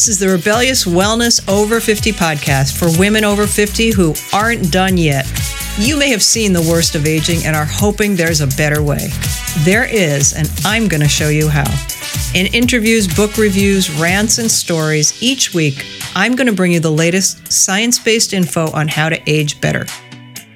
This 0.00 0.08
is 0.08 0.18
the 0.18 0.30
Rebellious 0.30 0.86
Wellness 0.86 1.46
Over 1.46 1.78
50 1.78 2.12
podcast 2.12 2.78
for 2.78 2.98
women 2.98 3.22
over 3.22 3.46
50 3.46 3.90
who 3.90 4.14
aren't 4.32 4.72
done 4.72 4.96
yet. 4.96 5.30
You 5.76 5.98
may 5.98 6.08
have 6.08 6.22
seen 6.22 6.54
the 6.54 6.62
worst 6.62 6.94
of 6.94 7.04
aging 7.04 7.44
and 7.44 7.54
are 7.54 7.66
hoping 7.66 8.16
there's 8.16 8.40
a 8.40 8.46
better 8.46 8.82
way. 8.82 9.08
There 9.58 9.84
is, 9.84 10.32
and 10.32 10.50
I'm 10.64 10.88
going 10.88 11.02
to 11.02 11.08
show 11.08 11.28
you 11.28 11.50
how. 11.50 11.70
In 12.34 12.46
interviews, 12.54 13.14
book 13.14 13.36
reviews, 13.36 13.90
rants, 14.00 14.38
and 14.38 14.50
stories, 14.50 15.22
each 15.22 15.52
week, 15.52 15.84
I'm 16.14 16.34
going 16.34 16.46
to 16.46 16.54
bring 16.54 16.72
you 16.72 16.80
the 16.80 16.90
latest 16.90 17.52
science 17.52 17.98
based 17.98 18.32
info 18.32 18.70
on 18.70 18.88
how 18.88 19.10
to 19.10 19.20
age 19.30 19.60
better. 19.60 19.84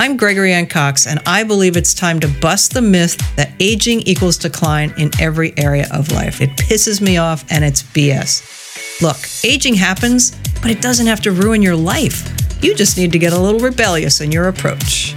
I'm 0.01 0.17
Gregory 0.17 0.55
Ann 0.55 0.69
Cox, 0.69 1.07
and 1.07 1.21
I 1.27 1.45
believe 1.45 1.77
it's 1.77 1.93
time 1.93 2.19
to 2.21 2.29
bust 2.41 2.73
the 2.73 2.81
myth 2.81 3.19
that 3.37 3.53
aging 3.61 4.01
equals 4.07 4.39
decline 4.39 4.95
in 4.97 5.11
every 5.21 5.53
area 5.59 5.87
of 5.93 6.13
life. 6.13 6.41
It 6.41 6.49
pisses 6.57 7.03
me 7.03 7.19
off, 7.19 7.45
and 7.51 7.63
it's 7.63 7.83
BS. 7.83 8.64
Look, 9.03 9.17
aging 9.43 9.75
happens, 9.75 10.31
but 10.63 10.71
it 10.71 10.81
doesn't 10.81 11.09
have 11.09 11.21
to 11.23 11.33
ruin 11.33 11.63
your 11.63 11.75
life. 11.75 12.31
You 12.63 12.77
just 12.77 12.97
need 12.97 13.11
to 13.11 13.19
get 13.19 13.33
a 13.33 13.39
little 13.39 13.59
rebellious 13.59 14.21
in 14.21 14.31
your 14.31 14.47
approach. 14.47 15.15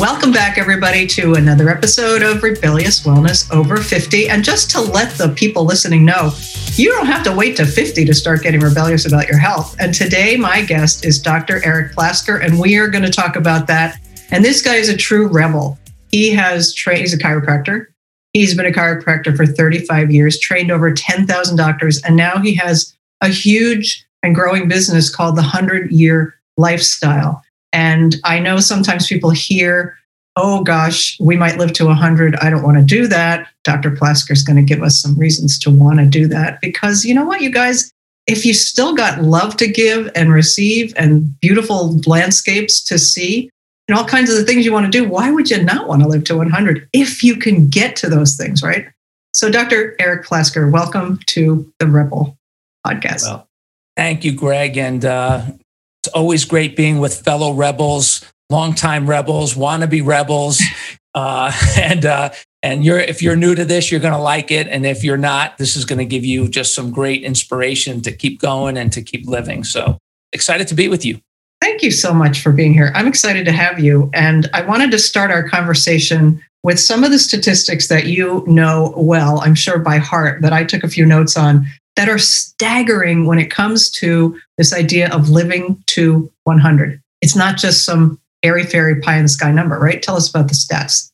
Welcome 0.00 0.32
back, 0.32 0.56
everybody, 0.56 1.06
to 1.08 1.34
another 1.34 1.68
episode 1.68 2.22
of 2.22 2.42
Rebellious 2.42 3.04
Wellness 3.04 3.52
Over 3.52 3.76
50. 3.76 4.30
And 4.30 4.42
just 4.42 4.70
to 4.70 4.80
let 4.80 5.12
the 5.18 5.28
people 5.28 5.66
listening 5.66 6.06
know, 6.06 6.32
you 6.76 6.90
don't 6.90 7.06
have 7.06 7.22
to 7.24 7.32
wait 7.34 7.54
to 7.58 7.66
50 7.66 8.06
to 8.06 8.14
start 8.14 8.42
getting 8.42 8.60
rebellious 8.60 9.06
about 9.06 9.28
your 9.28 9.38
health. 9.38 9.76
And 9.78 9.92
today, 9.92 10.38
my 10.38 10.62
guest 10.62 11.04
is 11.04 11.20
Dr. 11.20 11.62
Eric 11.62 11.94
Plasker, 11.94 12.42
and 12.42 12.58
we 12.58 12.78
are 12.78 12.88
going 12.88 13.04
to 13.04 13.10
talk 13.10 13.36
about 13.36 13.66
that. 13.66 14.00
And 14.30 14.42
this 14.42 14.62
guy 14.62 14.76
is 14.76 14.88
a 14.88 14.96
true 14.96 15.28
rebel. 15.28 15.78
He 16.10 16.30
has 16.30 16.72
trained, 16.72 17.02
he's 17.02 17.12
a 17.12 17.18
chiropractor. 17.18 17.88
He's 18.36 18.54
been 18.54 18.66
a 18.66 18.70
chiropractor 18.70 19.34
for 19.34 19.46
35 19.46 20.12
years, 20.12 20.38
trained 20.38 20.70
over 20.70 20.92
10,000 20.92 21.56
doctors, 21.56 22.02
and 22.02 22.16
now 22.16 22.36
he 22.36 22.54
has 22.56 22.94
a 23.22 23.28
huge 23.28 24.06
and 24.22 24.34
growing 24.34 24.68
business 24.68 25.08
called 25.08 25.36
the 25.36 25.40
100 25.40 25.90
Year 25.90 26.34
Lifestyle. 26.58 27.42
And 27.72 28.16
I 28.24 28.38
know 28.38 28.60
sometimes 28.60 29.06
people 29.06 29.30
hear, 29.30 29.96
oh 30.36 30.62
gosh, 30.62 31.18
we 31.18 31.34
might 31.34 31.56
live 31.56 31.72
to 31.72 31.86
100. 31.86 32.36
I 32.36 32.50
don't 32.50 32.62
want 32.62 32.76
to 32.76 32.84
do 32.84 33.06
that. 33.06 33.48
Dr. 33.64 33.90
Plasker 33.92 34.32
is 34.32 34.42
going 34.42 34.56
to 34.56 34.62
give 34.62 34.82
us 34.82 35.00
some 35.00 35.18
reasons 35.18 35.58
to 35.60 35.70
want 35.70 35.98
to 36.00 36.04
do 36.04 36.26
that 36.26 36.60
because 36.60 37.06
you 37.06 37.14
know 37.14 37.24
what, 37.24 37.40
you 37.40 37.50
guys, 37.50 37.90
if 38.26 38.44
you 38.44 38.52
still 38.52 38.94
got 38.94 39.22
love 39.22 39.56
to 39.56 39.66
give 39.66 40.10
and 40.14 40.30
receive 40.30 40.92
and 40.98 41.40
beautiful 41.40 41.98
landscapes 42.04 42.84
to 42.84 42.98
see 42.98 43.48
and 43.88 43.96
all 43.96 44.04
kinds 44.04 44.30
of 44.30 44.36
the 44.36 44.44
things 44.44 44.64
you 44.64 44.72
want 44.72 44.90
to 44.90 44.90
do, 44.90 45.08
why 45.08 45.30
would 45.30 45.50
you 45.50 45.62
not 45.62 45.86
want 45.86 46.02
to 46.02 46.08
live 46.08 46.24
to 46.24 46.36
100 46.36 46.88
if 46.92 47.22
you 47.22 47.36
can 47.36 47.68
get 47.68 47.96
to 47.96 48.08
those 48.08 48.36
things, 48.36 48.62
right? 48.62 48.86
So, 49.32 49.50
Dr. 49.50 49.94
Eric 50.00 50.26
Plasker, 50.26 50.70
welcome 50.72 51.20
to 51.26 51.70
the 51.78 51.86
Rebel 51.86 52.36
podcast. 52.86 53.24
Well, 53.24 53.48
thank 53.96 54.24
you, 54.24 54.32
Greg. 54.32 54.76
And 54.76 55.04
uh, 55.04 55.44
it's 56.02 56.12
always 56.14 56.44
great 56.44 56.74
being 56.74 56.98
with 56.98 57.22
fellow 57.22 57.52
rebels, 57.52 58.24
longtime 58.50 59.08
rebels, 59.08 59.54
wannabe 59.54 60.04
rebels. 60.04 60.62
Uh, 61.16 61.50
and 61.78 62.04
uh, 62.04 62.28
and 62.62 62.84
you're 62.84 62.98
if 62.98 63.22
you're 63.22 63.36
new 63.36 63.54
to 63.54 63.64
this, 63.64 63.90
you're 63.90 64.00
going 64.00 64.12
to 64.12 64.20
like 64.20 64.50
it, 64.50 64.68
and 64.68 64.84
if 64.84 65.02
you're 65.02 65.16
not, 65.16 65.56
this 65.56 65.74
is 65.74 65.86
going 65.86 65.98
to 65.98 66.04
give 66.04 66.26
you 66.26 66.46
just 66.46 66.74
some 66.74 66.90
great 66.90 67.22
inspiration 67.22 68.02
to 68.02 68.12
keep 68.12 68.38
going 68.38 68.76
and 68.76 68.92
to 68.92 69.00
keep 69.00 69.26
living. 69.26 69.64
So 69.64 69.96
excited 70.34 70.68
to 70.68 70.74
be 70.74 70.88
with 70.88 71.06
you. 71.06 71.18
Thank 71.76 71.84
you 71.84 71.90
so 71.90 72.14
much 72.14 72.40
for 72.40 72.52
being 72.52 72.72
here. 72.72 72.90
I'm 72.94 73.06
excited 73.06 73.44
to 73.44 73.52
have 73.52 73.78
you, 73.78 74.08
and 74.14 74.48
I 74.54 74.62
wanted 74.62 74.90
to 74.92 74.98
start 74.98 75.30
our 75.30 75.46
conversation 75.46 76.42
with 76.62 76.80
some 76.80 77.04
of 77.04 77.10
the 77.10 77.18
statistics 77.18 77.88
that 77.88 78.06
you 78.06 78.42
know 78.46 78.94
well, 78.96 79.42
I'm 79.42 79.54
sure 79.54 79.78
by 79.78 79.98
heart, 79.98 80.40
that 80.40 80.54
I 80.54 80.64
took 80.64 80.84
a 80.84 80.88
few 80.88 81.04
notes 81.04 81.36
on 81.36 81.66
that 81.96 82.08
are 82.08 82.16
staggering 82.16 83.26
when 83.26 83.38
it 83.38 83.50
comes 83.50 83.90
to 83.90 84.40
this 84.56 84.72
idea 84.72 85.12
of 85.12 85.28
living 85.28 85.84
to 85.88 86.32
100. 86.44 86.98
It's 87.20 87.36
not 87.36 87.58
just 87.58 87.84
some 87.84 88.18
airy 88.42 88.64
fairy 88.64 88.98
pie 89.02 89.18
in 89.18 89.24
the 89.24 89.28
sky 89.28 89.52
number, 89.52 89.78
right? 89.78 90.02
Tell 90.02 90.16
us 90.16 90.30
about 90.30 90.48
the 90.48 90.54
stats. 90.54 91.10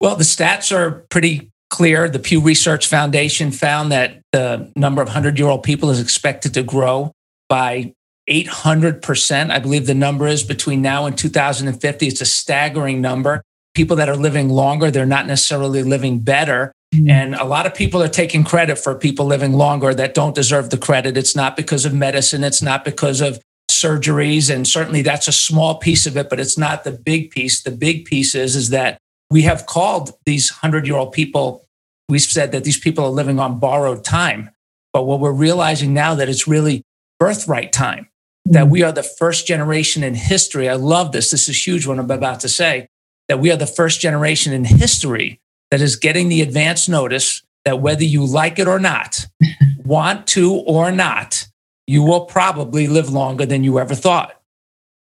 Well, 0.00 0.14
the 0.14 0.22
stats 0.22 0.70
are 0.70 1.04
pretty 1.10 1.50
clear. 1.70 2.08
The 2.08 2.20
Pew 2.20 2.40
Research 2.40 2.86
Foundation 2.86 3.50
found 3.50 3.90
that 3.90 4.22
the 4.30 4.70
number 4.76 5.02
of 5.02 5.08
100 5.08 5.40
year 5.40 5.48
old 5.48 5.64
people 5.64 5.90
is 5.90 6.00
expected 6.00 6.54
to 6.54 6.62
grow 6.62 7.10
by 7.48 7.94
800%. 8.28 9.50
I 9.50 9.58
believe 9.58 9.86
the 9.86 9.94
number 9.94 10.26
is 10.26 10.42
between 10.42 10.82
now 10.82 11.06
and 11.06 11.16
2050. 11.16 12.06
It's 12.06 12.20
a 12.20 12.26
staggering 12.26 13.00
number. 13.00 13.42
People 13.74 13.96
that 13.96 14.08
are 14.08 14.16
living 14.16 14.48
longer, 14.48 14.90
they're 14.90 15.06
not 15.06 15.26
necessarily 15.26 15.82
living 15.82 16.20
better. 16.20 16.72
Mm-hmm. 16.94 17.10
And 17.10 17.34
a 17.34 17.44
lot 17.44 17.66
of 17.66 17.74
people 17.74 18.02
are 18.02 18.08
taking 18.08 18.44
credit 18.44 18.76
for 18.76 18.94
people 18.94 19.26
living 19.26 19.52
longer 19.52 19.94
that 19.94 20.14
don't 20.14 20.34
deserve 20.34 20.70
the 20.70 20.78
credit. 20.78 21.16
It's 21.16 21.36
not 21.36 21.56
because 21.56 21.84
of 21.84 21.92
medicine, 21.92 22.44
it's 22.44 22.62
not 22.62 22.84
because 22.84 23.20
of 23.20 23.40
surgeries 23.70 24.52
and 24.52 24.66
certainly 24.66 25.02
that's 25.02 25.28
a 25.28 25.32
small 25.32 25.76
piece 25.76 26.06
of 26.06 26.16
it 26.16 26.28
but 26.28 26.40
it's 26.40 26.58
not 26.58 26.84
the 26.84 26.90
big 26.90 27.30
piece 27.30 27.62
the 27.62 27.70
big 27.70 28.04
piece 28.06 28.34
is 28.34 28.56
is 28.56 28.70
that 28.70 28.98
we 29.30 29.42
have 29.42 29.66
called 29.66 30.10
these 30.24 30.50
100 30.50 30.86
year 30.86 30.96
old 30.96 31.12
people 31.12 31.64
we've 32.08 32.22
said 32.22 32.50
that 32.50 32.64
these 32.64 32.78
people 32.78 33.04
are 33.04 33.10
living 33.10 33.38
on 33.38 33.60
borrowed 33.60 34.02
time 34.02 34.50
but 34.92 35.04
what 35.04 35.20
we're 35.20 35.30
realizing 35.30 35.92
now 35.92 36.14
that 36.14 36.28
it's 36.28 36.48
really 36.48 36.82
birthright 37.20 37.72
time 37.72 38.08
that 38.50 38.66
mm. 38.66 38.70
we 38.70 38.82
are 38.82 38.92
the 38.92 39.02
first 39.02 39.46
generation 39.46 40.02
in 40.02 40.14
history 40.14 40.68
i 40.68 40.74
love 40.74 41.12
this 41.12 41.30
this 41.30 41.48
is 41.48 41.66
huge 41.66 41.86
what 41.86 41.98
i'm 41.98 42.10
about 42.10 42.40
to 42.40 42.48
say 42.48 42.88
that 43.28 43.40
we 43.40 43.50
are 43.50 43.56
the 43.56 43.66
first 43.66 44.00
generation 44.00 44.52
in 44.52 44.64
history 44.64 45.40
that 45.70 45.80
is 45.80 45.96
getting 45.96 46.28
the 46.28 46.42
advance 46.42 46.88
notice 46.88 47.42
that 47.64 47.80
whether 47.80 48.04
you 48.04 48.24
like 48.24 48.58
it 48.58 48.66
or 48.66 48.78
not 48.78 49.26
want 49.84 50.26
to 50.26 50.54
or 50.54 50.90
not 50.90 51.48
you 51.88 52.02
will 52.02 52.26
probably 52.26 52.86
live 52.86 53.08
longer 53.08 53.46
than 53.46 53.64
you 53.64 53.78
ever 53.78 53.94
thought. 53.94 54.38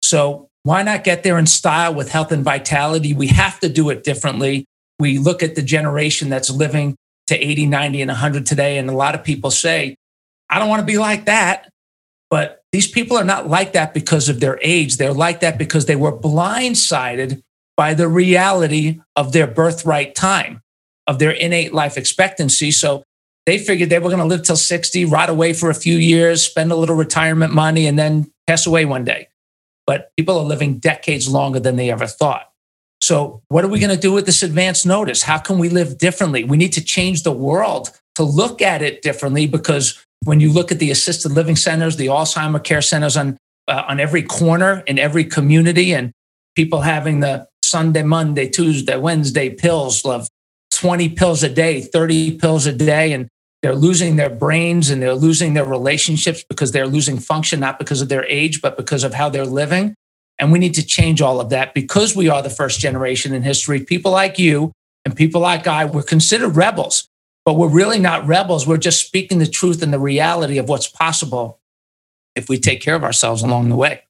So 0.01 0.49
why 0.63 0.83
not 0.83 1.03
get 1.03 1.21
there 1.21 1.37
in 1.37 1.45
style 1.45 1.93
with 1.93 2.09
health 2.09 2.31
and 2.31 2.45
vitality? 2.45 3.13
We 3.13 3.27
have 3.27 3.59
to 3.59 3.69
do 3.69 3.89
it 3.89 4.05
differently. 4.05 4.65
We 4.97 5.19
look 5.19 5.43
at 5.43 5.55
the 5.55 5.61
generation 5.61 6.29
that's 6.29 6.49
living 6.49 6.95
to 7.27 7.37
80, 7.37 7.65
90, 7.65 8.01
and 8.01 8.09
100 8.09 8.45
today. 8.45 8.77
And 8.77 8.89
a 8.89 8.93
lot 8.93 9.15
of 9.15 9.23
people 9.23 9.51
say, 9.51 9.97
I 10.49 10.59
don't 10.59 10.69
want 10.69 10.79
to 10.79 10.85
be 10.85 10.97
like 10.97 11.25
that. 11.25 11.69
But 12.29 12.63
these 12.71 12.87
people 12.87 13.17
are 13.17 13.23
not 13.23 13.47
like 13.47 13.73
that 13.73 13.93
because 13.93 14.29
of 14.29 14.39
their 14.39 14.59
age. 14.61 14.97
They're 14.97 15.13
like 15.13 15.39
that 15.39 15.57
because 15.57 15.85
they 15.85 15.95
were 15.95 16.11
blindsided 16.11 17.41
by 17.77 17.93
the 17.93 18.07
reality 18.07 18.99
of 19.15 19.31
their 19.31 19.47
birthright 19.47 20.15
time, 20.15 20.61
of 21.05 21.19
their 21.19 21.31
innate 21.31 21.73
life 21.73 21.97
expectancy. 21.97 22.71
So 22.71 23.03
they 23.45 23.57
figured 23.57 23.89
they 23.89 23.99
were 23.99 24.09
going 24.09 24.19
to 24.19 24.25
live 24.25 24.43
till 24.43 24.57
60, 24.57 25.05
rot 25.05 25.29
away 25.29 25.53
for 25.53 25.69
a 25.69 25.75
few 25.75 25.97
years, 25.97 26.43
spend 26.43 26.71
a 26.71 26.75
little 26.75 26.95
retirement 26.95 27.53
money, 27.53 27.87
and 27.87 27.97
then 27.97 28.29
pass 28.45 28.65
away 28.67 28.83
one 28.83 29.05
day. 29.05 29.29
But 29.85 30.11
people 30.17 30.37
are 30.37 30.43
living 30.43 30.79
decades 30.79 31.29
longer 31.29 31.61
than 31.61 31.77
they 31.77 31.89
ever 31.89 32.07
thought. 32.07 32.51
So, 32.99 33.41
what 33.47 33.63
are 33.63 33.69
we 33.69 33.79
going 33.79 33.95
to 33.95 34.01
do 34.01 34.11
with 34.11 34.25
this 34.25 34.43
advance 34.43 34.85
notice? 34.85 35.21
How 35.21 35.37
can 35.37 35.59
we 35.59 35.69
live 35.69 35.97
differently? 35.97 36.43
We 36.43 36.57
need 36.57 36.73
to 36.73 36.83
change 36.83 37.23
the 37.23 37.31
world 37.31 37.91
to 38.15 38.23
look 38.23 38.61
at 38.61 38.81
it 38.81 39.01
differently 39.01 39.47
because 39.47 40.03
when 40.23 40.39
you 40.39 40.51
look 40.51 40.71
at 40.71 40.79
the 40.79 40.91
assisted 40.91 41.31
living 41.31 41.55
centers, 41.55 41.97
the 41.97 42.07
Alzheimer 42.07 42.63
care 42.63 42.81
centers 42.81 43.17
on, 43.17 43.37
uh, 43.67 43.83
on 43.87 43.99
every 43.99 44.23
corner 44.23 44.83
in 44.87 44.99
every 44.99 45.23
community, 45.23 45.93
and 45.93 46.11
people 46.55 46.81
having 46.81 47.19
the 47.19 47.47
Sunday, 47.63 48.03
Monday, 48.03 48.49
Tuesday, 48.49 48.97
Wednesday 48.97 49.49
pills 49.49 50.03
of 50.05 50.27
20 50.71 51.09
pills 51.09 51.43
a 51.43 51.49
day, 51.49 51.81
30 51.81 52.37
pills 52.37 52.65
a 52.65 52.73
day, 52.73 53.13
and 53.13 53.27
they're 53.61 53.75
losing 53.75 54.15
their 54.15 54.29
brains 54.29 54.89
and 54.89 55.01
they're 55.01 55.15
losing 55.15 55.53
their 55.53 55.65
relationships 55.65 56.43
because 56.47 56.71
they're 56.71 56.87
losing 56.87 57.17
function, 57.17 57.59
not 57.59 57.79
because 57.79 58.01
of 58.01 58.09
their 58.09 58.25
age, 58.25 58.61
but 58.61 58.77
because 58.77 59.03
of 59.03 59.13
how 59.13 59.29
they're 59.29 59.45
living. 59.45 59.95
And 60.39 60.51
we 60.51 60.59
need 60.59 60.75
to 60.75 60.85
change 60.85 61.21
all 61.21 61.41
of 61.41 61.49
that 61.49 61.73
because 61.73 62.15
we 62.15 62.29
are 62.29 62.41
the 62.43 62.49
first 62.49 62.79
generation 62.79 63.33
in 63.33 63.41
history. 63.41 63.79
People 63.79 64.11
like 64.11 64.37
you 64.37 64.71
and 65.03 65.15
people 65.15 65.41
like 65.41 65.65
I, 65.65 65.85
we're 65.85 66.03
considered 66.03 66.55
rebels, 66.55 67.07
but 67.47 67.53
we're 67.53 67.69
really 67.69 67.97
not 67.97 68.27
rebels. 68.27 68.67
We're 68.67 68.75
just 68.75 69.07
speaking 69.07 69.39
the 69.39 69.47
truth 69.47 69.81
and 69.81 69.93
the 69.93 69.99
reality 69.99 70.57
of 70.57 70.67
what's 70.67 70.89
possible 70.89 71.61
if 72.35 72.49
we 72.49 72.59
take 72.59 72.81
care 72.81 72.93
of 72.93 73.05
ourselves 73.05 73.41
along 73.41 73.69
the 73.69 73.77
way. 73.77 74.03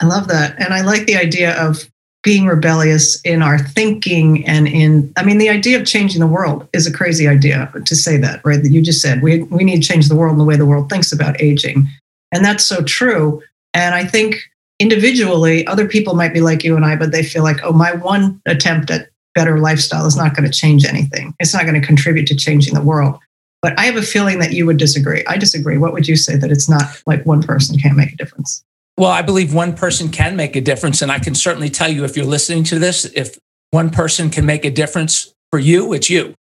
I 0.00 0.06
love 0.06 0.26
that. 0.26 0.60
And 0.60 0.74
I 0.74 0.80
like 0.80 1.06
the 1.06 1.14
idea 1.14 1.56
of 1.64 1.88
being 2.24 2.46
rebellious 2.46 3.20
in 3.20 3.40
our 3.40 3.58
thinking 3.58 4.44
and 4.46 4.66
in 4.66 5.10
i 5.16 5.24
mean 5.24 5.38
the 5.38 5.48
idea 5.48 5.80
of 5.80 5.86
changing 5.86 6.20
the 6.20 6.26
world 6.26 6.68
is 6.74 6.86
a 6.86 6.92
crazy 6.92 7.26
idea 7.26 7.72
to 7.86 7.96
say 7.96 8.18
that 8.18 8.44
right 8.44 8.62
that 8.62 8.68
you 8.68 8.82
just 8.82 9.00
said 9.00 9.22
we, 9.22 9.44
we 9.44 9.64
need 9.64 9.80
to 9.80 9.88
change 9.88 10.06
the 10.08 10.14
world 10.14 10.32
and 10.32 10.40
the 10.40 10.44
way 10.44 10.54
the 10.54 10.66
world 10.66 10.90
thinks 10.90 11.12
about 11.12 11.40
aging 11.40 11.88
and 12.30 12.44
that's 12.44 12.66
so 12.66 12.82
true 12.82 13.42
and 13.72 13.94
i 13.94 14.04
think 14.04 14.36
individually 14.80 15.66
other 15.66 15.88
people 15.88 16.14
might 16.14 16.34
be 16.34 16.42
like 16.42 16.62
you 16.62 16.76
and 16.76 16.84
i 16.84 16.94
but 16.94 17.10
they 17.10 17.22
feel 17.22 17.42
like 17.42 17.56
oh 17.62 17.72
my 17.72 17.94
one 17.94 18.38
attempt 18.44 18.90
at 18.90 19.08
better 19.34 19.58
lifestyle 19.58 20.06
is 20.06 20.16
not 20.16 20.34
going 20.34 20.48
to 20.48 20.56
change 20.56 20.84
anything 20.84 21.34
it's 21.38 21.54
not 21.54 21.64
going 21.64 21.80
to 21.80 21.86
contribute 21.86 22.26
to 22.26 22.36
changing 22.36 22.74
the 22.74 22.82
world 22.82 23.18
but 23.62 23.78
i 23.78 23.84
have 23.84 23.96
a 23.96 24.02
feeling 24.02 24.38
that 24.38 24.52
you 24.52 24.66
would 24.66 24.76
disagree 24.76 25.24
i 25.26 25.36
disagree 25.36 25.78
what 25.78 25.92
would 25.92 26.08
you 26.08 26.16
say 26.16 26.36
that 26.36 26.50
it's 26.50 26.68
not 26.68 26.84
like 27.06 27.24
one 27.26 27.42
person 27.42 27.78
can't 27.78 27.96
make 27.96 28.12
a 28.12 28.16
difference 28.16 28.64
well, 29.00 29.10
I 29.10 29.22
believe 29.22 29.54
one 29.54 29.74
person 29.74 30.10
can 30.10 30.36
make 30.36 30.56
a 30.56 30.60
difference. 30.60 31.00
And 31.00 31.10
I 31.10 31.18
can 31.18 31.34
certainly 31.34 31.70
tell 31.70 31.90
you 31.90 32.04
if 32.04 32.18
you're 32.18 32.26
listening 32.26 32.64
to 32.64 32.78
this, 32.78 33.06
if 33.06 33.38
one 33.70 33.88
person 33.88 34.28
can 34.28 34.44
make 34.44 34.66
a 34.66 34.70
difference 34.70 35.32
for 35.50 35.58
you, 35.58 35.94
it's 35.94 36.10
you. 36.10 36.34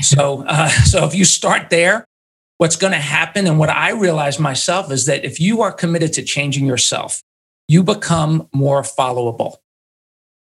so, 0.00 0.42
uh, 0.46 0.68
so 0.84 1.04
if 1.04 1.14
you 1.14 1.26
start 1.26 1.68
there, 1.68 2.06
what's 2.56 2.76
going 2.76 2.94
to 2.94 2.98
happen, 2.98 3.46
and 3.46 3.58
what 3.58 3.68
I 3.68 3.90
realize 3.90 4.38
myself 4.38 4.90
is 4.90 5.04
that 5.04 5.26
if 5.26 5.38
you 5.38 5.60
are 5.60 5.70
committed 5.70 6.14
to 6.14 6.22
changing 6.22 6.64
yourself, 6.64 7.20
you 7.68 7.82
become 7.82 8.48
more 8.54 8.80
followable. 8.80 9.56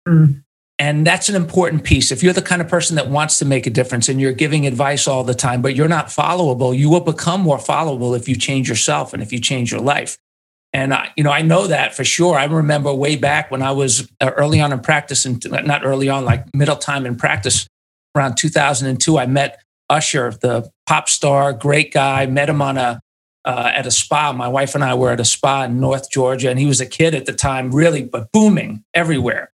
Mm. 0.07 0.43
And 0.83 1.07
that's 1.07 1.29
an 1.29 1.37
important 1.37 1.85
piece. 1.85 2.11
If 2.11 2.25
you're 2.25 2.33
the 2.33 2.43
kind 2.43 2.61
of 2.61 2.67
person 2.67 2.97
that 2.97 3.09
wants 3.09 3.39
to 3.39 3.45
make 3.45 3.69
a 3.69 3.71
difference 3.71 4.09
and 4.09 4.21
you're 4.21 4.33
giving 4.33 4.67
advice 4.67 5.07
all 5.07 5.23
the 5.23 5.33
time, 5.33 5.63
but 5.63 5.77
you're 5.77 5.87
not 5.87 6.09
followable, 6.09 6.77
you 6.77 6.91
will 6.91 6.99
become 6.99 7.41
more 7.41 7.59
followable 7.59 8.17
if 8.17 8.29
you 8.29 8.35
change 8.35 8.69
yourself 8.69 9.15
and 9.15 9.23
if 9.23 9.33
you 9.33 9.39
change 9.39 9.71
your 9.71 9.81
life. 9.81 10.19
And 10.73 10.93
I, 10.93 11.13
you 11.17 11.23
know, 11.23 11.31
I 11.31 11.43
know 11.43 11.69
that 11.69 11.95
for 11.95 12.03
sure. 12.03 12.37
I 12.37 12.47
remember 12.47 12.93
way 12.93 13.15
back 13.15 13.49
when 13.49 13.63
I 13.63 13.71
was 13.71 14.11
uh, 14.21 14.33
early 14.35 14.61
on 14.61 14.73
in 14.73 14.81
practice, 14.81 15.25
and 15.25 15.41
not 15.65 15.85
early 15.85 16.09
on, 16.09 16.25
like 16.25 16.53
middle 16.53 16.75
time 16.75 17.07
in 17.07 17.15
practice, 17.15 17.69
around 18.17 18.35
2002. 18.37 19.17
I 19.17 19.27
met 19.27 19.63
Usher, 19.89 20.33
the 20.33 20.69
pop 20.87 21.09
star, 21.09 21.53
great 21.53 21.93
guy. 21.93 22.27
Met 22.27 22.49
him 22.49 22.61
on 22.61 22.77
a 22.77 23.01
uh, 23.45 23.71
at 23.73 23.87
a 23.87 23.93
spa. 23.93 24.33
My 24.33 24.49
wife 24.49 24.75
and 24.75 24.83
I 24.83 24.95
were 24.95 25.13
at 25.13 25.21
a 25.21 25.25
spa 25.25 25.63
in 25.63 25.79
North 25.79 26.11
Georgia, 26.11 26.51
and 26.51 26.59
he 26.59 26.67
was 26.67 26.81
a 26.81 26.87
kid 26.87 27.15
at 27.15 27.27
the 27.27 27.33
time, 27.33 27.71
really, 27.71 28.03
but 28.03 28.33
booming 28.33 28.83
everywhere. 28.95 29.53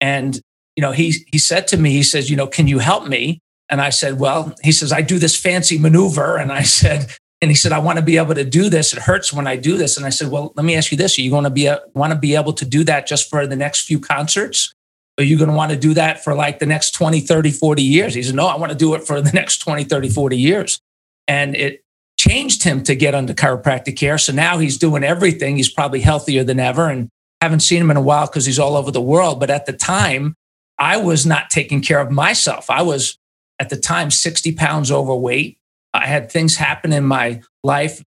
And 0.00 0.40
you 0.76 0.82
know, 0.82 0.92
he 0.92 1.14
he 1.30 1.38
said 1.38 1.66
to 1.68 1.76
me, 1.76 1.90
he 1.90 2.02
says, 2.02 2.30
you 2.30 2.36
know, 2.36 2.46
can 2.46 2.66
you 2.66 2.78
help 2.78 3.06
me? 3.06 3.40
And 3.70 3.80
I 3.80 3.90
said, 3.90 4.18
well, 4.18 4.54
he 4.62 4.72
says, 4.72 4.92
I 4.92 5.02
do 5.02 5.18
this 5.18 5.38
fancy 5.38 5.78
maneuver. 5.78 6.36
And 6.36 6.52
I 6.52 6.62
said, 6.80 7.14
and 7.40 7.50
he 7.50 7.54
said, 7.54 7.72
I 7.72 7.78
want 7.78 7.98
to 7.98 8.04
be 8.04 8.16
able 8.16 8.34
to 8.34 8.44
do 8.44 8.68
this. 8.68 8.92
It 8.92 9.00
hurts 9.00 9.32
when 9.32 9.46
I 9.46 9.56
do 9.56 9.76
this. 9.76 9.96
And 9.96 10.06
I 10.06 10.10
said, 10.10 10.30
well, 10.30 10.52
let 10.56 10.64
me 10.64 10.76
ask 10.76 10.90
you 10.90 10.96
this. 10.96 11.18
Are 11.18 11.22
you 11.22 11.30
going 11.30 11.44
to 11.44 11.50
be 11.50 11.66
a, 11.66 11.80
want 11.94 12.12
to 12.12 12.18
be 12.18 12.34
able 12.34 12.52
to 12.54 12.64
do 12.64 12.84
that 12.84 13.06
just 13.06 13.28
for 13.28 13.46
the 13.46 13.56
next 13.56 13.86
few 13.86 14.00
concerts? 14.00 14.72
Are 15.18 15.24
you 15.24 15.36
going 15.36 15.50
to 15.50 15.56
want 15.56 15.70
to 15.70 15.78
do 15.78 15.94
that 15.94 16.24
for 16.24 16.34
like 16.34 16.58
the 16.58 16.66
next 16.66 16.92
20, 16.92 17.20
30, 17.20 17.50
40 17.50 17.82
years? 17.82 18.14
He 18.14 18.22
said, 18.22 18.34
no, 18.34 18.46
I 18.46 18.56
want 18.56 18.72
to 18.72 18.78
do 18.78 18.94
it 18.94 19.06
for 19.06 19.20
the 19.20 19.30
next 19.32 19.58
20, 19.58 19.84
30, 19.84 20.08
40 20.08 20.36
years. 20.36 20.80
And 21.28 21.54
it 21.54 21.82
changed 22.18 22.62
him 22.62 22.82
to 22.84 22.94
get 22.94 23.14
under 23.14 23.34
chiropractic 23.34 23.96
care. 23.96 24.18
So 24.18 24.32
now 24.32 24.58
he's 24.58 24.78
doing 24.78 25.04
everything. 25.04 25.56
He's 25.56 25.70
probably 25.70 26.00
healthier 26.00 26.44
than 26.44 26.58
ever. 26.58 26.88
And 26.88 27.08
haven't 27.40 27.60
seen 27.60 27.80
him 27.80 27.90
in 27.90 27.96
a 27.96 28.02
while 28.02 28.26
because 28.26 28.46
he's 28.46 28.58
all 28.58 28.76
over 28.76 28.90
the 28.90 29.00
world. 29.00 29.38
But 29.38 29.50
at 29.50 29.66
the 29.66 29.72
time, 29.72 30.34
I 30.78 30.96
was 30.96 31.24
not 31.24 31.50
taking 31.50 31.80
care 31.80 32.00
of 32.00 32.10
myself. 32.10 32.70
I 32.70 32.82
was 32.82 33.18
at 33.58 33.70
the 33.70 33.76
time 33.76 34.10
60 34.10 34.52
pounds 34.52 34.90
overweight. 34.90 35.58
I 35.92 36.06
had 36.06 36.30
things 36.30 36.56
happen 36.56 36.92
in 36.92 37.04
my 37.04 37.42
life 37.62 38.02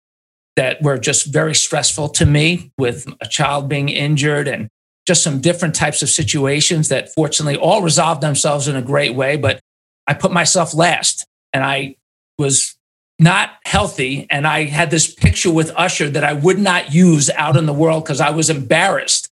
that 0.56 0.82
were 0.82 0.98
just 0.98 1.28
very 1.28 1.54
stressful 1.54 2.10
to 2.10 2.26
me 2.26 2.72
with 2.78 3.08
a 3.22 3.28
child 3.28 3.68
being 3.70 3.90
injured 3.90 4.48
and 4.48 4.70
just 5.06 5.22
some 5.22 5.40
different 5.40 5.76
types 5.76 6.02
of 6.02 6.10
situations 6.10 6.90
that 6.90 7.14
fortunately 7.14 7.58
all 7.58 7.82
resolved 7.82 8.22
themselves 8.22 8.68
in 8.68 8.76
a 8.76 8.82
great 8.82 9.14
way. 9.14 9.38
But 9.38 9.60
I 10.08 10.14
put 10.14 10.32
myself 10.32 10.74
last 10.74 11.26
and 11.54 11.64
I 11.64 11.96
was 12.40 12.76
not 13.20 13.52
healthy. 13.66 14.28
And 14.30 14.46
I 14.46 14.66
had 14.66 14.92
this 14.92 15.14
picture 15.14 15.52
with 15.52 15.72
Usher 15.76 16.10
that 16.10 16.24
I 16.24 16.34
would 16.34 16.60
not 16.60 16.94
use 16.94 17.30
out 17.32 17.56
in 17.56 17.66
the 17.66 17.74
world 17.74 18.04
because 18.04 18.22
I 18.22 18.32
was 18.32 18.50
embarrassed. 18.50 19.30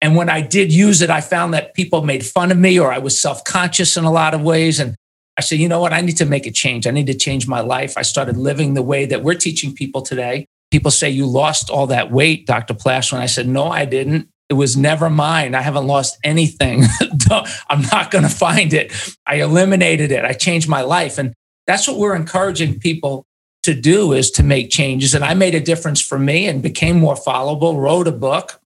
And 0.00 0.14
when 0.14 0.28
I 0.28 0.40
did 0.40 0.72
use 0.72 1.02
it, 1.02 1.10
I 1.10 1.20
found 1.20 1.54
that 1.54 1.74
people 1.74 2.02
made 2.02 2.24
fun 2.24 2.50
of 2.50 2.58
me 2.58 2.78
or 2.78 2.92
I 2.92 2.98
was 2.98 3.20
self 3.20 3.44
conscious 3.44 3.96
in 3.96 4.04
a 4.04 4.12
lot 4.12 4.34
of 4.34 4.42
ways. 4.42 4.78
And 4.78 4.94
I 5.38 5.42
said, 5.42 5.58
you 5.58 5.68
know 5.68 5.80
what? 5.80 5.92
I 5.92 6.00
need 6.00 6.16
to 6.18 6.26
make 6.26 6.46
a 6.46 6.50
change. 6.50 6.86
I 6.86 6.90
need 6.90 7.06
to 7.06 7.14
change 7.14 7.46
my 7.46 7.60
life. 7.60 7.96
I 7.96 8.02
started 8.02 8.36
living 8.36 8.74
the 8.74 8.82
way 8.82 9.06
that 9.06 9.22
we're 9.22 9.34
teaching 9.34 9.74
people 9.74 10.02
today. 10.02 10.46
People 10.70 10.90
say, 10.90 11.08
You 11.10 11.26
lost 11.26 11.70
all 11.70 11.86
that 11.88 12.10
weight, 12.10 12.46
Dr. 12.46 12.74
Plash. 12.74 13.12
And 13.12 13.22
I 13.22 13.26
said, 13.26 13.46
No, 13.46 13.68
I 13.68 13.84
didn't. 13.84 14.28
It 14.48 14.54
was 14.54 14.76
never 14.76 15.10
mine. 15.10 15.54
I 15.54 15.60
haven't 15.60 15.86
lost 15.86 16.18
anything. 16.22 16.84
I'm 17.68 17.82
not 17.92 18.10
going 18.10 18.24
to 18.24 18.30
find 18.30 18.72
it. 18.72 18.92
I 19.26 19.36
eliminated 19.36 20.12
it. 20.12 20.24
I 20.24 20.32
changed 20.32 20.68
my 20.68 20.82
life. 20.82 21.18
And 21.18 21.34
that's 21.66 21.88
what 21.88 21.98
we're 21.98 22.14
encouraging 22.14 22.78
people 22.78 23.24
to 23.64 23.74
do 23.74 24.12
is 24.12 24.30
to 24.32 24.44
make 24.44 24.70
changes. 24.70 25.14
And 25.14 25.24
I 25.24 25.34
made 25.34 25.56
a 25.56 25.60
difference 25.60 26.00
for 26.00 26.18
me 26.18 26.46
and 26.46 26.62
became 26.62 26.98
more 26.98 27.16
followable, 27.16 27.76
wrote 27.76 28.06
a 28.06 28.12
book, 28.12 28.60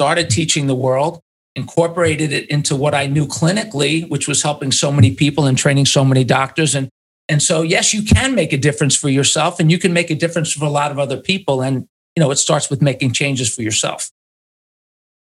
started 0.00 0.30
teaching 0.30 0.66
the 0.66 0.74
world, 0.74 1.20
incorporated 1.54 2.32
it 2.32 2.48
into 2.48 2.74
what 2.74 2.94
I 2.94 3.06
knew 3.06 3.26
clinically, 3.26 4.08
which 4.08 4.26
was 4.26 4.42
helping 4.42 4.72
so 4.72 4.90
many 4.90 5.10
people 5.14 5.44
and 5.44 5.58
training 5.58 5.84
so 5.84 6.06
many 6.06 6.24
doctors. 6.24 6.74
And, 6.74 6.88
and 7.28 7.42
so, 7.42 7.60
yes, 7.60 7.92
you 7.92 8.02
can 8.02 8.34
make 8.34 8.54
a 8.54 8.56
difference 8.56 8.96
for 8.96 9.10
yourself 9.10 9.60
and 9.60 9.70
you 9.70 9.78
can 9.78 9.92
make 9.92 10.08
a 10.08 10.14
difference 10.14 10.54
for 10.54 10.64
a 10.64 10.70
lot 10.70 10.90
of 10.90 10.98
other 10.98 11.18
people. 11.18 11.60
And, 11.60 11.86
you 12.16 12.22
know, 12.22 12.30
it 12.30 12.36
starts 12.36 12.70
with 12.70 12.80
making 12.80 13.12
changes 13.12 13.54
for 13.54 13.60
yourself. 13.60 14.10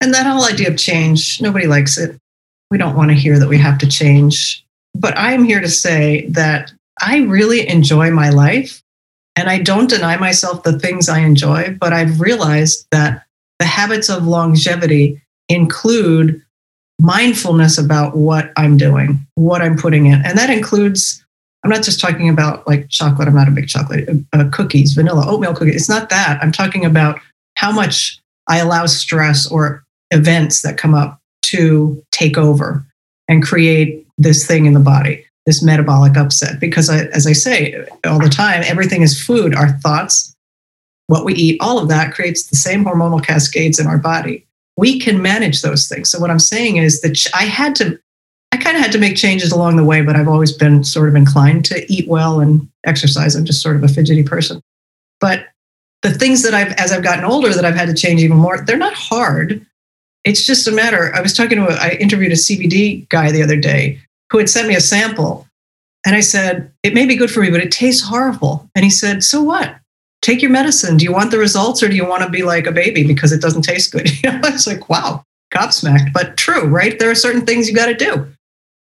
And 0.01 0.13
that 0.13 0.25
whole 0.25 0.43
idea 0.43 0.67
of 0.67 0.77
change, 0.77 1.41
nobody 1.41 1.67
likes 1.67 1.97
it. 1.97 2.19
We 2.69 2.77
don't 2.77 2.97
want 2.97 3.11
to 3.11 3.15
hear 3.15 3.39
that 3.39 3.47
we 3.47 3.57
have 3.59 3.77
to 3.77 3.87
change. 3.87 4.65
But 4.93 5.17
I 5.17 5.31
am 5.31 5.45
here 5.45 5.61
to 5.61 5.69
say 5.69 6.27
that 6.31 6.73
I 6.99 7.19
really 7.19 7.65
enjoy 7.69 8.11
my 8.11 8.29
life 8.29 8.83
and 9.37 9.49
I 9.49 9.59
don't 9.59 9.89
deny 9.89 10.17
myself 10.17 10.63
the 10.63 10.77
things 10.77 11.07
I 11.07 11.19
enjoy, 11.19 11.77
but 11.79 11.93
I've 11.93 12.19
realized 12.19 12.87
that 12.91 13.24
the 13.59 13.65
habits 13.65 14.09
of 14.09 14.27
longevity 14.27 15.21
include 15.49 16.41
mindfulness 16.99 17.77
about 17.77 18.15
what 18.15 18.51
I'm 18.57 18.77
doing, 18.77 19.25
what 19.35 19.61
I'm 19.61 19.77
putting 19.77 20.05
in. 20.05 20.21
And 20.25 20.37
that 20.37 20.49
includes, 20.49 21.23
I'm 21.63 21.69
not 21.69 21.83
just 21.83 21.99
talking 21.99 22.29
about 22.29 22.67
like 22.67 22.89
chocolate, 22.89 23.27
I'm 23.27 23.35
not 23.35 23.47
a 23.47 23.51
big 23.51 23.67
chocolate, 23.67 24.09
uh, 24.33 24.45
cookies, 24.51 24.93
vanilla, 24.93 25.25
oatmeal 25.27 25.53
cookies. 25.53 25.75
It's 25.75 25.89
not 25.89 26.09
that. 26.09 26.39
I'm 26.41 26.51
talking 26.51 26.85
about 26.85 27.19
how 27.57 27.71
much 27.71 28.19
I 28.47 28.59
allow 28.59 28.85
stress 28.85 29.49
or 29.49 29.83
events 30.11 30.61
that 30.61 30.77
come 30.77 30.93
up 30.93 31.19
to 31.43 32.01
take 32.11 32.37
over 32.37 32.85
and 33.27 33.43
create 33.43 34.05
this 34.17 34.45
thing 34.45 34.65
in 34.65 34.73
the 34.73 34.79
body, 34.79 35.25
this 35.45 35.63
metabolic 35.63 36.15
upset. 36.17 36.59
Because 36.59 36.89
I, 36.89 37.05
as 37.05 37.27
I 37.27 37.33
say 37.33 37.85
all 38.05 38.19
the 38.19 38.29
time, 38.29 38.63
everything 38.65 39.01
is 39.01 39.21
food. 39.21 39.55
Our 39.55 39.69
thoughts, 39.79 40.34
what 41.07 41.25
we 41.25 41.33
eat, 41.33 41.57
all 41.61 41.79
of 41.79 41.89
that 41.89 42.13
creates 42.13 42.47
the 42.47 42.55
same 42.55 42.83
hormonal 42.83 43.23
cascades 43.23 43.79
in 43.79 43.87
our 43.87 43.97
body. 43.97 44.45
We 44.77 44.99
can 44.99 45.21
manage 45.21 45.61
those 45.61 45.87
things. 45.87 46.09
So 46.09 46.19
what 46.19 46.31
I'm 46.31 46.39
saying 46.39 46.77
is 46.77 47.01
that 47.01 47.17
I 47.33 47.43
had 47.43 47.75
to, 47.75 47.99
I 48.51 48.57
kind 48.57 48.75
of 48.75 48.81
had 48.81 48.91
to 48.93 48.97
make 48.97 49.15
changes 49.15 49.51
along 49.51 49.75
the 49.75 49.83
way, 49.83 50.01
but 50.01 50.15
I've 50.15 50.27
always 50.27 50.51
been 50.51 50.83
sort 50.83 51.09
of 51.09 51.15
inclined 51.15 51.65
to 51.65 51.91
eat 51.91 52.07
well 52.07 52.39
and 52.39 52.67
exercise. 52.85 53.35
I'm 53.35 53.45
just 53.45 53.61
sort 53.61 53.75
of 53.75 53.83
a 53.83 53.87
fidgety 53.87 54.23
person. 54.23 54.61
But 55.21 55.47
the 56.01 56.13
things 56.13 56.43
that 56.43 56.53
I've, 56.53 56.73
as 56.73 56.91
I've 56.91 57.03
gotten 57.03 57.23
older, 57.23 57.53
that 57.53 57.65
I've 57.65 57.75
had 57.75 57.87
to 57.87 57.93
change 57.93 58.21
even 58.21 58.37
more, 58.37 58.59
they're 58.59 58.77
not 58.77 58.93
hard. 58.93 59.65
It's 60.23 60.45
just 60.45 60.67
a 60.67 60.71
matter. 60.71 61.13
I 61.15 61.21
was 61.21 61.33
talking 61.33 61.57
to, 61.57 61.67
a, 61.67 61.75
I 61.75 61.97
interviewed 61.99 62.31
a 62.31 62.35
CBD 62.35 63.07
guy 63.09 63.31
the 63.31 63.43
other 63.43 63.57
day 63.57 63.99
who 64.31 64.39
had 64.39 64.49
sent 64.49 64.67
me 64.67 64.75
a 64.75 64.81
sample. 64.81 65.47
And 66.05 66.15
I 66.15 66.19
said, 66.19 66.71
it 66.83 66.93
may 66.93 67.05
be 67.05 67.15
good 67.15 67.31
for 67.31 67.39
me, 67.39 67.49
but 67.49 67.61
it 67.61 67.71
tastes 67.71 68.03
horrible. 68.03 68.69
And 68.75 68.83
he 68.83 68.91
said, 68.91 69.23
so 69.23 69.41
what? 69.41 69.75
Take 70.25 70.41
your 70.41 70.49
medicine. 70.49 70.97
Do 70.97 71.05
you 71.05 71.11
want 71.11 71.29
the 71.29 71.37
results 71.37 71.83
or 71.83 71.87
do 71.87 71.95
you 71.95 72.05
want 72.05 72.23
to 72.23 72.29
be 72.29 72.41
like 72.41 72.65
a 72.65 72.71
baby 72.71 73.05
because 73.05 73.31
it 73.31 73.41
doesn't 73.41 73.61
taste 73.61 73.91
good? 73.91 74.09
You 74.23 74.31
know, 74.31 74.39
it's 74.45 74.65
like, 74.65 74.89
wow, 74.89 75.23
gobsmacked, 75.53 76.13
but 76.13 76.35
true, 76.35 76.65
right? 76.65 76.97
There 76.97 77.11
are 77.11 77.15
certain 77.15 77.45
things 77.45 77.69
you 77.69 77.75
got 77.75 77.85
to 77.85 77.93
do. 77.93 78.27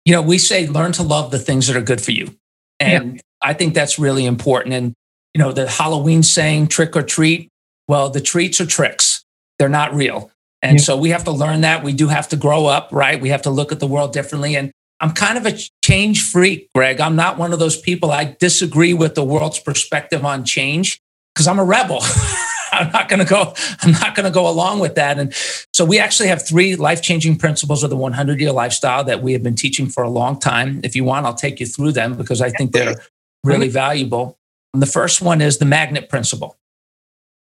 You 0.07 0.13
know, 0.13 0.23
we 0.23 0.39
say 0.39 0.67
learn 0.67 0.93
to 0.93 1.03
love 1.03 1.31
the 1.31 1.39
things 1.39 1.67
that 1.67 1.77
are 1.77 1.83
good 1.83 2.01
for 2.01 2.13
you. 2.13 2.35
And 2.81 3.17
yeah. 3.17 3.21
I 3.43 3.53
think 3.53 3.75
that's 3.75 3.99
really 3.99 4.25
important. 4.25 4.75
And, 4.75 4.95
you 5.35 5.41
know, 5.41 5.53
the 5.53 5.69
Halloween 5.69 6.23
saying 6.23 6.69
trick 6.69 6.97
or 6.97 7.03
treat, 7.03 7.51
well, 7.87 8.09
the 8.09 8.21
treats 8.21 8.61
are 8.61 8.67
tricks, 8.67 9.25
they're 9.59 9.69
not 9.69 9.95
real. 9.95 10.31
And 10.63 10.79
yeah. 10.79 10.85
so 10.85 10.97
we 10.97 11.11
have 11.11 11.25
to 11.25 11.33
learn 11.33 11.61
that. 11.61 11.85
We 11.85 11.93
do 11.93 12.09
have 12.09 12.29
to 12.29 12.37
grow 12.37 12.65
up, 12.65 12.89
right? 12.93 13.21
We 13.21 13.29
have 13.29 13.43
to 13.43 13.51
look 13.51 13.73
at 13.73 13.81
the 13.81 13.87
world 13.87 14.13
differently. 14.15 14.57
And 14.57 14.73
I'm 15.01 15.13
kind 15.13 15.37
of 15.37 15.45
a 15.45 15.59
change 15.85 16.25
freak, 16.25 16.71
Greg. 16.75 16.99
I'm 16.99 17.15
not 17.15 17.37
one 17.37 17.53
of 17.53 17.59
those 17.59 17.79
people. 17.79 18.11
I 18.11 18.37
disagree 18.41 18.95
with 18.95 19.15
the 19.15 19.25
world's 19.25 19.59
perspective 19.59 20.25
on 20.25 20.45
change 20.45 20.99
because 21.37 21.47
I'm 21.47 21.59
a 21.59 21.65
rebel. 21.65 22.01
I'm 22.73 22.91
not 22.93 23.11
going 23.11 23.21
to 23.21 23.27
go. 23.27 23.53
I'm 23.83 23.93
not 23.93 24.15
going 24.15 24.25
to 24.25 24.31
go 24.31 24.49
along 24.49 24.81
with 24.81 24.95
that. 24.95 25.19
And 25.19 25.35
so 25.75 25.85
we 25.85 25.99
actually 25.99 26.29
have 26.29 26.47
three 26.47 26.77
life-changing 26.77 27.37
principles 27.37 27.85
of 27.85 27.91
the 27.91 27.97
100-year 27.97 28.53
lifestyle 28.53 29.05
that 29.05 29.23
we 29.23 29.35
have 29.35 29.43
been 29.43 29.55
teaching 29.55 29.87
for 29.87 30.03
a 30.03 30.09
long 30.09 30.41
time. 30.41 30.81
If 30.83 30.97
you 30.97 31.05
want, 31.05 31.27
I'll 31.27 31.35
take 31.35 31.61
you 31.61 31.67
through 31.67 31.93
them 31.93 32.17
because 32.17 32.41
I 32.41 32.49
think 32.51 32.73
they're 32.73 32.97
really 33.45 33.69
valuable. 33.69 34.39
And 34.73 34.83
the 34.83 34.87
first 34.87 35.21
one 35.21 35.43
is 35.43 35.59
the 35.59 35.65
magnet 35.67 36.09
principle. 36.09 36.57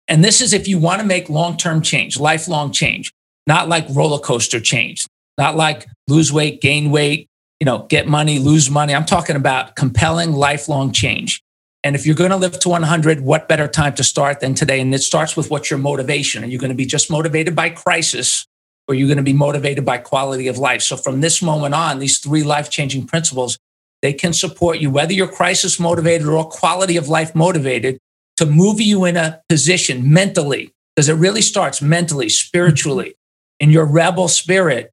And 0.08 0.24
this 0.24 0.40
is 0.40 0.54
if 0.54 0.68
you 0.68 0.80
want 0.80 1.02
to 1.02 1.08
make 1.08 1.30
long-term 1.30 1.82
change, 1.82 2.20
lifelong 2.20 2.72
change, 2.72 3.12
not 3.48 3.70
like 3.70 3.86
roller 3.90 4.20
coaster 4.20 4.60
change, 4.60 5.08
not 5.38 5.56
like 5.56 5.88
lose 6.08 6.32
weight, 6.32 6.62
gain 6.62 6.92
weight, 6.92 7.28
you 7.60 7.66
know, 7.66 7.86
get 7.90 8.08
money, 8.08 8.40
lose 8.40 8.70
money. 8.70 8.96
I'm 8.96 9.06
talking 9.06 9.36
about 9.36 9.76
compelling 9.76 10.34
lifelong 10.34 10.92
change. 10.92 11.44
And 11.84 11.96
if 11.96 12.06
you're 12.06 12.16
going 12.16 12.32
to 12.32 12.38
live 12.38 12.60
to 12.60 12.70
100, 12.70 13.22
what 13.22 13.48
better 13.48 13.68
time 13.68 13.94
to 13.96 14.04
start 14.04 14.42
than 14.42 14.54
today? 14.54 14.82
And 14.82 14.94
it 14.94 15.02
starts 15.02 15.38
with 15.38 15.50
what's 15.50 15.70
your 15.70 15.80
motivation. 15.80 16.44
Are 16.44 16.48
you 16.48 16.58
going 16.58 16.72
to 16.72 16.76
be 16.76 16.86
just 16.86 17.10
motivated 17.10 17.56
by 17.56 17.70
crisis 17.70 18.46
or 18.88 18.94
are 18.94 18.96
you 18.96 19.06
going 19.06 19.18
to 19.18 19.24
be 19.24 19.34
motivated 19.34 19.86
by 19.86 19.98
quality 19.98 20.48
of 20.48 20.58
life? 20.58 20.82
So 20.82 20.98
from 20.98 21.22
this 21.22 21.42
moment 21.42 21.74
on, 21.74 22.00
these 22.00 22.20
three 22.20 22.44
life 22.44 22.70
changing 22.70 23.08
principles, 23.08 23.58
they 24.02 24.14
can 24.14 24.34
support 24.34 24.80
you, 24.80 24.90
whether 24.90 25.14
you're 25.14 25.28
crisis 25.28 25.80
motivated 25.80 26.28
or 26.28 26.44
quality 26.46 26.98
of 26.98 27.08
life 27.08 27.36
motivated, 27.36 27.98
to 28.38 28.46
move 28.46 28.80
you 28.82 29.06
in 29.06 29.18
a 29.18 29.42
position 29.50 30.12
mentally, 30.12 30.74
because 30.96 31.10
it 31.10 31.14
really 31.14 31.42
starts 31.42 31.82
mentally, 31.82 32.30
spiritually, 32.30 33.10
mm-hmm. 33.10 33.66
in 33.66 33.70
your 33.70 33.86
rebel 33.86 34.28
spirit 34.28 34.92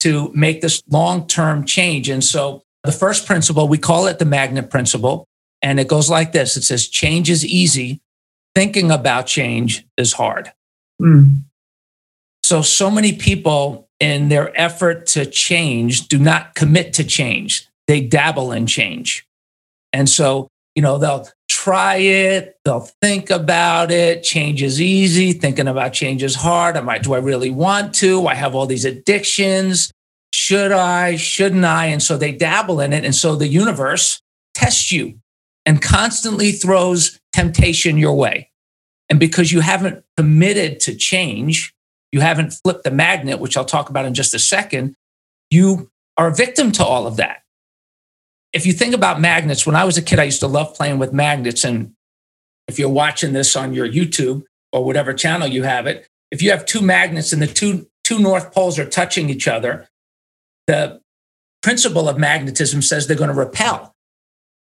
to 0.00 0.30
make 0.34 0.60
this 0.60 0.82
long 0.88 1.26
term 1.26 1.64
change. 1.64 2.08
And 2.08 2.22
so 2.22 2.62
The 2.84 2.92
first 2.92 3.26
principle, 3.26 3.68
we 3.68 3.76
call 3.76 4.06
it 4.06 4.18
the 4.18 4.24
magnet 4.24 4.70
principle, 4.70 5.27
and 5.62 5.80
it 5.80 5.88
goes 5.88 6.08
like 6.08 6.32
this 6.32 6.56
it 6.56 6.62
says, 6.62 6.88
change 6.88 7.30
is 7.30 7.44
easy, 7.44 8.00
thinking 8.54 8.90
about 8.90 9.26
change 9.26 9.86
is 9.96 10.12
hard. 10.12 10.52
Mm. 11.00 11.42
So, 12.42 12.62
so 12.62 12.90
many 12.90 13.12
people 13.12 13.88
in 14.00 14.28
their 14.28 14.58
effort 14.58 15.06
to 15.06 15.26
change 15.26 16.08
do 16.08 16.18
not 16.18 16.54
commit 16.54 16.92
to 16.94 17.04
change, 17.04 17.68
they 17.86 18.00
dabble 18.00 18.52
in 18.52 18.66
change. 18.66 19.26
And 19.92 20.08
so, 20.08 20.48
you 20.74 20.82
know, 20.82 20.98
they'll 20.98 21.28
try 21.50 21.96
it, 21.96 22.56
they'll 22.64 22.88
think 23.02 23.30
about 23.30 23.90
it. 23.90 24.22
Change 24.22 24.62
is 24.62 24.80
easy, 24.80 25.32
thinking 25.32 25.66
about 25.66 25.92
change 25.92 26.22
is 26.22 26.36
hard. 26.36 26.76
Am 26.76 26.88
I, 26.88 26.98
do 26.98 27.14
I 27.14 27.18
really 27.18 27.50
want 27.50 27.94
to? 27.96 28.26
I 28.26 28.34
have 28.34 28.54
all 28.54 28.66
these 28.66 28.84
addictions. 28.84 29.90
Should 30.32 30.72
I? 30.72 31.16
Shouldn't 31.16 31.64
I? 31.64 31.86
And 31.86 32.02
so 32.02 32.16
they 32.16 32.32
dabble 32.32 32.80
in 32.80 32.92
it. 32.92 33.04
And 33.04 33.14
so 33.14 33.34
the 33.34 33.48
universe 33.48 34.20
tests 34.54 34.92
you 34.92 35.18
and 35.68 35.82
constantly 35.82 36.50
throws 36.50 37.20
temptation 37.34 37.98
your 37.98 38.14
way. 38.14 38.50
And 39.10 39.20
because 39.20 39.52
you 39.52 39.60
haven't 39.60 40.02
committed 40.16 40.80
to 40.80 40.94
change, 40.94 41.74
you 42.10 42.20
haven't 42.20 42.54
flipped 42.54 42.84
the 42.84 42.90
magnet, 42.90 43.38
which 43.38 43.54
I'll 43.54 43.66
talk 43.66 43.90
about 43.90 44.06
in 44.06 44.14
just 44.14 44.32
a 44.32 44.38
second, 44.38 44.94
you 45.50 45.90
are 46.16 46.28
a 46.28 46.34
victim 46.34 46.72
to 46.72 46.84
all 46.84 47.06
of 47.06 47.18
that. 47.18 47.42
If 48.54 48.64
you 48.64 48.72
think 48.72 48.94
about 48.94 49.20
magnets, 49.20 49.66
when 49.66 49.76
I 49.76 49.84
was 49.84 49.98
a 49.98 50.02
kid, 50.02 50.18
I 50.18 50.24
used 50.24 50.40
to 50.40 50.46
love 50.46 50.74
playing 50.74 50.98
with 50.98 51.12
magnets. 51.12 51.64
And 51.64 51.92
if 52.66 52.78
you're 52.78 52.88
watching 52.88 53.34
this 53.34 53.54
on 53.54 53.74
your 53.74 53.86
YouTube 53.86 54.44
or 54.72 54.86
whatever 54.86 55.12
channel 55.12 55.48
you 55.48 55.64
have 55.64 55.86
it, 55.86 56.08
if 56.30 56.40
you 56.40 56.50
have 56.50 56.64
two 56.64 56.80
magnets 56.80 57.30
and 57.30 57.42
the 57.42 57.46
two, 57.46 57.86
two 58.04 58.18
north 58.18 58.54
poles 58.54 58.78
are 58.78 58.88
touching 58.88 59.28
each 59.28 59.46
other, 59.46 59.86
the 60.66 61.02
principle 61.62 62.08
of 62.08 62.16
magnetism 62.16 62.80
says 62.80 63.06
they're 63.06 63.18
going 63.18 63.28
to 63.28 63.36
repel 63.36 63.94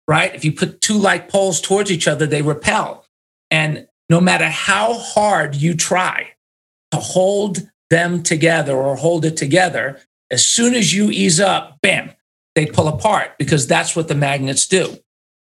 right? 0.08 0.34
If 0.36 0.44
you 0.44 0.52
put 0.52 0.82
two 0.82 0.98
like 0.98 1.30
poles 1.30 1.62
towards 1.62 1.92
each 1.92 2.08
other, 2.08 2.26
they 2.26 2.42
repel. 2.42 3.06
And 3.50 3.88
no 4.10 4.20
matter 4.22 4.50
how 4.50 4.94
hard 4.94 5.56
you 5.56 5.76
try 5.76 6.32
to 6.92 6.98
hold 6.98 7.70
them 7.90 8.24
together 8.24 8.76
or 8.76 8.96
hold 8.96 9.26
it 9.26 9.38
together, 9.38 10.02
as 10.30 10.48
soon 10.48 10.74
as 10.74 10.94
you 10.94 11.10
ease 11.10 11.40
up, 11.40 11.78
bam, 11.82 12.12
they 12.56 12.66
pull 12.66 12.88
apart 12.88 13.32
because 13.38 13.68
that's 13.68 13.96
what 13.96 14.08
the 14.08 14.16
magnets 14.16 14.68
do. 14.68 14.98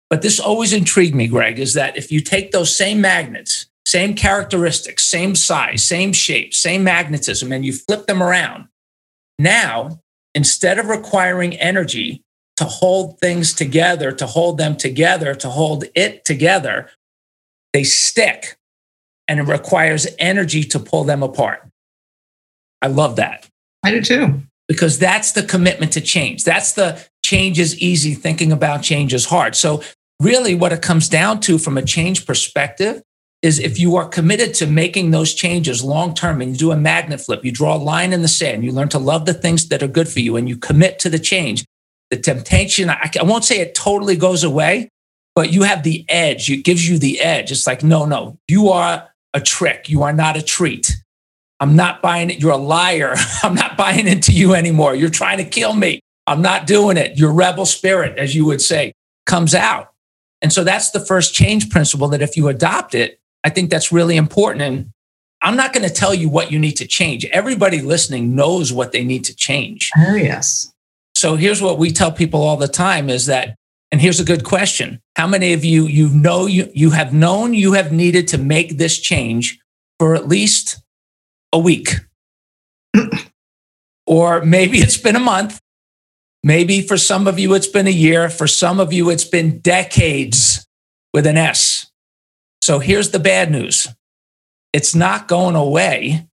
But 0.09 0.21
this 0.21 0.39
always 0.39 0.73
intrigued 0.73 1.15
me, 1.15 1.27
Greg, 1.27 1.59
is 1.59 1.73
that 1.75 1.97
if 1.97 2.11
you 2.11 2.19
take 2.19 2.51
those 2.51 2.75
same 2.75 2.99
magnets, 2.99 3.67
same 3.85 4.15
characteristics, 4.15 5.03
same 5.03 5.35
size, 5.35 5.85
same 5.85 6.13
shape, 6.13 6.53
same 6.53 6.83
magnetism, 6.83 7.51
and 7.51 7.65
you 7.65 7.73
flip 7.73 8.07
them 8.07 8.23
around, 8.23 8.67
now, 9.37 10.01
instead 10.35 10.79
of 10.79 10.87
requiring 10.87 11.55
energy 11.55 12.23
to 12.59 12.65
hold 12.65 13.17
things 13.19 13.53
together, 13.53 14.11
to 14.11 14.25
hold 14.25 14.57
them 14.57 14.75
together, 14.75 15.33
to 15.33 15.49
hold 15.49 15.85
it 15.95 16.25
together, 16.25 16.89
they 17.71 17.85
stick 17.85 18.57
and 19.29 19.39
it 19.39 19.43
requires 19.43 20.05
energy 20.19 20.65
to 20.65 20.77
pull 20.77 21.05
them 21.05 21.23
apart. 21.23 21.65
I 22.81 22.87
love 22.87 23.15
that. 23.15 23.47
I 23.81 23.91
do 23.91 24.01
too. 24.01 24.41
Because 24.67 24.99
that's 24.99 25.31
the 25.31 25.43
commitment 25.43 25.93
to 25.93 26.01
change. 26.01 26.43
That's 26.43 26.73
the 26.73 27.01
change 27.23 27.59
is 27.59 27.79
easy, 27.79 28.13
thinking 28.13 28.51
about 28.51 28.83
change 28.83 29.13
is 29.13 29.23
hard. 29.23 29.55
So, 29.55 29.81
really, 30.19 30.53
what 30.53 30.73
it 30.73 30.81
comes 30.81 31.07
down 31.07 31.39
to 31.41 31.57
from 31.57 31.77
a 31.77 31.81
change 31.81 32.25
perspective 32.25 33.01
is 33.41 33.57
if 33.57 33.79
you 33.79 33.95
are 33.95 34.05
committed 34.05 34.53
to 34.55 34.67
making 34.67 35.11
those 35.11 35.33
changes 35.33 35.81
long 35.81 36.13
term 36.13 36.41
and 36.41 36.51
you 36.51 36.57
do 36.57 36.71
a 36.73 36.75
magnet 36.75 37.21
flip, 37.21 37.45
you 37.45 37.53
draw 37.53 37.77
a 37.77 37.77
line 37.77 38.11
in 38.11 38.21
the 38.21 38.27
sand, 38.27 38.65
you 38.65 38.73
learn 38.73 38.89
to 38.89 38.99
love 38.99 39.25
the 39.25 39.33
things 39.33 39.69
that 39.69 39.81
are 39.81 39.87
good 39.87 40.09
for 40.09 40.19
you, 40.19 40.35
and 40.35 40.49
you 40.49 40.57
commit 40.57 40.99
to 40.99 41.09
the 41.09 41.19
change, 41.19 41.63
the 42.09 42.17
temptation, 42.17 42.89
I, 42.89 43.09
I 43.19 43.23
won't 43.23 43.45
say 43.45 43.59
it 43.59 43.75
totally 43.75 44.15
goes 44.15 44.43
away, 44.43 44.89
but 45.35 45.51
you 45.51 45.63
have 45.63 45.83
the 45.83 46.05
edge. 46.09 46.49
It 46.49 46.63
gives 46.63 46.87
you 46.87 46.97
the 46.97 47.19
edge. 47.21 47.51
It's 47.51 47.67
like, 47.67 47.83
no, 47.83 48.05
no, 48.05 48.37
you 48.47 48.69
are 48.69 49.09
a 49.33 49.41
trick. 49.41 49.89
You 49.89 50.03
are 50.03 50.13
not 50.13 50.37
a 50.37 50.41
treat. 50.41 50.95
I'm 51.59 51.75
not 51.75 52.01
buying 52.01 52.29
it. 52.29 52.39
You're 52.39 52.53
a 52.53 52.57
liar. 52.57 53.15
I'm 53.43 53.55
not 53.55 53.77
buying 53.77 54.07
into 54.07 54.31
you 54.31 54.53
anymore. 54.53 54.95
You're 54.95 55.09
trying 55.09 55.37
to 55.37 55.45
kill 55.45 55.73
me. 55.73 55.99
I'm 56.25 56.41
not 56.41 56.67
doing 56.67 56.97
it. 56.97 57.17
Your 57.17 57.33
rebel 57.33 57.65
spirit, 57.65 58.17
as 58.17 58.35
you 58.35 58.45
would 58.45 58.61
say, 58.61 58.93
comes 59.25 59.53
out. 59.53 59.91
And 60.41 60.53
so 60.53 60.63
that's 60.63 60.91
the 60.91 60.99
first 60.99 61.33
change 61.33 61.69
principle 61.69 62.07
that 62.09 62.21
if 62.21 62.37
you 62.37 62.47
adopt 62.47 62.95
it, 62.95 63.19
I 63.43 63.49
think 63.49 63.69
that's 63.69 63.91
really 63.91 64.15
important. 64.15 64.61
And 64.61 64.91
I'm 65.41 65.55
not 65.55 65.73
going 65.73 65.87
to 65.87 65.93
tell 65.93 66.13
you 66.13 66.29
what 66.29 66.51
you 66.51 66.59
need 66.59 66.73
to 66.73 66.87
change. 66.87 67.25
Everybody 67.25 67.81
listening 67.81 68.35
knows 68.35 68.71
what 68.71 68.91
they 68.91 69.03
need 69.03 69.25
to 69.25 69.35
change. 69.35 69.89
Oh, 69.97 70.15
yes. 70.15 70.71
So 71.19 71.35
here's 71.35 71.61
what 71.61 71.77
we 71.77 71.91
tell 71.91 72.13
people 72.13 72.41
all 72.41 72.55
the 72.55 72.69
time 72.69 73.09
is 73.09 73.25
that, 73.25 73.57
and 73.91 73.99
here's 73.99 74.21
a 74.21 74.23
good 74.23 74.45
question. 74.45 75.01
How 75.17 75.27
many 75.27 75.51
of 75.51 75.65
you, 75.65 75.85
you 75.85 76.07
know, 76.07 76.45
you, 76.45 76.71
you 76.73 76.91
have 76.91 77.13
known 77.13 77.53
you 77.53 77.73
have 77.73 77.91
needed 77.91 78.29
to 78.29 78.38
make 78.38 78.77
this 78.77 78.97
change 78.97 79.59
for 79.99 80.15
at 80.15 80.29
least 80.29 80.81
a 81.51 81.59
week? 81.59 81.89
or 84.07 84.45
maybe 84.45 84.77
it's 84.77 84.95
been 84.95 85.17
a 85.17 85.19
month. 85.19 85.59
Maybe 86.41 86.81
for 86.81 86.95
some 86.95 87.27
of 87.27 87.38
you, 87.38 87.53
it's 87.53 87.67
been 87.67 87.88
a 87.88 87.89
year. 87.89 88.29
For 88.29 88.47
some 88.47 88.79
of 88.79 88.93
you, 88.93 89.09
it's 89.09 89.25
been 89.25 89.59
decades 89.59 90.65
with 91.13 91.27
an 91.27 91.35
S. 91.35 91.91
So 92.61 92.79
here's 92.79 93.09
the 93.09 93.19
bad 93.19 93.51
news 93.51 93.89
it's 94.71 94.95
not 94.95 95.27
going 95.27 95.57
away 95.57 96.28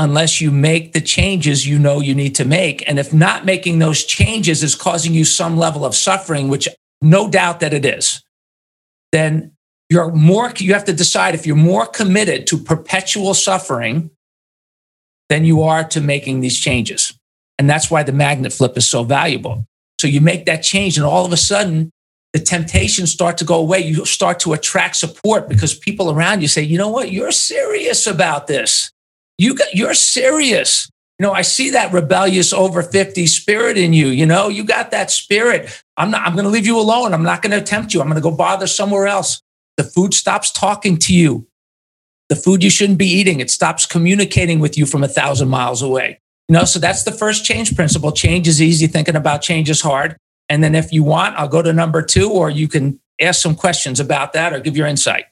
unless 0.00 0.40
you 0.40 0.50
make 0.50 0.94
the 0.94 1.00
changes 1.00 1.68
you 1.68 1.78
know 1.78 2.00
you 2.00 2.14
need 2.14 2.34
to 2.34 2.46
make. 2.46 2.82
And 2.88 2.98
if 2.98 3.12
not 3.12 3.44
making 3.44 3.78
those 3.78 4.02
changes 4.02 4.62
is 4.62 4.74
causing 4.74 5.12
you 5.12 5.26
some 5.26 5.58
level 5.58 5.84
of 5.84 5.94
suffering, 5.94 6.48
which 6.48 6.66
no 7.02 7.28
doubt 7.28 7.60
that 7.60 7.74
it 7.74 7.84
is, 7.84 8.22
then 9.12 9.52
you're 9.90 10.10
more, 10.10 10.54
you 10.56 10.72
have 10.72 10.86
to 10.86 10.94
decide 10.94 11.34
if 11.34 11.46
you're 11.46 11.54
more 11.54 11.84
committed 11.84 12.46
to 12.46 12.56
perpetual 12.56 13.34
suffering 13.34 14.10
than 15.28 15.44
you 15.44 15.62
are 15.62 15.84
to 15.84 16.00
making 16.00 16.40
these 16.40 16.58
changes. 16.58 17.12
And 17.58 17.68
that's 17.68 17.90
why 17.90 18.02
the 18.02 18.12
magnet 18.12 18.54
flip 18.54 18.78
is 18.78 18.88
so 18.88 19.04
valuable. 19.04 19.66
So 20.00 20.08
you 20.08 20.22
make 20.22 20.46
that 20.46 20.62
change, 20.62 20.96
and 20.96 21.04
all 21.04 21.26
of 21.26 21.32
a 21.32 21.36
sudden, 21.36 21.90
the 22.32 22.38
temptations 22.38 23.12
start 23.12 23.36
to 23.36 23.44
go 23.44 23.56
away. 23.56 23.80
You 23.80 24.06
start 24.06 24.40
to 24.40 24.54
attract 24.54 24.96
support 24.96 25.46
because 25.46 25.74
people 25.74 26.10
around 26.10 26.40
you 26.40 26.48
say, 26.48 26.62
you 26.62 26.78
know 26.78 26.88
what, 26.88 27.12
you're 27.12 27.32
serious 27.32 28.06
about 28.06 28.46
this 28.46 28.90
you 29.40 29.54
got, 29.54 29.74
you're 29.74 29.94
serious. 29.94 30.90
You 31.18 31.26
know, 31.26 31.32
I 31.32 31.40
see 31.40 31.70
that 31.70 31.94
rebellious 31.94 32.52
over 32.52 32.82
50 32.82 33.26
spirit 33.26 33.78
in 33.78 33.94
you. 33.94 34.08
You 34.08 34.26
know, 34.26 34.48
you 34.48 34.64
got 34.64 34.90
that 34.90 35.10
spirit. 35.10 35.82
I'm 35.96 36.10
not, 36.10 36.26
I'm 36.26 36.34
going 36.34 36.44
to 36.44 36.50
leave 36.50 36.66
you 36.66 36.78
alone. 36.78 37.14
I'm 37.14 37.22
not 37.22 37.40
going 37.40 37.58
to 37.58 37.64
tempt 37.64 37.94
you. 37.94 38.02
I'm 38.02 38.06
going 38.06 38.16
to 38.16 38.22
go 38.22 38.30
bother 38.30 38.66
somewhere 38.66 39.06
else. 39.06 39.40
The 39.78 39.84
food 39.84 40.12
stops 40.12 40.50
talking 40.50 40.98
to 40.98 41.14
you. 41.14 41.46
The 42.28 42.36
food 42.36 42.62
you 42.62 42.68
shouldn't 42.68 42.98
be 42.98 43.06
eating, 43.06 43.40
it 43.40 43.50
stops 43.50 43.86
communicating 43.86 44.60
with 44.60 44.76
you 44.76 44.84
from 44.84 45.02
a 45.02 45.08
thousand 45.08 45.48
miles 45.48 45.80
away. 45.80 46.20
You 46.48 46.52
know, 46.54 46.64
so 46.64 46.78
that's 46.78 47.04
the 47.04 47.12
first 47.12 47.42
change 47.44 47.74
principle. 47.74 48.12
Change 48.12 48.46
is 48.46 48.60
easy. 48.60 48.86
Thinking 48.88 49.16
about 49.16 49.40
change 49.40 49.70
is 49.70 49.80
hard. 49.80 50.16
And 50.50 50.62
then 50.62 50.74
if 50.74 50.92
you 50.92 51.02
want, 51.02 51.36
I'll 51.36 51.48
go 51.48 51.62
to 51.62 51.72
number 51.72 52.02
two, 52.02 52.30
or 52.30 52.50
you 52.50 52.68
can 52.68 53.00
ask 53.18 53.40
some 53.40 53.54
questions 53.54 54.00
about 54.00 54.34
that 54.34 54.52
or 54.52 54.60
give 54.60 54.76
your 54.76 54.86
insight. 54.86 55.24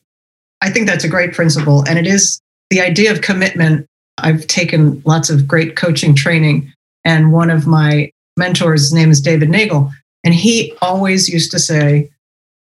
I 0.62 0.70
think 0.70 0.86
that's 0.86 1.04
a 1.04 1.08
great 1.08 1.34
principle. 1.34 1.84
And 1.86 1.98
it 1.98 2.06
is 2.06 2.40
the 2.70 2.80
idea 2.80 3.12
of 3.12 3.20
commitment 3.20 3.86
I've 4.22 4.46
taken 4.46 5.02
lots 5.04 5.30
of 5.30 5.48
great 5.48 5.76
coaching 5.76 6.14
training, 6.14 6.72
and 7.04 7.32
one 7.32 7.50
of 7.50 7.66
my 7.66 8.10
mentors, 8.36 8.82
his 8.82 8.92
name 8.92 9.10
is 9.10 9.20
David 9.20 9.48
Nagel, 9.48 9.90
and 10.24 10.34
he 10.34 10.74
always 10.82 11.28
used 11.28 11.50
to 11.52 11.58
say, 11.58 12.10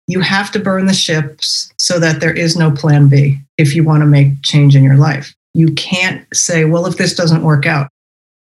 You 0.06 0.20
have 0.20 0.50
to 0.52 0.58
burn 0.58 0.86
the 0.86 0.94
ships 0.94 1.72
so 1.78 1.98
that 1.98 2.20
there 2.20 2.32
is 2.32 2.56
no 2.56 2.70
plan 2.70 3.08
B 3.08 3.38
if 3.58 3.74
you 3.74 3.84
want 3.84 4.02
to 4.02 4.06
make 4.06 4.42
change 4.42 4.74
in 4.76 4.84
your 4.84 4.96
life. 4.96 5.34
You 5.54 5.72
can't 5.74 6.26
say, 6.34 6.64
Well, 6.64 6.86
if 6.86 6.96
this 6.96 7.14
doesn't 7.14 7.42
work 7.42 7.66
out, 7.66 7.88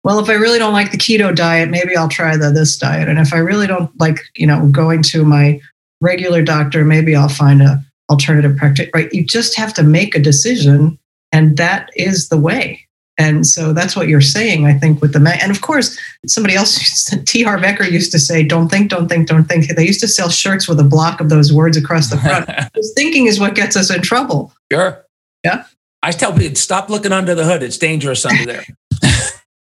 well, 0.06 0.20
if 0.20 0.30
I 0.30 0.34
really 0.34 0.60
don't 0.60 0.72
like 0.72 0.92
the 0.92 0.98
keto 0.98 1.34
diet, 1.34 1.68
maybe 1.68 1.96
I'll 1.96 2.08
try 2.08 2.36
the 2.36 2.52
this 2.52 2.76
diet. 2.78 3.08
And 3.08 3.18
if 3.18 3.34
I 3.34 3.38
really 3.38 3.66
don't 3.66 3.90
like, 3.98 4.20
you 4.36 4.46
know, 4.46 4.68
going 4.68 5.02
to 5.04 5.24
my 5.24 5.60
regular 6.00 6.42
doctor, 6.42 6.84
maybe 6.84 7.16
I'll 7.16 7.28
find 7.28 7.60
a 7.60 7.84
alternative 8.08 8.56
practice. 8.56 8.88
Right? 8.94 9.12
You 9.12 9.24
just 9.24 9.56
have 9.56 9.74
to 9.74 9.82
make 9.82 10.14
a 10.14 10.20
decision, 10.20 10.96
and 11.32 11.56
that 11.56 11.90
is 11.96 12.28
the 12.28 12.38
way. 12.38 12.85
And 13.18 13.46
so 13.46 13.72
that's 13.72 13.96
what 13.96 14.08
you're 14.08 14.20
saying, 14.20 14.66
I 14.66 14.74
think, 14.74 15.00
with 15.00 15.12
the 15.12 15.20
man. 15.20 15.38
And 15.40 15.50
of 15.50 15.62
course, 15.62 15.98
somebody 16.26 16.54
else, 16.54 17.04
T. 17.26 17.44
Eker 17.44 17.90
used 17.90 18.12
to 18.12 18.18
say, 18.18 18.42
don't 18.42 18.68
think, 18.68 18.90
don't 18.90 19.08
think, 19.08 19.28
don't 19.28 19.44
think. 19.44 19.74
They 19.74 19.86
used 19.86 20.00
to 20.00 20.08
sell 20.08 20.28
shirts 20.28 20.68
with 20.68 20.78
a 20.80 20.84
block 20.84 21.20
of 21.20 21.30
those 21.30 21.52
words 21.52 21.76
across 21.76 22.10
the 22.10 22.18
front. 22.18 22.46
because 22.72 22.92
thinking 22.94 23.26
is 23.26 23.40
what 23.40 23.54
gets 23.54 23.76
us 23.76 23.94
in 23.94 24.02
trouble. 24.02 24.52
Sure. 24.70 25.04
Yeah. 25.44 25.64
I 26.02 26.12
tell 26.12 26.32
people, 26.32 26.56
stop 26.56 26.90
looking 26.90 27.12
under 27.12 27.34
the 27.34 27.44
hood. 27.44 27.62
It's 27.62 27.78
dangerous 27.78 28.26
under 28.26 28.44
there. 28.44 28.64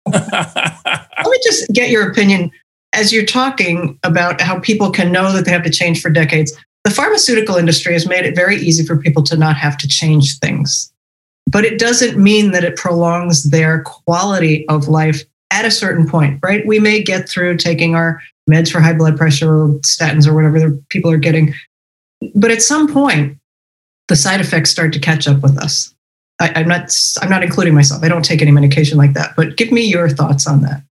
Let 0.07 1.27
me 1.27 1.39
just 1.43 1.71
get 1.71 1.89
your 1.89 2.09
opinion 2.09 2.51
as 2.93 3.11
you're 3.11 3.25
talking 3.25 3.97
about 4.03 4.41
how 4.41 4.59
people 4.59 4.91
can 4.91 5.11
know 5.11 5.31
that 5.31 5.45
they 5.45 5.51
have 5.51 5.63
to 5.63 5.69
change 5.69 6.01
for 6.01 6.09
decades. 6.09 6.55
The 6.83 6.91
pharmaceutical 6.91 7.55
industry 7.55 7.93
has 7.93 8.07
made 8.07 8.25
it 8.25 8.35
very 8.35 8.57
easy 8.57 8.85
for 8.85 8.95
people 8.95 9.23
to 9.23 9.37
not 9.37 9.55
have 9.55 9.77
to 9.77 9.87
change 9.87 10.37
things 10.39 10.91
but 11.47 11.65
it 11.65 11.79
doesn't 11.79 12.17
mean 12.17 12.51
that 12.51 12.63
it 12.63 12.75
prolongs 12.75 13.43
their 13.43 13.83
quality 13.83 14.67
of 14.67 14.87
life 14.87 15.23
at 15.51 15.65
a 15.65 15.71
certain 15.71 16.07
point, 16.07 16.39
right? 16.43 16.65
We 16.65 16.79
may 16.79 17.01
get 17.01 17.29
through 17.29 17.57
taking 17.57 17.95
our 17.95 18.21
meds 18.49 18.71
for 18.71 18.79
high 18.79 18.93
blood 18.93 19.17
pressure 19.17 19.63
or 19.63 19.67
statins 19.79 20.27
or 20.27 20.33
whatever 20.33 20.71
people 20.89 21.11
are 21.11 21.17
getting. 21.17 21.53
But 22.33 22.51
at 22.51 22.61
some 22.61 22.91
point, 22.91 23.37
the 24.07 24.15
side 24.15 24.41
effects 24.41 24.69
start 24.69 24.93
to 24.93 24.99
catch 24.99 25.27
up 25.27 25.41
with 25.41 25.57
us. 25.57 25.93
I, 26.39 26.59
am 26.59 26.67
not 26.67 26.93
I'm 27.21 27.29
not 27.29 27.43
including 27.43 27.73
myself. 27.73 28.03
I 28.03 28.09
don't 28.09 28.25
take 28.25 28.41
any 28.41 28.51
medication 28.51 28.97
like 28.97 29.13
that. 29.13 29.35
But 29.35 29.55
give 29.55 29.71
me 29.71 29.81
your 29.81 30.09
thoughts 30.09 30.47
on 30.47 30.61
that. 30.61 30.83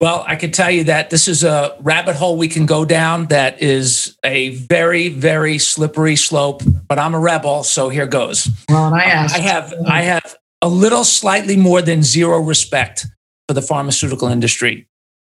Well, 0.00 0.24
I 0.28 0.36
can 0.36 0.52
tell 0.52 0.70
you 0.70 0.84
that 0.84 1.10
this 1.10 1.26
is 1.26 1.42
a 1.42 1.76
rabbit 1.80 2.14
hole 2.14 2.36
we 2.36 2.46
can 2.46 2.66
go 2.66 2.84
down 2.84 3.26
that 3.26 3.60
is 3.60 4.16
a 4.24 4.50
very, 4.50 5.08
very 5.08 5.58
slippery 5.58 6.14
slope. 6.14 6.62
But 6.86 7.00
I'm 7.00 7.14
a 7.14 7.18
rebel, 7.18 7.64
so 7.64 7.88
here 7.88 8.06
goes. 8.06 8.48
Well, 8.68 8.86
and 8.86 8.94
I 8.94 9.04
asked. 9.04 9.34
I 9.34 9.40
have 9.40 9.74
I 9.86 10.02
have 10.02 10.36
a 10.62 10.68
little 10.68 11.02
slightly 11.02 11.56
more 11.56 11.82
than 11.82 12.02
zero 12.04 12.38
respect 12.38 13.06
for 13.48 13.54
the 13.54 13.62
pharmaceutical 13.62 14.28
industry. 14.28 14.86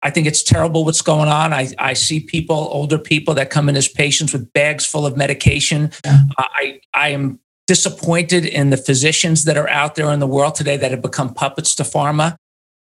I 0.01 0.09
think 0.09 0.27
it's 0.27 0.43
terrible 0.43 0.85
what's 0.85 1.01
going 1.01 1.27
on. 1.27 1.53
I, 1.53 1.69
I 1.77 1.93
see 1.93 2.21
people, 2.21 2.55
older 2.55 2.97
people 2.97 3.33
that 3.33 3.49
come 3.49 3.67
in 3.67 3.75
as 3.75 3.87
patients 3.87 4.31
with 4.31 4.51
bags 4.53 4.85
full 4.85 5.05
of 5.05 5.17
medication. 5.17 5.91
Yeah. 6.05 6.19
I, 6.37 6.79
I 6.93 7.09
am 7.09 7.39
disappointed 7.67 8.45
in 8.45 8.69
the 8.69 8.77
physicians 8.77 9.43
that 9.43 9.57
are 9.57 9.67
out 9.69 9.95
there 9.95 10.09
in 10.11 10.19
the 10.19 10.27
world 10.27 10.55
today 10.55 10.77
that 10.77 10.91
have 10.91 11.01
become 11.01 11.33
puppets 11.33 11.75
to 11.75 11.83
pharma 11.83 12.37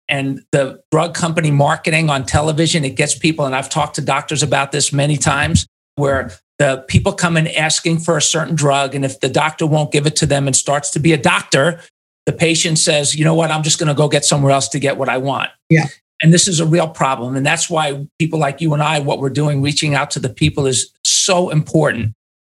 and 0.08 0.42
the 0.52 0.82
drug 0.90 1.14
company 1.14 1.50
marketing 1.50 2.10
on 2.10 2.24
television. 2.24 2.84
It 2.84 2.96
gets 2.96 3.18
people, 3.18 3.44
and 3.44 3.54
I've 3.54 3.68
talked 3.68 3.96
to 3.96 4.02
doctors 4.02 4.42
about 4.42 4.72
this 4.72 4.92
many 4.92 5.16
times, 5.16 5.66
where 5.96 6.32
the 6.58 6.84
people 6.88 7.12
come 7.12 7.36
in 7.36 7.48
asking 7.48 7.98
for 7.98 8.16
a 8.16 8.22
certain 8.22 8.54
drug. 8.54 8.94
And 8.94 9.04
if 9.04 9.20
the 9.20 9.28
doctor 9.28 9.66
won't 9.66 9.92
give 9.92 10.06
it 10.06 10.16
to 10.16 10.26
them 10.26 10.46
and 10.46 10.56
starts 10.56 10.90
to 10.90 10.98
be 10.98 11.12
a 11.12 11.18
doctor, 11.18 11.80
the 12.24 12.32
patient 12.32 12.78
says, 12.78 13.14
you 13.14 13.24
know 13.24 13.34
what, 13.34 13.50
I'm 13.50 13.62
just 13.62 13.78
going 13.78 13.88
to 13.88 13.94
go 13.94 14.08
get 14.08 14.24
somewhere 14.24 14.52
else 14.52 14.68
to 14.68 14.78
get 14.78 14.96
what 14.96 15.08
I 15.08 15.18
want. 15.18 15.50
Yeah. 15.68 15.86
And 16.22 16.32
this 16.32 16.48
is 16.48 16.60
a 16.60 16.66
real 16.66 16.88
problem. 16.88 17.36
And 17.36 17.44
that's 17.44 17.68
why 17.68 18.06
people 18.18 18.38
like 18.38 18.60
you 18.60 18.72
and 18.72 18.82
I, 18.82 19.00
what 19.00 19.18
we're 19.18 19.28
doing, 19.28 19.60
reaching 19.60 19.94
out 19.94 20.10
to 20.12 20.18
the 20.18 20.30
people 20.30 20.66
is 20.66 20.90
so 21.04 21.50
important. 21.50 22.14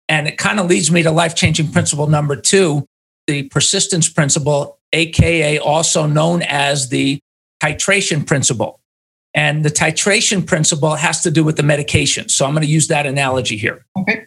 And 0.08 0.28
it 0.28 0.38
kind 0.38 0.60
of 0.60 0.66
leads 0.66 0.90
me 0.90 1.02
to 1.02 1.10
life 1.10 1.34
changing 1.34 1.72
principle 1.72 2.06
number 2.06 2.36
two, 2.36 2.86
the 3.26 3.42
persistence 3.44 4.08
principle, 4.08 4.78
AKA 4.92 5.58
also 5.58 6.06
known 6.06 6.42
as 6.42 6.88
the 6.88 7.20
titration 7.62 8.26
principle. 8.26 8.80
And 9.34 9.64
the 9.64 9.70
titration 9.70 10.46
principle 10.46 10.94
has 10.94 11.22
to 11.22 11.30
do 11.30 11.44
with 11.44 11.56
the 11.56 11.62
medication. 11.62 12.28
So 12.28 12.46
I'm 12.46 12.52
going 12.52 12.64
to 12.64 12.70
use 12.70 12.88
that 12.88 13.06
analogy 13.06 13.56
here. 13.56 13.84
Okay. 13.98 14.26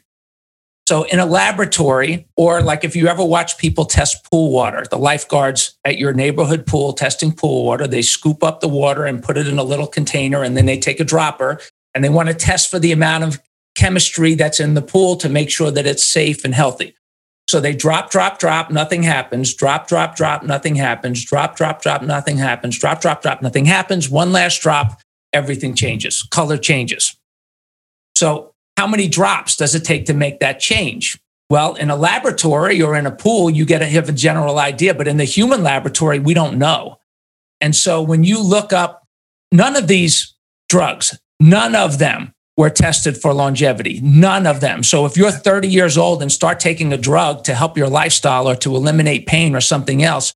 So 0.88 1.04
in 1.04 1.20
a 1.20 1.26
laboratory, 1.26 2.28
or 2.36 2.62
like 2.62 2.84
if 2.84 2.96
you 2.96 3.08
ever 3.08 3.24
watch 3.24 3.58
people 3.58 3.86
test 3.86 4.30
pool 4.30 4.52
water, 4.52 4.84
the 4.90 4.98
lifeguards 4.98 5.78
at 5.86 5.98
your 5.98 6.12
neighborhood 6.12 6.66
pool 6.66 6.94
testing 6.94 7.32
pool 7.32 7.66
water, 7.66 7.88
they 7.88 8.02
scoop 8.02 8.44
up 8.44 8.60
the 8.60 8.68
water 8.68 9.06
and 9.06 9.24
put 9.24 9.38
it 9.38 9.48
in 9.48 9.58
a 9.58 9.64
little 9.64 9.88
container, 9.88 10.44
and 10.44 10.58
then 10.58 10.66
they 10.66 10.78
take 10.78 11.00
a 11.00 11.06
dropper 11.06 11.60
and 11.96 12.04
they 12.04 12.10
want 12.10 12.30
to 12.30 12.36
test 12.36 12.70
for 12.70 12.80
the 12.80 12.92
amount 12.92 13.24
of 13.24 13.40
chemistry 13.76 14.34
that's 14.36 14.60
in 14.60 14.74
the 14.74 14.82
pool 14.82 15.16
to 15.16 15.30
make 15.30 15.50
sure 15.50 15.72
that 15.72 15.86
it's 15.86 16.04
safe 16.04 16.44
and 16.44 16.54
healthy. 16.54 16.96
So 17.52 17.60
they 17.60 17.74
drop, 17.74 18.12
drop, 18.12 18.40
drop, 18.40 18.72
nothing 18.72 19.04
happens. 19.04 19.54
Drop, 19.54 19.86
drop, 19.86 20.16
drop, 20.16 20.42
nothing 20.42 20.78
happens. 20.78 21.26
Drop, 21.26 21.58
drop, 21.58 21.82
drop, 21.82 22.02
nothing 22.02 22.38
happens. 22.38 22.80
Drop, 22.80 23.02
drop, 23.02 23.22
drop, 23.22 23.42
nothing 23.42 23.66
happens. 23.66 24.10
One 24.10 24.32
last 24.32 24.62
drop, 24.62 25.02
everything 25.34 25.76
changes, 25.76 26.24
color 26.24 26.56
changes. 26.56 27.14
So 28.16 28.54
how 28.78 28.88
many 28.88 29.10
drops 29.10 29.58
does 29.58 29.76
it 29.76 29.84
take 29.84 30.06
to 30.06 30.14
make 30.14 30.40
that 30.40 30.62
change? 30.62 31.20
Well, 31.50 31.76
in 31.76 31.90
a 31.90 31.98
laboratory 31.98 32.82
or 32.82 32.96
in 32.96 33.06
a 33.06 33.12
pool, 33.12 33.50
you 33.50 33.66
get 33.66 33.80
to 33.80 33.86
have 33.86 34.08
a 34.08 34.14
general 34.14 34.58
idea, 34.58 34.94
but 34.94 35.10
in 35.10 35.18
the 35.18 35.26
human 35.26 35.62
laboratory, 35.62 36.20
we 36.20 36.34
don't 36.34 36.58
know. 36.58 37.00
And 37.60 37.76
so 37.76 38.02
when 38.02 38.24
you 38.24 38.42
look 38.42 38.72
up 38.72 39.06
none 39.52 39.76
of 39.76 39.90
these 39.90 40.34
drugs, 40.70 41.20
none 41.42 41.76
of 41.76 41.98
them 41.98 42.34
were 42.58 42.70
tested 42.70 43.18
for 43.18 43.34
longevity, 43.34 44.00
none 44.04 44.46
of 44.46 44.60
them. 44.60 44.84
So 44.84 45.06
if 45.06 45.16
you're 45.16 45.32
30 45.32 45.68
years 45.68 45.98
old 45.98 46.22
and 46.22 46.32
start 46.32 46.60
taking 46.60 46.92
a 46.94 46.98
drug 46.98 47.44
to 47.46 47.56
help 47.56 47.78
your 47.78 47.90
lifestyle 47.90 48.48
or 48.48 48.56
to 48.58 48.76
eliminate 48.76 49.26
pain 49.26 49.56
or 49.56 49.62
something 49.62 50.04
else, 50.04 50.34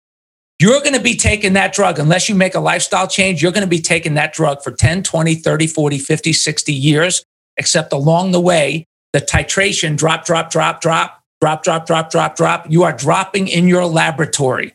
you're 0.60 0.80
going 0.80 0.94
to 0.94 1.02
be 1.02 1.16
taking 1.16 1.54
that 1.54 1.74
drug 1.74 2.00
unless 2.00 2.30
you 2.30 2.36
make 2.36 2.56
a 2.56 2.60
lifestyle 2.60 3.08
change. 3.08 3.44
You're 3.44 3.52
going 3.52 3.66
to 3.66 3.70
be 3.70 3.82
taking 3.82 4.14
that 4.14 4.34
drug 4.34 4.64
for 4.64 4.72
10, 4.72 5.04
20, 5.04 5.36
30, 5.36 5.68
40, 5.68 5.98
50, 6.00 6.34
60 6.34 6.74
years 6.74 7.26
except 7.58 7.94
along 7.94 8.32
the 8.32 8.40
way, 8.40 8.88
the 9.14 9.22
titration 9.22 9.98
drop, 9.98 10.26
drop, 10.26 10.50
drop, 10.50 10.82
drop, 10.82 11.24
drop, 11.40 11.64
drop, 11.64 11.86
drop, 11.86 12.10
drop, 12.10 12.36
drop. 12.36 12.66
You 12.70 12.84
are 12.84 12.94
dropping 12.94 13.48
in 13.48 13.68
your 13.68 13.86
laboratory 13.86 14.74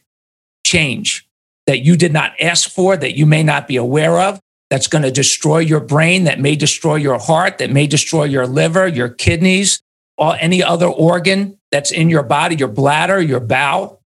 change 0.64 1.26
that 1.66 1.80
you 1.80 1.96
did 1.96 2.12
not 2.12 2.32
ask 2.40 2.68
for, 2.70 2.96
that 2.96 3.16
you 3.16 3.26
may 3.26 3.42
not 3.42 3.68
be 3.68 3.76
aware 3.76 4.20
of, 4.20 4.40
that's 4.70 4.86
going 4.86 5.02
to 5.02 5.10
destroy 5.10 5.58
your 5.58 5.80
brain, 5.80 6.24
that 6.24 6.40
may 6.40 6.54
destroy 6.54 6.94
your 6.94 7.18
heart, 7.18 7.58
that 7.58 7.70
may 7.70 7.86
destroy 7.86 8.24
your 8.24 8.46
liver, 8.46 8.86
your 8.86 9.08
kidneys, 9.08 9.82
or 10.16 10.36
any 10.38 10.62
other 10.62 10.86
organ 10.86 11.58
that's 11.72 11.90
in 11.90 12.08
your 12.08 12.22
body, 12.22 12.54
your 12.54 12.68
bladder, 12.68 13.20
your 13.20 13.40
bowel. 13.40 14.00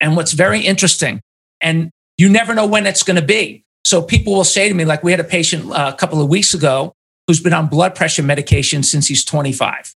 And 0.00 0.16
what's 0.16 0.32
very 0.32 0.60
interesting, 0.60 1.20
and 1.60 1.90
you 2.16 2.28
never 2.28 2.54
know 2.54 2.66
when 2.66 2.86
it's 2.86 3.02
going 3.02 3.20
to 3.20 3.24
be. 3.24 3.64
So 3.84 4.02
people 4.02 4.34
will 4.34 4.44
say 4.44 4.68
to 4.68 4.74
me, 4.74 4.84
like 4.84 5.04
we 5.04 5.10
had 5.10 5.20
a 5.20 5.24
patient 5.24 5.70
uh, 5.70 5.92
a 5.94 5.96
couple 5.96 6.20
of 6.20 6.28
weeks 6.28 6.54
ago 6.54 6.94
who's 7.26 7.40
been 7.40 7.52
on 7.52 7.68
blood 7.68 7.94
pressure 7.94 8.22
medication 8.22 8.82
since 8.82 9.06
he's 9.06 9.24
25. 9.24 9.94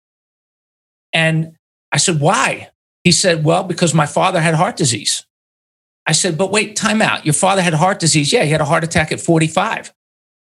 And 1.13 1.55
I 1.91 1.97
said, 1.97 2.19
Why? 2.19 2.69
He 3.03 3.11
said, 3.11 3.43
Well, 3.43 3.63
because 3.63 3.93
my 3.93 4.05
father 4.05 4.41
had 4.41 4.55
heart 4.55 4.75
disease. 4.75 5.25
I 6.05 6.11
said, 6.11 6.37
But 6.37 6.51
wait, 6.51 6.75
time 6.75 7.01
out. 7.01 7.25
Your 7.25 7.33
father 7.33 7.61
had 7.61 7.73
heart 7.73 7.99
disease. 7.99 8.31
Yeah, 8.33 8.43
he 8.43 8.51
had 8.51 8.61
a 8.61 8.65
heart 8.65 8.83
attack 8.83 9.11
at 9.11 9.19
45. 9.19 9.93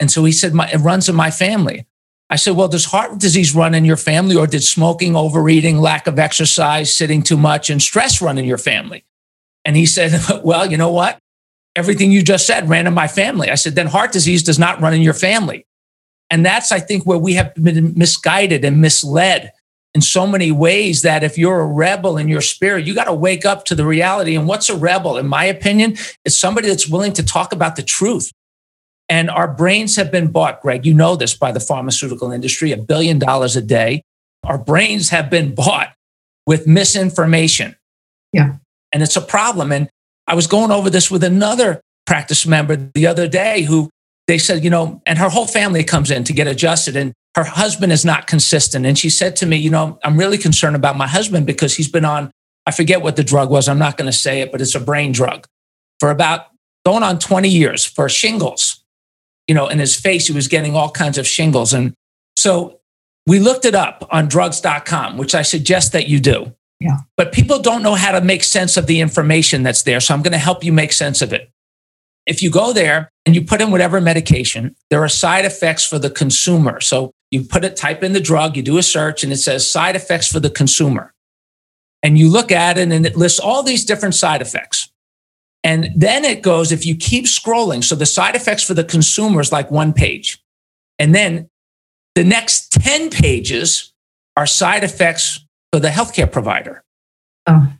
And 0.00 0.11
so 0.11 0.24
he 0.24 0.32
said, 0.32 0.52
It 0.54 0.78
runs 0.78 1.09
in 1.09 1.14
my 1.14 1.30
family. 1.30 1.87
I 2.28 2.37
said, 2.37 2.56
Well, 2.56 2.68
does 2.68 2.87
heart 2.87 3.18
disease 3.18 3.54
run 3.54 3.74
in 3.74 3.85
your 3.85 3.96
family, 3.96 4.37
or 4.37 4.46
did 4.46 4.62
smoking, 4.62 5.14
overeating, 5.14 5.78
lack 5.78 6.06
of 6.06 6.18
exercise, 6.18 6.94
sitting 6.94 7.22
too 7.22 7.37
much, 7.37 7.70
and 7.70 7.80
stress 7.80 8.20
run 8.20 8.38
in 8.38 8.44
your 8.44 8.59
family? 8.59 9.04
And 9.64 9.76
he 9.76 9.87
said, 9.87 10.20
Well, 10.44 10.70
you 10.70 10.76
know 10.76 10.92
what? 10.92 11.18
Everything 11.74 12.11
you 12.11 12.22
just 12.22 12.46
said 12.46 12.68
ran 12.68 12.87
in 12.87 12.94
my 12.94 13.06
family. 13.06 13.50
I 13.50 13.54
said, 13.54 13.74
Then 13.74 13.87
heart 13.87 14.12
disease 14.12 14.42
does 14.42 14.59
not 14.59 14.80
run 14.80 14.94
in 14.94 15.02
your 15.02 15.14
family. 15.14 15.66
And 16.28 16.44
that's, 16.44 16.72
I 16.72 16.80
think, 16.80 17.06
where 17.06 17.18
we 17.18 17.35
have 17.35 17.54
been 17.54 17.94
misguided 17.96 18.64
and 18.64 18.80
misled 18.80 19.52
in 19.96 20.02
so 20.02 20.26
many 20.26 20.52
ways 20.52 21.00
that 21.00 21.24
if 21.24 21.38
you're 21.38 21.59
a 21.59 21.66
rebel 21.66 22.18
in 22.18 22.28
your 22.28 22.42
spirit, 22.42 22.87
you 22.87 22.94
got 22.94 23.04
to 23.04 23.14
wake 23.14 23.46
up 23.46 23.64
to 23.64 23.74
the 23.74 23.87
reality. 23.87 24.37
And 24.37 24.46
what's 24.46 24.68
a 24.68 24.76
rebel? 24.76 25.16
In 25.16 25.26
my 25.26 25.46
opinion, 25.46 25.96
is 26.26 26.38
somebody 26.38 26.68
that's 26.68 26.87
willing 26.87 27.14
to 27.14 27.22
talk 27.22 27.50
about 27.50 27.76
the 27.76 27.82
truth. 27.82 28.30
And 29.09 29.30
our 29.30 29.48
brains 29.48 29.96
have 29.96 30.12
been 30.12 30.30
bought, 30.30 30.61
Greg. 30.61 30.85
You 30.85 30.92
know 30.92 31.16
this 31.16 31.32
by 31.32 31.50
the 31.50 31.61
pharmaceutical 31.61 32.30
industry, 32.30 32.72
a 32.72 32.76
billion 32.76 33.18
dollars 33.18 33.56
a 33.56 33.62
day. 33.62 34.02
Our 34.44 34.59
brains 34.59 35.09
have 35.09 35.30
been 35.30 35.54
bought 35.54 35.94
with 36.46 36.66
misinformation. 36.66 37.74
Yeah. 38.35 38.56
And 38.92 39.02
it's 39.02 39.16
a 39.16 39.22
problem. 39.22 39.72
And 39.72 39.88
I 40.26 40.35
was 40.35 40.46
going 40.46 40.72
over 40.72 40.90
this 40.90 41.11
with 41.11 41.24
another 41.24 41.80
practice 42.06 42.46
member 42.46 42.76
the 42.76 43.06
other 43.06 43.28
day 43.28 43.62
who 43.62 43.88
they 44.26 44.37
said, 44.37 44.62
you 44.62 44.68
know, 44.68 45.00
and 45.06 45.18
her 45.18 45.30
whole 45.30 45.46
family 45.46 45.85
comes 45.85 46.11
in 46.11 46.22
to 46.24 46.35
get 46.35 46.46
adjusted 46.46 46.96
and 46.96 47.14
her 47.37 47.44
husband 47.44 47.92
is 47.92 48.05
not 48.05 48.27
consistent. 48.27 48.87
And 48.87 48.99
she 48.99 49.11
said 49.11 49.37
to 49.37 49.46
me, 49.46 49.59
you 49.59 49.68
know, 49.68 49.99
I'm 50.03 50.16
really 50.16 50.38
concerned 50.38 50.75
about 50.75 50.96
my 50.96 51.07
husband 51.07 51.46
because 51.46 51.77
he's 51.77 51.88
been 51.88 52.07
on, 52.07 52.31
I 52.64 52.70
forget 52.72 53.03
what 53.03 53.16
the 53.16 53.22
drug 53.22 53.51
was. 53.51 53.68
I'm 53.68 53.79
not 53.79 53.99
going 53.99 54.11
to 54.11 54.16
say 54.16 54.40
it, 54.40 54.51
but 54.51 54.62
it's 54.62 54.75
a 54.75 54.81
brain 54.81 55.12
drug 55.12 55.46
for 56.01 56.11
about 56.11 56.46
going 56.87 57.03
on 57.03 57.18
20 57.18 57.49
years 57.49 57.85
for 57.85 58.09
shingles. 58.09 58.83
You 59.46 59.55
know, 59.55 59.68
in 59.68 59.79
his 59.79 59.94
face, 59.94 60.27
he 60.29 60.33
was 60.33 60.49
getting 60.49 60.75
all 60.75 60.90
kinds 60.90 61.18
of 61.18 61.27
shingles. 61.29 61.75
And 61.75 61.92
so 62.37 62.81
we 63.27 63.38
looked 63.38 63.66
it 63.66 63.75
up 63.75 64.09
on 64.11 64.29
drugs.com, 64.29 65.18
which 65.18 65.35
I 65.35 65.42
suggest 65.42 65.92
that 65.92 66.09
you 66.09 66.20
do. 66.20 66.55
Yeah. 66.81 66.99
But 67.18 67.33
people 67.33 67.59
don't 67.61 67.83
know 67.83 67.94
how 67.94 68.12
to 68.12 68.22
make 68.22 68.44
sense 68.44 68.79
of 68.79 68.87
the 68.87 69.01
information 69.01 69.62
that's 69.62 69.83
there. 69.83 70.01
So 70.01 70.14
I'm 70.14 70.22
going 70.22 70.33
to 70.33 70.38
help 70.38 70.64
you 70.64 70.72
make 70.72 70.92
sense 70.92 71.20
of 71.20 71.35
it. 71.35 71.51
If 72.27 72.42
you 72.42 72.51
go 72.51 72.72
there 72.72 73.11
and 73.25 73.35
you 73.35 73.42
put 73.42 73.61
in 73.61 73.70
whatever 73.70 74.01
medication, 74.01 74.75
there 74.90 75.03
are 75.05 75.09
side 75.09 75.44
effects 75.44 75.85
for 75.87 75.99
the 75.99 76.11
consumer. 76.11 76.81
So 76.81 77.12
you 77.30 77.42
put 77.42 77.64
it, 77.64 77.76
type 77.76 78.02
in 78.02 78.12
the 78.12 78.20
drug, 78.20 78.56
you 78.56 78.62
do 78.62 78.78
a 78.78 78.82
search, 78.82 79.24
and 79.24 79.32
it 79.32 79.38
says 79.38 79.68
side 79.68 79.96
effects 79.96 80.30
for 80.30 80.40
the 80.40 80.50
consumer. 80.50 81.12
And 82.02 82.18
you 82.18 82.28
look 82.28 82.52
at 82.52 82.78
it 82.78 82.92
and 82.92 83.06
it 83.06 83.16
lists 83.16 83.40
all 83.40 83.62
these 83.62 83.84
different 83.84 84.14
side 84.14 84.40
effects. 84.40 84.90
And 85.64 85.90
then 85.96 86.24
it 86.24 86.42
goes, 86.42 86.70
if 86.70 86.86
you 86.86 86.94
keep 86.94 87.24
scrolling, 87.24 87.82
so 87.82 87.96
the 87.96 88.06
side 88.06 88.36
effects 88.36 88.62
for 88.62 88.74
the 88.74 88.84
consumer 88.84 89.40
is 89.40 89.50
like 89.50 89.70
one 89.70 89.92
page. 89.92 90.40
And 90.98 91.14
then 91.14 91.48
the 92.14 92.22
next 92.22 92.70
10 92.72 93.10
pages 93.10 93.92
are 94.36 94.46
side 94.46 94.84
effects 94.84 95.44
for 95.72 95.80
the 95.80 95.88
healthcare 95.88 96.30
provider. 96.30 96.84
Oh. 97.46 97.72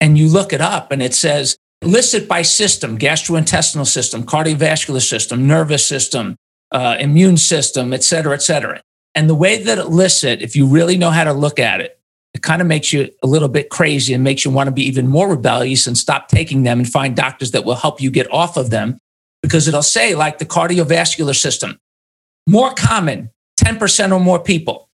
And 0.00 0.18
you 0.18 0.28
look 0.28 0.52
it 0.52 0.60
up 0.60 0.90
and 0.90 1.00
it 1.00 1.14
says 1.14 1.56
listed 1.82 2.26
by 2.26 2.42
system, 2.42 2.98
gastrointestinal 2.98 3.86
system, 3.86 4.24
cardiovascular 4.24 5.00
system, 5.00 5.46
nervous 5.46 5.86
system, 5.86 6.36
uh, 6.74 6.96
immune 6.98 7.36
system, 7.36 7.92
et 7.92 8.04
cetera, 8.04 8.34
et 8.34 8.42
cetera. 8.42 8.82
And 9.14 9.30
the 9.30 9.34
way 9.34 9.62
that 9.62 9.78
it 9.78 9.86
lists 9.86 10.24
it, 10.24 10.42
if 10.42 10.56
you 10.56 10.66
really 10.66 10.98
know 10.98 11.10
how 11.10 11.24
to 11.24 11.32
look 11.32 11.58
at 11.58 11.80
it, 11.80 11.98
it 12.34 12.42
kind 12.42 12.60
of 12.60 12.66
makes 12.66 12.92
you 12.92 13.08
a 13.22 13.28
little 13.28 13.48
bit 13.48 13.70
crazy 13.70 14.12
and 14.12 14.24
makes 14.24 14.44
you 14.44 14.50
want 14.50 14.66
to 14.66 14.72
be 14.72 14.82
even 14.82 15.06
more 15.06 15.28
rebellious 15.28 15.86
and 15.86 15.96
stop 15.96 16.26
taking 16.26 16.64
them 16.64 16.80
and 16.80 16.88
find 16.90 17.14
doctors 17.14 17.52
that 17.52 17.64
will 17.64 17.76
help 17.76 18.00
you 18.00 18.10
get 18.10 18.30
off 18.32 18.56
of 18.56 18.70
them 18.70 18.98
because 19.40 19.68
it'll 19.68 19.82
say, 19.82 20.16
like 20.16 20.38
the 20.38 20.44
cardiovascular 20.44 21.36
system, 21.36 21.78
more 22.48 22.74
common, 22.74 23.30
10% 23.62 24.12
or 24.12 24.18
more 24.18 24.40
people, 24.40 24.88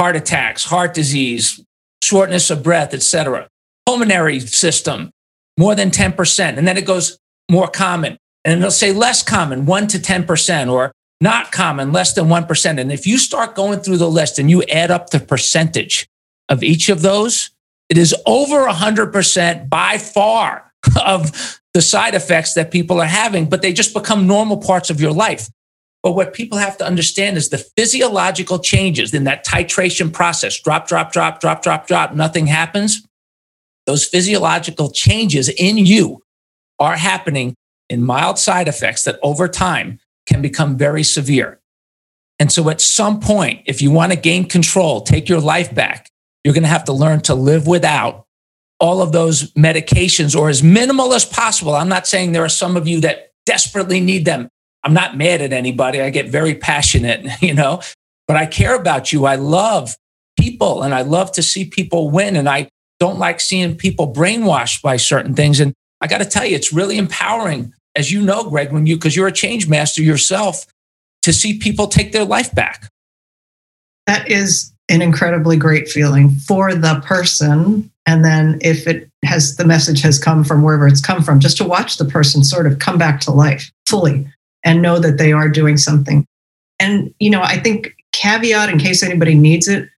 heart 0.00 0.16
attacks, 0.16 0.64
heart 0.64 0.94
disease, 0.94 1.62
shortness 2.02 2.50
of 2.50 2.62
breath, 2.62 2.94
et 2.94 3.02
cetera. 3.02 3.48
Pulmonary 3.84 4.40
system, 4.40 5.10
more 5.58 5.74
than 5.74 5.90
10%. 5.90 6.56
And 6.56 6.66
then 6.66 6.78
it 6.78 6.86
goes 6.86 7.18
more 7.50 7.68
common. 7.68 8.16
And 8.44 8.58
it'll 8.58 8.70
say 8.70 8.92
less 8.92 9.22
common, 9.22 9.66
1 9.66 9.86
to 9.88 9.98
10%, 9.98 10.72
or 10.72 10.92
not 11.22 11.52
common, 11.52 11.92
less 11.92 12.14
than 12.14 12.26
1%. 12.26 12.80
And 12.80 12.90
if 12.90 13.06
you 13.06 13.16
start 13.16 13.54
going 13.54 13.78
through 13.78 13.98
the 13.98 14.10
list 14.10 14.40
and 14.40 14.50
you 14.50 14.64
add 14.64 14.90
up 14.90 15.10
the 15.10 15.20
percentage 15.20 16.08
of 16.48 16.64
each 16.64 16.88
of 16.88 17.00
those, 17.00 17.50
it 17.88 17.96
is 17.96 18.12
over 18.26 18.66
100% 18.66 19.68
by 19.68 19.98
far 19.98 20.72
of 21.04 21.60
the 21.74 21.80
side 21.80 22.16
effects 22.16 22.54
that 22.54 22.72
people 22.72 23.00
are 23.00 23.06
having, 23.06 23.48
but 23.48 23.62
they 23.62 23.72
just 23.72 23.94
become 23.94 24.26
normal 24.26 24.56
parts 24.56 24.90
of 24.90 25.00
your 25.00 25.12
life. 25.12 25.48
But 26.02 26.12
what 26.12 26.34
people 26.34 26.58
have 26.58 26.76
to 26.78 26.84
understand 26.84 27.36
is 27.36 27.50
the 27.50 27.64
physiological 27.76 28.58
changes 28.58 29.14
in 29.14 29.22
that 29.24 29.46
titration 29.46 30.12
process 30.12 30.58
drop, 30.58 30.88
drop, 30.88 31.12
drop, 31.12 31.40
drop, 31.40 31.62
drop, 31.62 31.86
drop, 31.86 32.14
nothing 32.14 32.48
happens. 32.48 33.06
Those 33.86 34.04
physiological 34.04 34.90
changes 34.90 35.48
in 35.48 35.76
you 35.78 36.22
are 36.80 36.96
happening 36.96 37.54
in 37.88 38.02
mild 38.02 38.40
side 38.40 38.66
effects 38.66 39.04
that 39.04 39.20
over 39.22 39.46
time 39.46 40.00
can 40.26 40.42
become 40.42 40.76
very 40.76 41.02
severe. 41.02 41.60
And 42.38 42.50
so 42.50 42.68
at 42.70 42.80
some 42.80 43.20
point, 43.20 43.62
if 43.66 43.80
you 43.82 43.90
want 43.90 44.12
to 44.12 44.18
gain 44.18 44.48
control, 44.48 45.00
take 45.00 45.28
your 45.28 45.40
life 45.40 45.74
back, 45.74 46.08
you're 46.44 46.54
going 46.54 46.62
to 46.62 46.68
have 46.68 46.84
to 46.84 46.92
learn 46.92 47.20
to 47.22 47.34
live 47.34 47.66
without 47.66 48.26
all 48.80 49.00
of 49.00 49.12
those 49.12 49.52
medications 49.52 50.36
or 50.36 50.48
as 50.48 50.62
minimal 50.62 51.14
as 51.14 51.24
possible. 51.24 51.74
I'm 51.74 51.88
not 51.88 52.06
saying 52.06 52.32
there 52.32 52.44
are 52.44 52.48
some 52.48 52.76
of 52.76 52.88
you 52.88 53.00
that 53.02 53.30
desperately 53.46 54.00
need 54.00 54.24
them. 54.24 54.48
I'm 54.82 54.94
not 54.94 55.16
mad 55.16 55.40
at 55.40 55.52
anybody. 55.52 56.00
I 56.00 56.10
get 56.10 56.28
very 56.28 56.56
passionate, 56.56 57.26
you 57.40 57.54
know, 57.54 57.80
but 58.26 58.36
I 58.36 58.46
care 58.46 58.74
about 58.74 59.12
you. 59.12 59.24
I 59.24 59.36
love 59.36 59.94
people 60.36 60.82
and 60.82 60.94
I 60.94 61.02
love 61.02 61.30
to 61.32 61.42
see 61.42 61.64
people 61.64 62.10
win. 62.10 62.34
And 62.34 62.48
I 62.48 62.68
don't 62.98 63.18
like 63.18 63.40
seeing 63.40 63.76
people 63.76 64.12
brainwashed 64.12 64.82
by 64.82 64.96
certain 64.96 65.34
things. 65.34 65.60
And 65.60 65.74
I 66.00 66.08
got 66.08 66.18
to 66.18 66.24
tell 66.24 66.44
you, 66.44 66.56
it's 66.56 66.72
really 66.72 66.98
empowering 66.98 67.72
as 67.94 68.10
you 68.10 68.22
know, 68.22 68.48
Greg, 68.48 68.72
when 68.72 68.86
you, 68.86 68.96
because 68.96 69.14
you're 69.14 69.26
a 69.26 69.32
change 69.32 69.68
master 69.68 70.02
yourself, 70.02 70.66
to 71.22 71.32
see 71.32 71.58
people 71.58 71.86
take 71.86 72.12
their 72.12 72.24
life 72.24 72.54
back. 72.54 72.90
That 74.06 74.30
is 74.30 74.72
an 74.88 75.02
incredibly 75.02 75.56
great 75.56 75.88
feeling 75.88 76.30
for 76.30 76.74
the 76.74 77.00
person. 77.04 77.90
And 78.06 78.24
then 78.24 78.58
if 78.60 78.86
it 78.86 79.08
has, 79.24 79.56
the 79.56 79.64
message 79.64 80.02
has 80.02 80.18
come 80.18 80.42
from 80.42 80.62
wherever 80.62 80.88
it's 80.88 81.00
come 81.00 81.22
from, 81.22 81.38
just 81.38 81.56
to 81.58 81.64
watch 81.64 81.96
the 81.98 82.04
person 82.04 82.42
sort 82.42 82.66
of 82.66 82.80
come 82.80 82.98
back 82.98 83.20
to 83.20 83.30
life 83.30 83.70
fully 83.86 84.26
and 84.64 84.82
know 84.82 84.98
that 84.98 85.18
they 85.18 85.32
are 85.32 85.48
doing 85.48 85.76
something. 85.76 86.26
And, 86.80 87.14
you 87.20 87.30
know, 87.30 87.42
I 87.42 87.58
think 87.58 87.94
caveat 88.12 88.68
in 88.68 88.78
case 88.78 89.02
anybody 89.02 89.34
needs 89.34 89.68
it, 89.68 89.88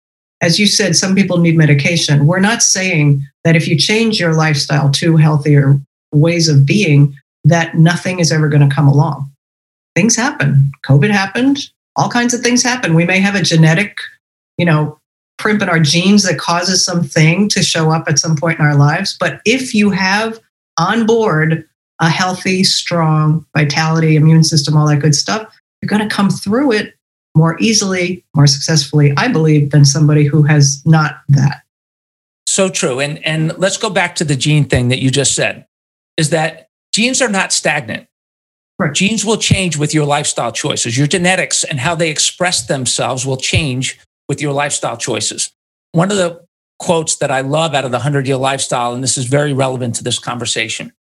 as 0.43 0.59
you 0.59 0.67
said, 0.67 0.95
some 0.95 1.15
people 1.15 1.39
need 1.39 1.57
medication. 1.57 2.27
We're 2.27 2.41
not 2.41 2.63
saying 2.63 3.27
that 3.45 3.57
if 3.57 3.67
you 3.67 3.79
change 3.79 4.21
your 4.21 4.35
lifestyle 4.35 4.91
to 4.91 5.17
healthier 5.17 5.81
ways 6.13 6.49
of 6.49 6.67
being, 6.67 7.17
that 7.45 7.77
nothing 7.77 8.21
is 8.21 8.33
ever 8.33 8.49
going 8.49 8.69
to 8.69 8.75
come 8.75 8.89
along. 8.89 9.31
Things 9.95 10.17
happen. 10.17 10.73
COVID 10.85 11.11
happened. 11.11 11.71
All 11.97 12.09
kinds 12.09 12.35
of 12.35 12.41
things 12.41 12.63
happen. 12.63 12.95
We 12.95 13.05
may 13.05 13.21
have 13.21 13.35
a 13.35 13.43
genetic, 13.43 13.99
you 14.59 14.65
know, 14.65 14.99
print 15.39 15.63
in 15.63 15.69
our 15.69 15.81
genes 15.81 16.25
that 16.25 16.39
causes 16.39 16.85
something 16.85 17.49
to 17.51 17.63
show 17.63 17.91
up 17.91 18.09
at 18.09 18.19
some 18.19 18.37
point 18.37 18.59
in 18.59 18.65
our 18.65 18.77
lives. 18.77 19.17
But 19.19 19.41
if 19.45 19.75
you 19.75 19.91
have 19.91 20.41
on 20.79 21.07
board 21.07 21.69
a 22.01 22.09
healthy, 22.09 22.65
strong 22.65 23.47
vitality, 23.57 24.17
immune 24.17 24.45
system, 24.45 24.77
all 24.77 24.89
that 24.89 25.01
good 25.01 25.15
stuff, 25.15 25.55
you're 25.81 25.89
going 25.89 26.09
to 26.09 26.15
come 26.15 26.31
through 26.31 26.73
it 26.73 26.95
more 27.37 27.57
easily, 27.61 28.25
more 28.35 28.47
successfully, 28.47 29.13
I 29.17 29.29
believe, 29.29 29.71
than 29.71 29.85
somebody 29.85 30.25
who 30.25 30.43
has 30.43 30.83
not 30.85 31.17
that. 31.29 31.63
So 32.47 32.69
true. 32.69 33.01
And 33.01 33.25
and 33.27 33.57
let's 33.59 33.77
go 33.77 33.91
back 33.91 34.15
to 34.17 34.25
the 34.25 34.37
gene 34.37 34.65
thing 34.65 34.89
that 34.89 35.01
you 35.01 35.11
just 35.11 35.35
said. 35.35 35.67
Is 36.17 36.31
that 36.31 36.69
genes 36.95 37.21
are 37.21 37.29
not 37.29 37.53
stagnant. 37.53 38.07
Right. 38.79 38.95
Genes 38.95 39.25
will 39.25 39.37
change 39.37 39.77
with 39.77 39.95
your 39.95 40.05
lifestyle 40.05 40.51
choices. 40.51 40.97
Your 40.99 41.07
genetics 41.07 41.63
and 41.63 41.79
how 41.79 41.95
they 41.95 42.11
express 42.11 42.67
themselves 42.67 43.25
will 43.25 43.37
change 43.37 44.01
with 44.29 44.41
your 44.41 44.53
lifestyle 44.53 44.97
choices. 44.97 45.53
One 45.93 46.11
of 46.11 46.17
the 46.17 46.45
quotes 46.79 47.17
that 47.17 47.31
I 47.31 47.41
love 47.41 47.75
out 47.75 47.85
of 47.85 47.93
the 47.93 47.99
100 47.99 48.27
year 48.27 48.37
lifestyle, 48.37 48.95
and 48.95 49.03
this 49.03 49.17
is 49.17 49.27
very 49.27 49.53
relevant 49.53 49.95
to 49.97 50.05
this 50.05 50.19
conversation, 50.19 50.93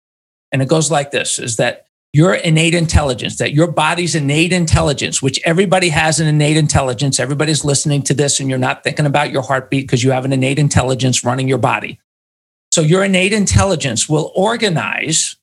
and 0.52 0.62
it 0.62 0.68
goes 0.68 0.90
like 0.90 1.10
this 1.10 1.38
is 1.38 1.56
that 1.56 1.86
your 2.12 2.34
innate 2.34 2.74
intelligence, 2.74 3.38
that 3.38 3.54
your 3.54 3.70
body's 3.70 4.14
innate 4.14 4.52
intelligence, 4.52 5.20
which 5.20 5.40
everybody 5.44 5.88
has 5.88 6.20
an 6.20 6.28
innate 6.28 6.56
intelligence, 6.56 7.18
everybody's 7.18 7.64
listening 7.64 8.02
to 8.02 8.14
this 8.14 8.38
and 8.38 8.48
you're 8.48 8.56
not 8.56 8.84
thinking 8.84 9.04
about 9.04 9.32
your 9.32 9.42
heartbeat 9.42 9.84
because 9.84 10.04
you 10.04 10.12
have 10.12 10.24
an 10.24 10.32
innate 10.32 10.60
intelligence 10.60 11.24
running 11.24 11.48
your 11.48 11.58
body. 11.58 11.98
So 12.70 12.82
your 12.82 13.02
innate 13.02 13.32
intelligence 13.32 14.08
will 14.08 14.30
organize 14.36 15.36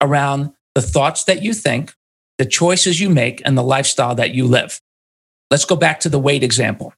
around 0.00 0.52
the 0.74 0.82
thoughts 0.82 1.24
that 1.24 1.42
you 1.42 1.54
think, 1.54 1.94
the 2.38 2.44
choices 2.44 3.00
you 3.00 3.08
make, 3.08 3.40
and 3.44 3.56
the 3.56 3.62
lifestyle 3.62 4.14
that 4.14 4.34
you 4.34 4.46
live. 4.46 4.80
Let's 5.50 5.64
go 5.64 5.76
back 5.76 6.00
to 6.00 6.08
the 6.08 6.18
weight 6.18 6.42
example. 6.42 6.92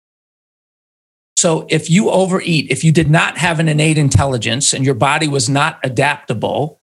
So, 1.37 1.67
if 1.71 1.89
you 1.89 2.11
overeat, 2.11 2.71
if 2.71 2.83
you 2.83 2.91
did 2.91 3.09
not 3.09 3.39
have 3.39 3.61
an 3.61 3.69
innate 3.69 3.99
intelligence 3.99 4.73
and 4.73 4.85
your 4.85 4.95
body 4.95 5.29
was 5.29 5.49
not 5.49 5.79
adaptable 5.85 6.81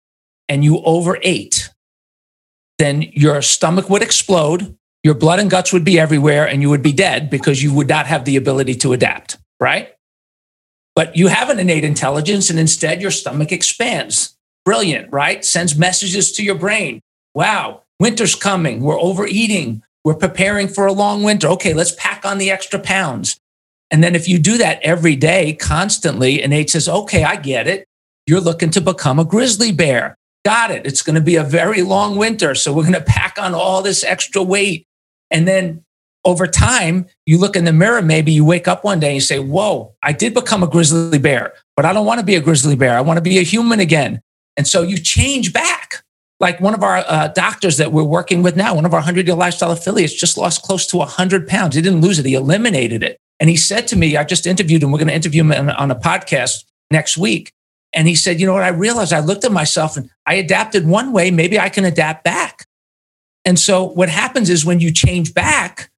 and 0.48 0.64
you 0.64 0.82
overate, 0.84 1.70
then 2.80 3.02
your 3.12 3.42
stomach 3.42 3.88
would 3.88 4.02
explode, 4.02 4.76
your 5.04 5.14
blood 5.14 5.38
and 5.38 5.50
guts 5.50 5.72
would 5.72 5.84
be 5.84 6.00
everywhere, 6.00 6.48
and 6.48 6.62
you 6.62 6.70
would 6.70 6.82
be 6.82 6.92
dead 6.92 7.30
because 7.30 7.62
you 7.62 7.72
would 7.72 7.88
not 7.88 8.06
have 8.06 8.24
the 8.24 8.36
ability 8.36 8.74
to 8.74 8.92
adapt, 8.92 9.38
right? 9.60 9.94
But 10.96 11.16
you 11.16 11.28
have 11.28 11.48
an 11.50 11.60
innate 11.60 11.84
intelligence, 11.84 12.50
and 12.50 12.58
instead 12.58 13.00
your 13.00 13.12
stomach 13.12 13.52
expands. 13.52 14.36
Brilliant, 14.64 15.12
right? 15.12 15.44
Sends 15.44 15.76
messages 15.76 16.32
to 16.32 16.44
your 16.44 16.54
brain. 16.54 17.00
Wow, 17.34 17.82
winter's 17.98 18.34
coming. 18.34 18.80
We're 18.80 19.00
overeating. 19.00 19.82
We're 20.04 20.14
preparing 20.14 20.68
for 20.68 20.86
a 20.86 20.92
long 20.92 21.22
winter. 21.22 21.48
Okay, 21.48 21.74
let's 21.74 21.92
pack 21.92 22.24
on 22.24 22.38
the 22.38 22.50
extra 22.50 22.78
pounds. 22.78 23.38
And 23.90 24.04
then 24.04 24.14
if 24.14 24.28
you 24.28 24.38
do 24.38 24.58
that 24.58 24.80
every 24.82 25.16
day, 25.16 25.54
constantly, 25.54 26.42
innate 26.42 26.70
says, 26.70 26.88
okay, 26.88 27.24
I 27.24 27.36
get 27.36 27.66
it. 27.66 27.86
You're 28.26 28.40
looking 28.40 28.70
to 28.70 28.80
become 28.80 29.18
a 29.18 29.24
grizzly 29.24 29.72
bear. 29.72 30.16
Got 30.44 30.70
it. 30.70 30.86
It's 30.86 31.02
going 31.02 31.16
to 31.16 31.20
be 31.20 31.36
a 31.36 31.44
very 31.44 31.82
long 31.82 32.16
winter. 32.16 32.54
So 32.54 32.72
we're 32.72 32.82
going 32.82 32.94
to 32.94 33.00
pack 33.00 33.36
on 33.38 33.54
all 33.54 33.82
this 33.82 34.04
extra 34.04 34.42
weight. 34.42 34.86
And 35.30 35.46
then 35.46 35.84
over 36.24 36.46
time, 36.46 37.06
you 37.26 37.38
look 37.38 37.56
in 37.56 37.64
the 37.64 37.72
mirror, 37.72 38.02
maybe 38.02 38.32
you 38.32 38.44
wake 38.44 38.68
up 38.68 38.84
one 38.84 39.00
day 39.00 39.08
and 39.08 39.14
you 39.16 39.20
say, 39.20 39.38
Whoa, 39.38 39.94
I 40.02 40.12
did 40.12 40.34
become 40.34 40.62
a 40.62 40.68
grizzly 40.68 41.18
bear, 41.18 41.54
but 41.76 41.84
I 41.84 41.92
don't 41.92 42.06
want 42.06 42.20
to 42.20 42.26
be 42.26 42.36
a 42.36 42.40
grizzly 42.40 42.76
bear. 42.76 42.96
I 42.96 43.00
want 43.00 43.16
to 43.16 43.22
be 43.22 43.38
a 43.38 43.42
human 43.42 43.80
again. 43.80 44.20
And 44.60 44.68
so 44.68 44.82
you 44.82 44.98
change 44.98 45.54
back. 45.54 46.04
Like 46.38 46.60
one 46.60 46.74
of 46.74 46.82
our 46.82 46.98
uh, 46.98 47.28
doctors 47.28 47.78
that 47.78 47.92
we're 47.92 48.04
working 48.04 48.42
with 48.42 48.56
now, 48.56 48.74
one 48.74 48.84
of 48.84 48.92
our 48.92 49.00
100 49.00 49.26
year 49.26 49.34
lifestyle 49.34 49.70
affiliates 49.70 50.12
just 50.12 50.36
lost 50.36 50.60
close 50.60 50.86
to 50.88 50.98
100 50.98 51.48
pounds. 51.48 51.76
He 51.76 51.80
didn't 51.80 52.02
lose 52.02 52.18
it, 52.18 52.26
he 52.26 52.34
eliminated 52.34 53.02
it. 53.02 53.16
And 53.40 53.48
he 53.48 53.56
said 53.56 53.88
to 53.88 53.96
me, 53.96 54.18
I 54.18 54.24
just 54.24 54.46
interviewed 54.46 54.82
him. 54.82 54.92
We're 54.92 54.98
going 54.98 55.08
to 55.08 55.14
interview 55.14 55.40
him 55.44 55.52
on, 55.52 55.70
on 55.70 55.90
a 55.90 55.94
podcast 55.94 56.64
next 56.90 57.16
week. 57.16 57.52
And 57.94 58.06
he 58.06 58.14
said, 58.14 58.38
You 58.38 58.44
know 58.44 58.52
what? 58.52 58.62
I 58.62 58.68
realized 58.68 59.14
I 59.14 59.20
looked 59.20 59.46
at 59.46 59.50
myself 59.50 59.96
and 59.96 60.10
I 60.26 60.34
adapted 60.34 60.86
one 60.86 61.14
way. 61.14 61.30
Maybe 61.30 61.58
I 61.58 61.70
can 61.70 61.86
adapt 61.86 62.22
back. 62.22 62.66
And 63.46 63.58
so 63.58 63.84
what 63.84 64.10
happens 64.10 64.50
is 64.50 64.62
when 64.62 64.78
you 64.78 64.92
change 64.92 65.32
back, 65.32 65.90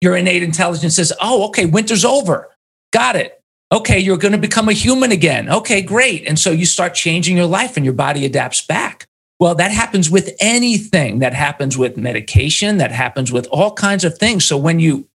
your 0.00 0.16
innate 0.16 0.42
intelligence 0.42 0.96
says, 0.96 1.12
Oh, 1.20 1.46
okay, 1.50 1.66
winter's 1.66 2.04
over. 2.04 2.48
Got 2.92 3.14
it. 3.14 3.40
Okay, 3.72 3.98
you're 3.98 4.18
going 4.18 4.32
to 4.32 4.38
become 4.38 4.68
a 4.68 4.72
human 4.72 5.10
again. 5.10 5.50
Okay, 5.50 5.82
great. 5.82 6.26
And 6.26 6.38
so 6.38 6.50
you 6.50 6.66
start 6.66 6.94
changing 6.94 7.36
your 7.36 7.46
life 7.46 7.76
and 7.76 7.84
your 7.84 7.94
body 7.94 8.24
adapts 8.24 8.64
back. 8.64 9.06
Well, 9.40 9.54
that 9.56 9.72
happens 9.72 10.10
with 10.10 10.30
anything. 10.40 11.18
That 11.18 11.34
happens 11.34 11.76
with 11.76 11.96
medication, 11.96 12.78
that 12.78 12.92
happens 12.92 13.32
with 13.32 13.46
all 13.50 13.72
kinds 13.72 14.04
of 14.04 14.16
things. 14.16 14.44
So 14.44 14.56
when 14.56 14.78
you, 14.78 15.08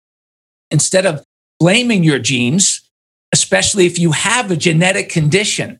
instead 0.71 1.05
of 1.05 1.23
blaming 1.59 2.03
your 2.03 2.19
genes, 2.19 2.81
especially 3.33 3.85
if 3.85 3.99
you 3.99 4.11
have 4.11 4.49
a 4.49 4.55
genetic 4.55 5.09
condition, 5.09 5.79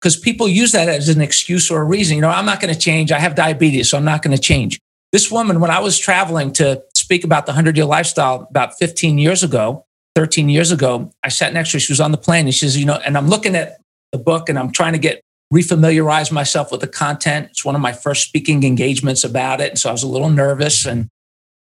because 0.00 0.16
people 0.16 0.48
use 0.48 0.72
that 0.72 0.88
as 0.88 1.08
an 1.08 1.20
excuse 1.20 1.70
or 1.70 1.80
a 1.80 1.84
reason. 1.84 2.16
You 2.16 2.22
know, 2.22 2.30
I'm 2.30 2.46
not 2.46 2.60
going 2.60 2.72
to 2.72 2.78
change. 2.78 3.12
I 3.12 3.18
have 3.18 3.34
diabetes, 3.34 3.90
so 3.90 3.98
I'm 3.98 4.04
not 4.04 4.22
going 4.22 4.34
to 4.34 4.42
change. 4.42 4.80
This 5.12 5.30
woman, 5.30 5.60
when 5.60 5.70
I 5.70 5.80
was 5.80 5.98
traveling 5.98 6.52
to 6.54 6.82
speak 6.94 7.24
about 7.24 7.46
the 7.46 7.50
100 7.50 7.76
year 7.76 7.84
lifestyle 7.84 8.46
about 8.48 8.78
15 8.78 9.18
years 9.18 9.42
ago, 9.42 9.84
13 10.14 10.48
years 10.48 10.72
ago, 10.72 11.12
I 11.22 11.28
sat 11.28 11.52
next 11.52 11.70
to 11.70 11.76
her. 11.76 11.80
She 11.80 11.92
was 11.92 12.00
on 12.00 12.10
the 12.10 12.18
plane 12.18 12.46
and 12.46 12.54
she 12.54 12.66
says, 12.66 12.76
you 12.76 12.86
know, 12.86 13.00
and 13.04 13.16
I'm 13.16 13.28
looking 13.28 13.54
at 13.54 13.80
the 14.12 14.18
book 14.18 14.48
and 14.48 14.58
I'm 14.58 14.72
trying 14.72 14.92
to 14.92 14.98
get 14.98 15.22
refamiliarize 15.52 16.30
myself 16.30 16.70
with 16.70 16.80
the 16.80 16.86
content. 16.86 17.48
It's 17.50 17.64
one 17.64 17.74
of 17.74 17.80
my 17.80 17.92
first 17.92 18.26
speaking 18.26 18.62
engagements 18.62 19.24
about 19.24 19.60
it. 19.60 19.70
And 19.70 19.78
so 19.78 19.88
I 19.88 19.92
was 19.92 20.02
a 20.02 20.08
little 20.08 20.30
nervous. 20.30 20.86
And 20.86 21.08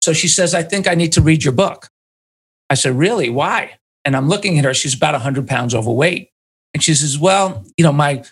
so 0.01 0.13
she 0.13 0.27
says, 0.27 0.53
I 0.53 0.63
think 0.63 0.87
I 0.87 0.95
need 0.95 1.13
to 1.13 1.21
read 1.21 1.43
your 1.43 1.53
book. 1.53 1.89
I 2.69 2.75
said, 2.75 2.95
Really? 2.95 3.29
Why? 3.29 3.77
And 4.05 4.15
I'm 4.15 4.29
looking 4.29 4.57
at 4.57 4.65
her. 4.65 4.73
She's 4.73 4.93
about 4.93 5.13
100 5.13 5.47
pounds 5.47 5.73
overweight. 5.73 6.29
And 6.73 6.83
she 6.83 6.93
says, 6.93 7.17
Well, 7.17 7.65
you 7.77 7.83
know, 7.83 7.91
my 7.91 8.23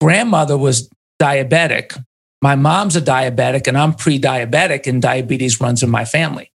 grandmother 0.00 0.58
was 0.58 0.90
diabetic 1.20 2.02
My 2.42 2.54
mom's 2.54 2.96
a 2.96 3.00
diabetic 3.00 3.66
and 3.66 3.76
I'm 3.76 3.94
pre 3.94 4.20
diabetic, 4.20 4.86
and 4.86 5.02
diabetes 5.02 5.60
runs 5.60 5.82
in 5.82 5.90
my 5.90 6.04
family. 6.04 6.52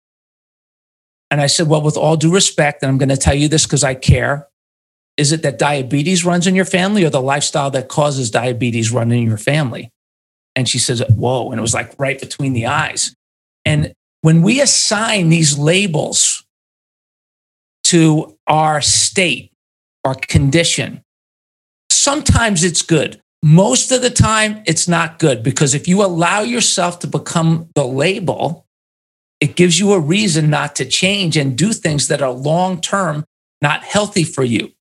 And 1.31 1.41
I 1.41 1.47
said, 1.47 1.69
Well, 1.69 1.83
with 1.83 1.97
all 1.97 2.17
due 2.17 2.33
respect, 2.33 2.83
and 2.83 2.91
I'm 2.91 2.99
going 2.99 3.09
to 3.09 3.17
tell 3.17 3.35
you 3.35 3.49
this 3.49 3.65
because 3.67 3.85
I 3.85 3.95
care, 3.95 4.49
is 5.17 5.33
it 5.33 5.43
that 5.43 5.59
diabetes 5.59 6.25
runs 6.25 6.47
in 6.47 6.55
your 6.55 6.65
family 6.65 7.05
or 7.05 7.11
the 7.11 7.21
lifestyle 7.21 7.71
that 7.73 7.89
causes 7.89 8.31
diabetes 8.31 8.91
run 8.91 9.13
in 9.13 9.27
your 9.27 9.37
family? 9.37 9.91
And 10.57 10.69
she 10.69 10.79
says, 10.79 11.03
Whoa. 11.09 11.51
And 11.51 11.59
it 11.59 11.63
was 11.63 11.75
like 11.75 11.95
right 11.99 12.21
between 12.21 12.53
the 12.53 12.67
eyes. 12.67 13.15
And 13.65 13.93
when 14.23 14.43
we 14.43 14.61
assign 14.61 15.29
these 15.29 15.59
labels 15.59 16.45
to 17.85 18.37
our 18.47 18.81
state, 18.81 19.53
our 20.05 20.15
condition, 20.15 21.03
sometimes 21.91 22.65
it's 22.65 22.83
good. 22.83 23.21
Most 23.43 23.91
of 23.91 24.03
the 24.03 24.11
time, 24.11 24.63
it's 24.67 24.87
not 24.87 25.19
good 25.19 25.43
because 25.43 25.75
if 25.75 25.89
you 25.89 26.05
allow 26.05 26.41
yourself 26.41 26.99
to 27.01 27.07
become 27.07 27.71
the 27.75 27.87
label, 27.87 28.67
it 29.41 29.57
gives 29.57 29.79
you 29.81 29.93
a 29.93 30.01
reason 30.01 30.51
not 30.51 30.77
to 30.77 30.85
change 30.85 31.37
and 31.37 31.57
do 31.57 31.73
things 31.73 32.09
that 32.09 32.23
are 32.23 32.31
long 32.31 32.81
term 32.81 33.25
not 33.63 33.83
healthy 33.83 34.25
for 34.25 34.45
you. 34.45 34.73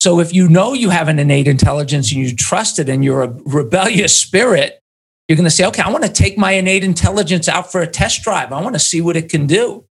So 0.00 0.20
if 0.20 0.34
you 0.34 0.48
know 0.48 0.72
you 0.72 0.90
have 0.90 1.08
an 1.08 1.18
innate 1.18 1.48
intelligence 1.48 2.12
and 2.12 2.20
you 2.20 2.34
trust 2.34 2.78
it 2.78 2.88
and 2.88 3.04
you're 3.04 3.22
a 3.22 3.36
rebellious 3.44 4.16
spirit, 4.16 4.80
you're 5.26 5.36
going 5.36 5.44
to 5.44 5.50
say, 5.50 5.66
okay, 5.66 5.82
I 5.82 5.90
want 5.90 6.04
to 6.04 6.12
take 6.12 6.38
my 6.38 6.52
innate 6.52 6.84
intelligence 6.84 7.48
out 7.48 7.72
for 7.72 7.80
a 7.80 7.86
test 7.86 8.22
drive. 8.22 8.52
I 8.52 8.62
want 8.62 8.74
to 8.74 8.80
see 8.80 9.00
what 9.00 9.16
it 9.16 9.28
can 9.28 9.46
do. 9.46 9.84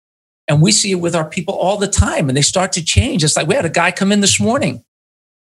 And 0.48 0.60
we 0.60 0.72
see 0.72 0.90
it 0.90 0.96
with 0.96 1.14
our 1.14 1.28
people 1.28 1.54
all 1.54 1.76
the 1.78 1.88
time 1.88 2.28
and 2.28 2.36
they 2.36 2.42
start 2.42 2.72
to 2.72 2.84
change. 2.84 3.22
It's 3.24 3.36
like 3.36 3.46
we 3.46 3.54
had 3.54 3.64
a 3.64 3.70
guy 3.70 3.92
come 3.92 4.12
in 4.12 4.20
this 4.20 4.40
morning. 4.40 4.82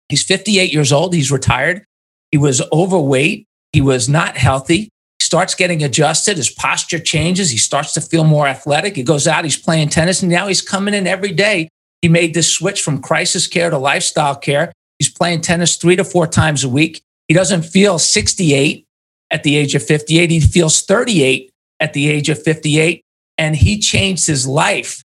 He's 0.08 0.24
58 0.24 0.72
years 0.72 0.92
old. 0.92 1.14
He's 1.14 1.30
retired. 1.30 1.84
He 2.32 2.38
was 2.38 2.60
overweight. 2.72 3.46
He 3.72 3.80
was 3.80 4.08
not 4.08 4.36
healthy. 4.36 4.90
Starts 5.30 5.54
getting 5.54 5.84
adjusted. 5.84 6.38
His 6.38 6.50
posture 6.50 6.98
changes. 6.98 7.50
He 7.50 7.56
starts 7.56 7.92
to 7.92 8.00
feel 8.00 8.24
more 8.24 8.48
athletic. 8.48 8.96
He 8.96 9.04
goes 9.04 9.28
out, 9.28 9.44
he's 9.44 9.56
playing 9.56 9.90
tennis, 9.90 10.22
and 10.22 10.32
now 10.32 10.48
he's 10.48 10.60
coming 10.60 10.92
in 10.92 11.06
every 11.06 11.30
day. 11.30 11.68
He 12.02 12.08
made 12.08 12.34
this 12.34 12.52
switch 12.52 12.82
from 12.82 13.00
crisis 13.00 13.46
care 13.46 13.70
to 13.70 13.78
lifestyle 13.78 14.34
care. 14.34 14.72
He's 14.98 15.08
playing 15.08 15.42
tennis 15.42 15.76
three 15.76 15.94
to 15.94 16.02
four 16.02 16.26
times 16.26 16.64
a 16.64 16.68
week. 16.68 17.00
He 17.28 17.34
doesn't 17.34 17.62
feel 17.62 18.00
68 18.00 18.84
at 19.30 19.44
the 19.44 19.56
age 19.56 19.76
of 19.76 19.84
58. 19.84 20.32
He 20.32 20.40
feels 20.40 20.82
38 20.82 21.52
at 21.78 21.92
the 21.92 22.10
age 22.10 22.28
of 22.28 22.42
58. 22.42 23.00
And 23.38 23.54
he 23.54 23.78
changed 23.78 24.26
his 24.26 24.48
life. 24.48 25.04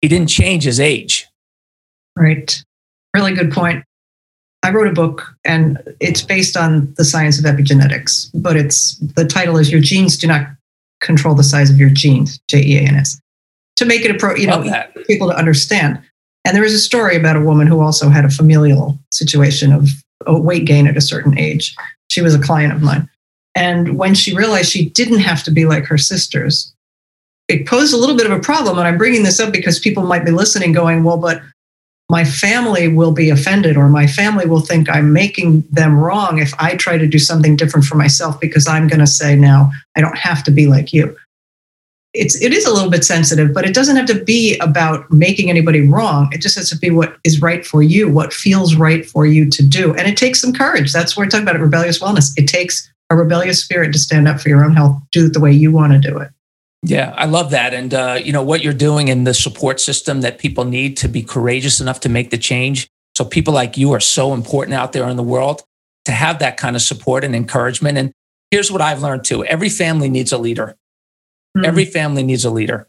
He 0.00 0.06
didn't 0.06 0.28
change 0.28 0.62
his 0.62 0.78
age. 0.78 1.26
Right. 2.14 2.62
Really 3.16 3.34
good 3.34 3.50
point. 3.50 3.82
I 4.66 4.70
wrote 4.72 4.88
a 4.88 4.92
book 4.92 5.32
and 5.44 5.78
it's 6.00 6.22
based 6.22 6.56
on 6.56 6.92
the 6.96 7.04
science 7.04 7.38
of 7.38 7.44
epigenetics, 7.44 8.28
but 8.34 8.56
it's 8.56 8.96
the 8.96 9.24
title 9.24 9.58
is 9.58 9.70
Your 9.70 9.80
Genes 9.80 10.18
Do 10.18 10.26
Not 10.26 10.48
Control 11.00 11.36
the 11.36 11.44
Size 11.44 11.70
of 11.70 11.78
Your 11.78 11.88
Genes, 11.88 12.40
J 12.50 12.64
E 12.64 12.78
A 12.78 12.80
N 12.80 12.96
S. 12.96 13.20
To 13.76 13.84
make 13.84 14.04
it 14.04 14.10
a 14.10 14.14
pro, 14.14 14.34
you 14.34 14.48
know, 14.48 14.64
people 15.06 15.28
to 15.28 15.36
understand. 15.36 16.02
And 16.44 16.56
there 16.56 16.64
is 16.64 16.74
a 16.74 16.80
story 16.80 17.14
about 17.14 17.36
a 17.36 17.40
woman 17.40 17.68
who 17.68 17.78
also 17.78 18.08
had 18.08 18.24
a 18.24 18.28
familial 18.28 18.98
situation 19.12 19.72
of 19.72 19.88
weight 20.26 20.64
gain 20.64 20.88
at 20.88 20.96
a 20.96 21.00
certain 21.00 21.38
age. 21.38 21.76
She 22.10 22.20
was 22.20 22.34
a 22.34 22.42
client 22.42 22.72
of 22.72 22.82
mine. 22.82 23.08
And 23.54 23.96
when 23.96 24.16
she 24.16 24.36
realized 24.36 24.72
she 24.72 24.90
didn't 24.90 25.20
have 25.20 25.44
to 25.44 25.52
be 25.52 25.64
like 25.64 25.84
her 25.84 25.98
sisters, 25.98 26.74
it 27.46 27.68
posed 27.68 27.94
a 27.94 27.98
little 27.98 28.16
bit 28.16 28.26
of 28.26 28.32
a 28.32 28.40
problem. 28.40 28.78
And 28.78 28.88
I'm 28.88 28.98
bringing 28.98 29.22
this 29.22 29.38
up 29.38 29.52
because 29.52 29.78
people 29.78 30.02
might 30.02 30.24
be 30.24 30.32
listening 30.32 30.72
going, 30.72 31.04
well, 31.04 31.18
but 31.18 31.40
my 32.08 32.24
family 32.24 32.86
will 32.88 33.12
be 33.12 33.30
offended 33.30 33.76
or 33.76 33.88
my 33.88 34.06
family 34.06 34.46
will 34.46 34.60
think 34.60 34.88
I'm 34.88 35.12
making 35.12 35.62
them 35.70 35.98
wrong 35.98 36.38
if 36.38 36.54
I 36.58 36.76
try 36.76 36.98
to 36.98 37.06
do 37.06 37.18
something 37.18 37.56
different 37.56 37.84
for 37.84 37.96
myself 37.96 38.40
because 38.40 38.68
I'm 38.68 38.86
going 38.86 39.00
to 39.00 39.06
say 39.06 39.34
now 39.34 39.72
I 39.96 40.00
don't 40.00 40.16
have 40.16 40.44
to 40.44 40.50
be 40.50 40.66
like 40.66 40.92
you. 40.92 41.16
It's 42.14 42.40
it 42.40 42.52
is 42.54 42.64
a 42.64 42.72
little 42.72 42.90
bit 42.90 43.04
sensitive, 43.04 43.52
but 43.52 43.66
it 43.66 43.74
doesn't 43.74 43.96
have 43.96 44.06
to 44.06 44.24
be 44.24 44.56
about 44.58 45.10
making 45.10 45.50
anybody 45.50 45.86
wrong. 45.86 46.30
It 46.32 46.40
just 46.40 46.56
has 46.56 46.70
to 46.70 46.78
be 46.78 46.90
what 46.90 47.18
is 47.24 47.42
right 47.42 47.66
for 47.66 47.82
you, 47.82 48.08
what 48.10 48.32
feels 48.32 48.74
right 48.74 49.04
for 49.04 49.26
you 49.26 49.50
to 49.50 49.62
do. 49.62 49.94
And 49.94 50.08
it 50.08 50.16
takes 50.16 50.40
some 50.40 50.52
courage. 50.52 50.92
That's 50.92 51.14
what 51.14 51.24
we're 51.24 51.30
talking 51.30 51.46
about 51.46 51.60
rebellious 51.60 51.98
wellness. 51.98 52.32
It 52.38 52.46
takes 52.46 52.90
a 53.10 53.16
rebellious 53.16 53.62
spirit 53.62 53.92
to 53.92 53.98
stand 53.98 54.28
up 54.28 54.40
for 54.40 54.48
your 54.48 54.64
own 54.64 54.74
health, 54.74 54.96
do 55.12 55.26
it 55.26 55.34
the 55.34 55.40
way 55.40 55.52
you 55.52 55.70
want 55.72 55.92
to 55.92 55.98
do 55.98 56.16
it. 56.16 56.30
Yeah, 56.82 57.14
I 57.16 57.26
love 57.26 57.50
that. 57.50 57.74
And, 57.74 57.92
uh, 57.92 58.18
you 58.22 58.32
know, 58.32 58.42
what 58.42 58.62
you're 58.62 58.72
doing 58.72 59.08
in 59.08 59.24
the 59.24 59.34
support 59.34 59.80
system 59.80 60.20
that 60.20 60.38
people 60.38 60.64
need 60.64 60.96
to 60.98 61.08
be 61.08 61.22
courageous 61.22 61.80
enough 61.80 62.00
to 62.00 62.08
make 62.08 62.30
the 62.30 62.38
change. 62.38 62.88
So 63.16 63.24
people 63.24 63.54
like 63.54 63.76
you 63.76 63.92
are 63.92 64.00
so 64.00 64.34
important 64.34 64.74
out 64.74 64.92
there 64.92 65.08
in 65.08 65.16
the 65.16 65.22
world 65.22 65.62
to 66.04 66.12
have 66.12 66.38
that 66.38 66.56
kind 66.56 66.76
of 66.76 66.82
support 66.82 67.24
and 67.24 67.34
encouragement. 67.34 67.98
And 67.98 68.12
here's 68.50 68.70
what 68.70 68.80
I've 68.80 69.02
learned 69.02 69.24
too 69.24 69.44
every 69.44 69.68
family 69.68 70.08
needs 70.08 70.32
a 70.32 70.38
leader. 70.38 70.76
Mm-hmm. 71.56 71.64
Every 71.64 71.84
family 71.86 72.22
needs 72.22 72.44
a 72.44 72.50
leader. 72.50 72.86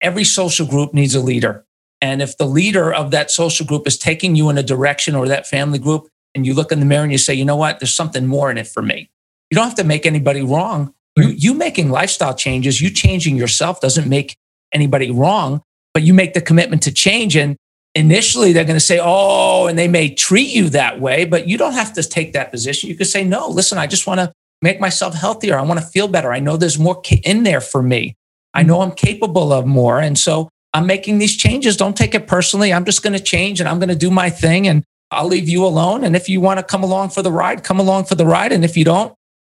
Every 0.00 0.24
social 0.24 0.66
group 0.66 0.92
needs 0.92 1.14
a 1.14 1.20
leader. 1.20 1.64
And 2.00 2.20
if 2.20 2.36
the 2.36 2.46
leader 2.46 2.92
of 2.92 3.10
that 3.12 3.30
social 3.30 3.66
group 3.66 3.86
is 3.86 3.96
taking 3.96 4.36
you 4.36 4.50
in 4.50 4.58
a 4.58 4.62
direction 4.62 5.14
or 5.14 5.28
that 5.28 5.46
family 5.46 5.78
group, 5.78 6.08
and 6.34 6.44
you 6.44 6.52
look 6.52 6.70
in 6.70 6.80
the 6.80 6.86
mirror 6.86 7.02
and 7.02 7.12
you 7.12 7.18
say, 7.18 7.32
you 7.32 7.44
know 7.44 7.56
what, 7.56 7.80
there's 7.80 7.94
something 7.94 8.26
more 8.26 8.50
in 8.50 8.58
it 8.58 8.66
for 8.66 8.82
me. 8.82 9.10
You 9.50 9.54
don't 9.54 9.64
have 9.64 9.76
to 9.76 9.84
make 9.84 10.04
anybody 10.04 10.42
wrong. 10.42 10.92
You, 11.16 11.24
hmm. 11.24 11.34
you 11.36 11.54
making 11.54 11.90
lifestyle 11.90 12.34
changes, 12.34 12.80
you 12.80 12.90
changing 12.90 13.36
yourself 13.36 13.80
doesn't 13.80 14.08
make 14.08 14.36
anybody 14.72 15.10
wrong, 15.10 15.62
but 15.94 16.02
you 16.02 16.14
make 16.14 16.34
the 16.34 16.40
commitment 16.40 16.82
to 16.82 16.92
change. 16.92 17.36
And 17.36 17.56
initially 17.94 18.52
they're 18.52 18.64
going 18.64 18.76
to 18.76 18.80
say, 18.80 19.00
oh, 19.02 19.66
and 19.66 19.78
they 19.78 19.88
may 19.88 20.14
treat 20.14 20.54
you 20.54 20.68
that 20.70 21.00
way, 21.00 21.24
but 21.24 21.48
you 21.48 21.58
don't 21.58 21.72
have 21.72 21.92
to 21.94 22.02
take 22.02 22.32
that 22.34 22.50
position. 22.50 22.88
You 22.88 22.96
could 22.96 23.06
say, 23.06 23.24
no, 23.24 23.48
listen, 23.48 23.78
I 23.78 23.86
just 23.86 24.06
want 24.06 24.20
to 24.20 24.32
make 24.62 24.80
myself 24.80 25.14
healthier. 25.14 25.58
I 25.58 25.62
want 25.62 25.80
to 25.80 25.86
feel 25.86 26.08
better. 26.08 26.32
I 26.32 26.40
know 26.40 26.56
there's 26.56 26.78
more 26.78 27.02
in 27.24 27.42
there 27.42 27.60
for 27.60 27.82
me. 27.82 28.14
I 28.54 28.62
hmm. 28.62 28.68
know 28.68 28.80
I'm 28.82 28.92
capable 28.92 29.52
of 29.52 29.66
more. 29.66 30.00
And 30.00 30.18
so 30.18 30.48
I'm 30.74 30.86
making 30.86 31.18
these 31.18 31.36
changes. 31.36 31.76
Don't 31.76 31.96
take 31.96 32.14
it 32.14 32.26
personally. 32.26 32.72
I'm 32.72 32.84
just 32.84 33.02
going 33.02 33.14
to 33.14 33.22
change 33.22 33.60
and 33.60 33.68
I'm 33.68 33.78
going 33.78 33.88
to 33.88 33.94
do 33.94 34.10
my 34.10 34.28
thing 34.28 34.68
and 34.68 34.84
I'll 35.10 35.26
leave 35.26 35.48
you 35.48 35.64
alone. 35.64 36.04
And 36.04 36.14
if 36.14 36.28
you 36.28 36.40
want 36.40 36.58
to 36.58 36.64
come 36.64 36.82
along 36.82 37.10
for 37.10 37.22
the 37.22 37.32
ride, 37.32 37.64
come 37.64 37.78
along 37.80 38.04
for 38.04 38.14
the 38.14 38.26
ride. 38.26 38.52
And 38.52 38.64
if 38.64 38.76
you 38.76 38.84
don't, 38.84 39.14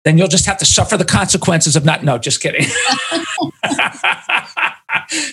then 0.06 0.16
you'll 0.16 0.28
just 0.28 0.46
have 0.46 0.56
to 0.58 0.64
suffer 0.64 0.96
the 0.96 1.04
consequences 1.04 1.74
of 1.74 1.84
not. 1.84 2.04
No, 2.04 2.16
just 2.16 2.40
kidding. 2.40 2.64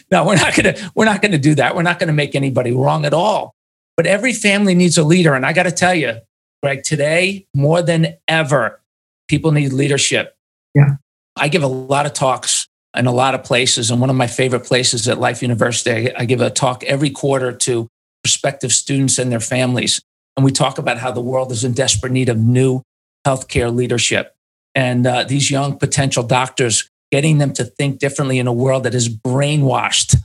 no, 0.09 0.25
we're 0.25 0.35
not 0.35 0.55
gonna 0.55 0.73
we're 0.95 1.05
not 1.05 1.21
gonna 1.21 1.37
do 1.37 1.53
that. 1.53 1.75
We're 1.75 1.83
not 1.83 1.99
gonna 1.99 2.11
make 2.11 2.33
anybody 2.33 2.71
wrong 2.71 3.05
at 3.05 3.13
all. 3.13 3.53
But 3.95 4.07
every 4.07 4.33
family 4.33 4.73
needs 4.73 4.97
a 4.97 5.03
leader, 5.03 5.35
and 5.35 5.45
I 5.45 5.53
got 5.53 5.63
to 5.63 5.71
tell 5.71 5.93
you, 5.93 6.15
Greg, 6.63 6.81
today 6.81 7.45
more 7.53 7.83
than 7.83 8.15
ever, 8.27 8.81
people 9.27 9.51
need 9.51 9.73
leadership. 9.73 10.35
Yeah, 10.73 10.95
I 11.35 11.49
give 11.49 11.61
a 11.61 11.67
lot 11.67 12.07
of 12.07 12.13
talks 12.13 12.67
in 12.97 13.05
a 13.05 13.11
lot 13.11 13.35
of 13.35 13.43
places, 13.43 13.91
and 13.91 14.01
one 14.01 14.09
of 14.09 14.15
my 14.15 14.25
favorite 14.25 14.65
places 14.65 15.07
at 15.07 15.19
Life 15.19 15.43
University, 15.43 16.11
I 16.15 16.25
give 16.25 16.41
a 16.41 16.49
talk 16.49 16.83
every 16.85 17.11
quarter 17.11 17.51
to 17.51 17.87
prospective 18.23 18.71
students 18.71 19.19
and 19.19 19.31
their 19.31 19.39
families, 19.39 20.01
and 20.35 20.43
we 20.43 20.51
talk 20.51 20.79
about 20.79 20.97
how 20.97 21.11
the 21.11 21.21
world 21.21 21.51
is 21.51 21.63
in 21.63 21.73
desperate 21.73 22.11
need 22.11 22.29
of 22.29 22.39
new 22.39 22.81
healthcare 23.23 23.71
leadership 23.73 24.32
and 24.75 25.05
uh, 25.05 25.23
these 25.23 25.51
young 25.51 25.77
potential 25.77 26.23
doctors, 26.23 26.89
getting 27.11 27.37
them 27.37 27.53
to 27.53 27.63
think 27.63 27.99
differently 27.99 28.39
in 28.39 28.47
a 28.47 28.53
world 28.53 28.83
that 28.83 28.95
is 28.95 29.07
brainwashed. 29.09 30.15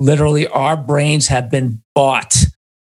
Literally, 0.00 0.46
our 0.48 0.76
brains 0.76 1.28
have 1.28 1.50
been 1.50 1.82
bought, 1.94 2.36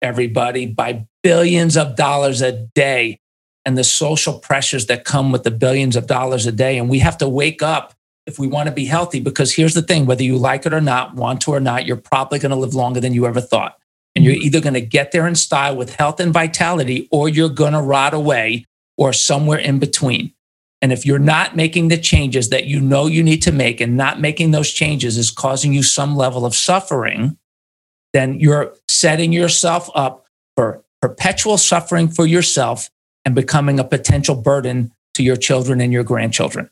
everybody, 0.01 0.65
by 0.67 1.07
billions 1.23 1.75
of 1.75 1.95
dollars 1.95 2.41
a 2.41 2.51
day 2.75 3.19
and 3.65 3.77
the 3.77 3.83
social 3.83 4.39
pressures 4.39 4.85
that 4.85 5.05
come 5.05 5.31
with 5.31 5.43
the 5.43 5.51
billions 5.51 5.95
of 5.95 6.07
dollars 6.07 6.45
a 6.45 6.51
day. 6.51 6.77
And 6.77 6.89
we 6.89 6.99
have 6.99 7.17
to 7.19 7.27
wake 7.27 7.61
up 7.61 7.93
if 8.25 8.37
we 8.37 8.47
want 8.47 8.67
to 8.67 8.73
be 8.73 8.85
healthy, 8.85 9.19
because 9.19 9.53
here's 9.53 9.73
the 9.73 9.81
thing 9.81 10.05
whether 10.05 10.23
you 10.23 10.37
like 10.37 10.65
it 10.67 10.73
or 10.73 10.81
not, 10.81 11.15
want 11.15 11.41
to 11.41 11.51
or 11.51 11.59
not, 11.59 11.87
you're 11.87 11.97
probably 11.97 12.37
going 12.37 12.51
to 12.51 12.55
live 12.55 12.75
longer 12.75 12.99
than 12.99 13.13
you 13.13 13.25
ever 13.25 13.41
thought. 13.41 13.77
And 14.15 14.23
you're 14.23 14.35
either 14.35 14.61
going 14.61 14.75
to 14.75 14.81
get 14.81 15.11
there 15.11 15.27
in 15.27 15.35
style 15.35 15.75
with 15.75 15.95
health 15.95 16.19
and 16.19 16.31
vitality, 16.31 17.07
or 17.11 17.27
you're 17.27 17.49
going 17.49 17.73
to 17.73 17.81
rot 17.81 18.13
away, 18.13 18.65
or 18.97 19.13
somewhere 19.13 19.57
in 19.57 19.79
between. 19.79 20.33
And 20.81 20.93
if 20.93 21.05
you're 21.05 21.19
not 21.19 21.55
making 21.55 21.89
the 21.89 21.97
changes 21.97 22.49
that 22.49 22.65
you 22.65 22.79
know 22.79 23.05
you 23.05 23.21
need 23.21 23.41
to 23.43 23.51
make 23.51 23.81
and 23.81 23.97
not 23.97 24.21
making 24.21 24.51
those 24.51 24.71
changes 24.71 25.17
is 25.17 25.29
causing 25.29 25.73
you 25.73 25.83
some 25.83 26.15
level 26.15 26.45
of 26.45 26.55
suffering, 26.55 27.37
then 28.13 28.39
you're 28.39 28.73
setting 28.87 29.33
yourself 29.33 29.89
up 29.93 30.25
for 30.55 30.83
perpetual 31.01 31.57
suffering 31.57 32.07
for 32.07 32.25
yourself 32.25 32.89
and 33.25 33.35
becoming 33.35 33.79
a 33.79 33.83
potential 33.83 34.35
burden 34.35 34.91
to 35.13 35.23
your 35.23 35.35
children 35.35 35.81
and 35.81 35.91
your 35.91 36.03
grandchildren. 36.03 36.69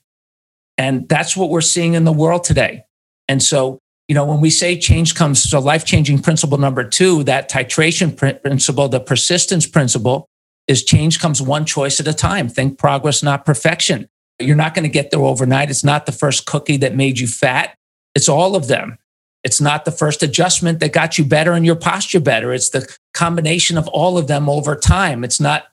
And 0.78 1.08
that's 1.10 1.36
what 1.36 1.50
we're 1.50 1.62
seeing 1.62 1.93
in 1.93 2.06
the 2.06 2.13
world 2.13 2.43
today. 2.43 2.84
And 3.28 3.43
so, 3.43 3.80
you 4.08 4.15
know, 4.15 4.26
when 4.26 4.39
we 4.39 4.50
say 4.50 4.78
change 4.78 5.15
comes, 5.15 5.41
so 5.43 5.60
life 5.60 5.84
changing 5.84 6.20
principle 6.20 6.58
number 6.58 6.84
two, 6.84 7.24
that 7.24 7.50
titration 7.50 8.15
principle, 8.41 8.88
the 8.88 9.02
persistence 9.02 9.67
principle, 9.67 10.30
is 10.68 10.84
change 10.84 11.20
comes 11.20 11.42
one 11.42 11.66
choice 11.66 12.00
at 12.00 12.08
a 12.08 12.14
time. 12.14 12.50
Think 12.50 12.78
progress, 12.78 13.24
not 13.24 13.46
perfection. 13.46 14.10
You're 14.40 14.56
not 14.56 14.74
going 14.74 14.84
to 14.84 14.90
get 14.90 15.12
there 15.12 15.22
overnight. 15.22 15.70
It's 15.70 15.84
not 15.84 16.06
the 16.06 16.12
first 16.12 16.46
cookie 16.46 16.78
that 16.78 16.96
made 16.96 17.20
you 17.20 17.28
fat. 17.28 17.76
It's 18.14 18.30
all 18.30 18.56
of 18.56 18.68
them. 18.68 18.98
It's 19.44 19.62
not 19.62 19.86
the 19.86 19.92
first 19.92 20.24
adjustment 20.24 20.80
that 20.80 20.92
got 20.92 21.18
you 21.18 21.24
better 21.24 21.54
and 21.54 21.66
your 21.66 21.76
posture 21.76 22.20
better. 22.20 22.52
It's 22.54 22.70
the 22.70 22.94
combination 23.14 23.78
of 23.78 23.88
all 23.88 24.18
of 24.18 24.28
them 24.28 24.50
over 24.50 24.76
time. 24.76 25.24
It's 25.24 25.40
not 25.40 25.68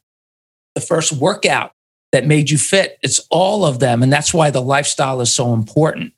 the 0.75 0.81
first 0.81 1.13
workout 1.13 1.73
that 2.13 2.27
made 2.27 2.51
you 2.51 2.59
fit. 2.59 2.99
It's 3.03 3.21
all 3.31 3.65
of 3.65 3.81
them. 3.81 4.03
And 4.03 4.13
that's 4.13 4.33
why 4.33 4.51
the 4.51 4.63
lifestyle 4.63 5.21
is 5.21 5.35
so 5.35 5.53
important. 5.53 6.13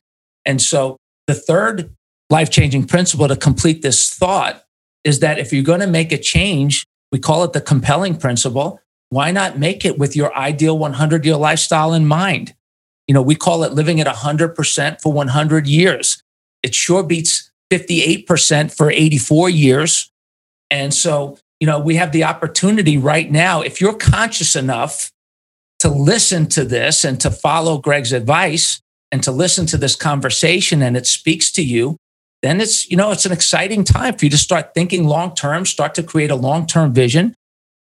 And 0.45 0.61
so 0.61 0.99
the 1.27 1.35
third 1.35 1.95
life 2.29 2.51
changing 2.51 2.87
principle 2.87 3.29
to 3.29 3.37
complete 3.37 3.83
this 3.83 4.13
thought 4.13 4.63
is 5.05 5.21
that 5.21 5.39
if 5.39 5.53
you're 5.53 5.63
going 5.63 5.81
to 5.81 5.87
make 5.87 6.13
a 6.13 6.19
change, 6.19 6.87
we 7.13 7.19
call 7.19 7.45
it 7.45 7.53
the 7.53 7.61
compelling 7.61 8.17
principle. 8.17 8.81
Why 9.11 9.31
not 9.31 9.59
make 9.59 9.85
it 9.85 9.99
with 9.99 10.17
your 10.17 10.35
ideal 10.37 10.79
100 10.79 11.25
year 11.25 11.37
lifestyle 11.37 11.93
in 11.95 12.07
mind? 12.07 12.55
You 13.07 13.15
know, 13.15 13.23
we 13.23 13.37
call 13.37 13.63
it 13.63 13.73
living 13.73 14.01
at 14.01 14.07
100% 14.07 15.01
for 15.01 15.13
100 15.13 15.67
years. 15.67 16.23
It 16.63 16.75
sure 16.75 17.03
beats 17.05 17.51
58% 17.71 18.75
for 18.77 18.91
84 18.91 19.51
years. 19.51 20.11
And 20.71 20.93
so, 20.93 21.39
you 21.61 21.67
know, 21.67 21.79
we 21.79 21.97
have 21.97 22.13
the 22.13 22.25
opportunity 22.25 22.99
right 22.99 23.31
now, 23.31 23.63
if 23.63 23.81
you're 23.81 23.95
conscious 23.95 24.57
enough 24.57 25.11
to 25.79 25.89
listen 25.89 26.47
to 26.47 26.65
this 26.65 27.05
and 27.05 27.21
to 27.21 27.31
follow 27.31 27.79
Greg's 27.79 28.13
advice 28.13 28.81
and 29.13 29.23
to 29.23 29.31
listen 29.31 29.67
to 29.67 29.77
this 29.77 29.95
conversation 29.95 30.83
and 30.83 30.97
it 30.97 31.07
speaks 31.07 31.53
to 31.53 31.63
you, 31.63 31.97
then 32.43 32.61
it's, 32.61 32.89
you 32.91 32.97
know, 32.97 33.11
it's 33.11 33.27
an 33.27 33.33
exciting 33.33 33.85
time 33.85 34.17
for 34.17 34.25
you 34.25 34.31
to 34.31 34.39
start 34.39 34.75
thinking 34.75 35.07
long 35.07 35.35
term, 35.35 35.67
start 35.67 35.95
to 35.95 36.03
create 36.03 36.31
a 36.31 36.37
long 36.37 36.67
term 36.67 36.93
vision 36.93 37.35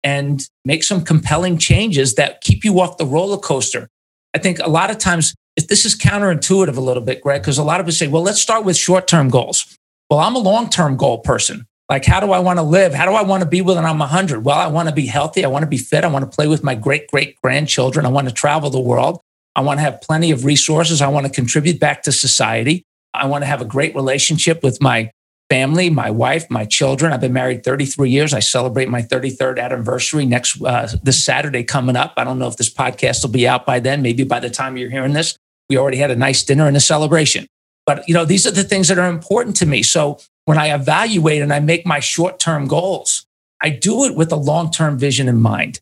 and 0.04 0.48
make 0.64 0.84
some 0.84 1.04
compelling 1.04 1.58
changes 1.58 2.16
that 2.16 2.42
keep 2.42 2.64
you 2.64 2.80
off 2.80 2.98
the 2.98 3.06
roller 3.06 3.38
coaster. 3.38 3.88
I 4.34 4.38
think 4.38 4.60
a 4.60 4.70
lot 4.70 4.92
of 4.92 4.98
times 4.98 5.34
this 5.56 5.86
is 5.86 5.98
counterintuitive 5.98 6.78
a 6.78 6.82
little 6.82 7.04
bit, 7.04 7.22
Greg, 7.22 7.42
because 7.42 7.58
a 7.58 7.64
lot 7.64 7.80
of 7.80 7.88
us 7.88 7.98
say, 7.98 8.08
well, 8.08 8.22
let's 8.22 8.42
start 8.42 8.66
with 8.66 8.78
short 8.78 9.08
term 9.08 9.30
goals. 9.30 9.78
Well, 10.10 10.20
I'm 10.20 10.36
a 10.36 10.40
long 10.40 10.70
term 10.70 10.98
goal 10.98 11.20
person. 11.20 11.66
Like, 11.90 12.06
how 12.06 12.20
do 12.20 12.32
I 12.32 12.40
want 12.40 12.58
to 12.58 12.64
live? 12.64 12.94
How 12.94 13.06
do 13.06 13.12
I 13.12 13.22
want 13.22 13.44
to 13.44 13.50
be 13.50 13.62
when 13.62 13.78
I'm 13.78 14.00
100? 14.00 14.44
Well, 14.44 14.58
I 14.58 14.68
want 14.68 14.90
to 14.90 14.96
be 14.96 15.06
healthy. 15.06 15.46
I 15.46 15.48
want 15.48 15.64
to 15.64 15.70
be 15.70 15.78
fit. 15.78 16.04
I 16.04 16.08
want 16.08 16.30
to 16.30 16.36
play 16.36 16.48
with 16.48 16.64
my 16.64 16.76
great 16.76 17.08
great 17.10 17.40
grandchildren. 17.42 18.06
I 18.06 18.10
want 18.10 18.28
to 18.28 18.34
travel 18.34 18.70
the 18.70 18.80
world. 18.80 19.22
I 19.56 19.62
want 19.62 19.78
to 19.78 19.82
have 19.82 20.02
plenty 20.02 20.32
of 20.32 20.46
resources. 20.46 21.02
I 21.02 21.08
want 21.08 21.26
to 21.26 21.32
contribute 21.32 21.80
back 21.80 22.04
to 22.04 22.12
society. 22.12 22.84
I 23.22 23.26
want 23.26 23.44
to 23.44 23.48
have 23.48 23.62
a 23.62 23.66
great 23.66 23.96
relationship 23.96 24.64
with 24.64 24.82
my 24.82 25.12
family, 25.50 25.90
my 25.90 26.10
wife, 26.10 26.50
my 26.50 26.66
children. 26.66 27.14
I've 27.14 27.22
been 27.22 27.34
married 27.34 27.64
33 27.64 28.10
years. 28.10 28.34
I 28.34 28.40
celebrate 28.40 28.90
my 28.90 29.02
33rd 29.02 29.60
anniversary 29.60 30.26
next 30.26 30.62
uh, 30.62 30.88
this 31.04 31.24
Saturday 31.24 31.64
coming 31.64 31.96
up. 31.96 32.14
I 32.18 32.24
don't 32.24 32.40
know 32.40 32.48
if 32.48 32.58
this 32.58 32.74
podcast 32.74 33.24
will 33.24 33.32
be 33.32 33.48
out 33.48 33.66
by 33.66 33.80
then. 33.80 34.02
Maybe 34.02 34.24
by 34.24 34.40
the 34.40 34.50
time 34.50 34.78
you're 34.78 34.90
hearing 34.90 35.14
this, 35.14 35.38
we 35.70 35.78
already 35.78 35.98
had 35.98 36.12
a 36.12 36.16
nice 36.16 36.44
dinner 36.44 36.68
and 36.68 36.76
a 36.76 36.82
celebration. 36.82 37.48
But 37.86 38.08
you 38.08 38.14
know, 38.14 38.26
these 38.26 38.48
are 38.48 38.52
the 38.52 38.64
things 38.64 38.88
that 38.88 38.98
are 38.98 39.10
important 39.10 39.56
to 39.58 39.66
me. 39.66 39.84
So 39.84 40.20
when 40.46 40.58
I 40.58 40.74
evaluate 40.74 41.42
and 41.42 41.54
I 41.54 41.60
make 41.60 41.86
my 41.86 42.00
short-term 42.00 42.68
goals, 42.68 43.26
I 43.62 43.70
do 43.70 44.06
it 44.06 44.16
with 44.16 44.32
a 44.32 44.36
long-term 44.36 44.98
vision 44.98 45.28
in 45.28 45.40
mind. 45.40 45.80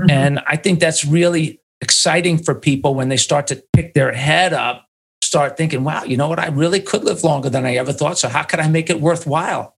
Mm-hmm. 0.00 0.10
And 0.10 0.40
I 0.46 0.56
think 0.56 0.80
that's 0.80 1.04
really 1.04 1.60
exciting 1.80 2.38
for 2.38 2.54
people 2.54 2.94
when 2.94 3.08
they 3.08 3.16
start 3.16 3.46
to 3.48 3.62
pick 3.72 3.94
their 3.94 4.12
head 4.12 4.52
up, 4.52 4.85
start 5.36 5.58
thinking, 5.58 5.84
wow, 5.84 6.02
you 6.02 6.16
know 6.16 6.28
what? 6.28 6.38
I 6.38 6.46
really 6.46 6.80
could 6.80 7.04
live 7.04 7.22
longer 7.22 7.50
than 7.50 7.66
I 7.66 7.76
ever 7.76 7.92
thought. 7.92 8.16
So 8.16 8.26
how 8.26 8.42
could 8.42 8.58
I 8.58 8.68
make 8.68 8.88
it 8.88 9.02
worthwhile? 9.02 9.76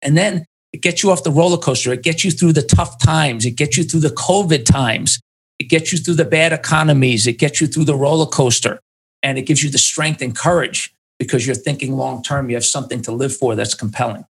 And 0.00 0.16
then 0.16 0.44
it 0.72 0.80
gets 0.80 1.02
you 1.02 1.10
off 1.10 1.24
the 1.24 1.32
roller 1.32 1.58
coaster. 1.58 1.92
It 1.92 2.04
gets 2.04 2.24
you 2.24 2.30
through 2.30 2.52
the 2.52 2.62
tough 2.62 2.96
times. 3.02 3.44
It 3.44 3.56
gets 3.56 3.76
you 3.76 3.82
through 3.82 4.00
the 4.00 4.10
COVID 4.10 4.64
times. 4.64 5.18
It 5.58 5.64
gets 5.64 5.90
you 5.90 5.98
through 5.98 6.14
the 6.14 6.24
bad 6.24 6.52
economies. 6.52 7.26
It 7.26 7.32
gets 7.32 7.60
you 7.60 7.66
through 7.66 7.86
the 7.86 7.96
roller 7.96 8.26
coaster 8.26 8.78
and 9.24 9.38
it 9.38 9.42
gives 9.42 9.64
you 9.64 9.70
the 9.70 9.78
strength 9.78 10.22
and 10.22 10.36
courage 10.36 10.94
because 11.18 11.44
you're 11.44 11.56
thinking 11.56 11.96
long 11.96 12.22
term. 12.22 12.48
You 12.48 12.54
have 12.54 12.64
something 12.64 13.02
to 13.02 13.10
live 13.10 13.36
for 13.36 13.56
that's 13.56 13.74
compelling. 13.74 14.24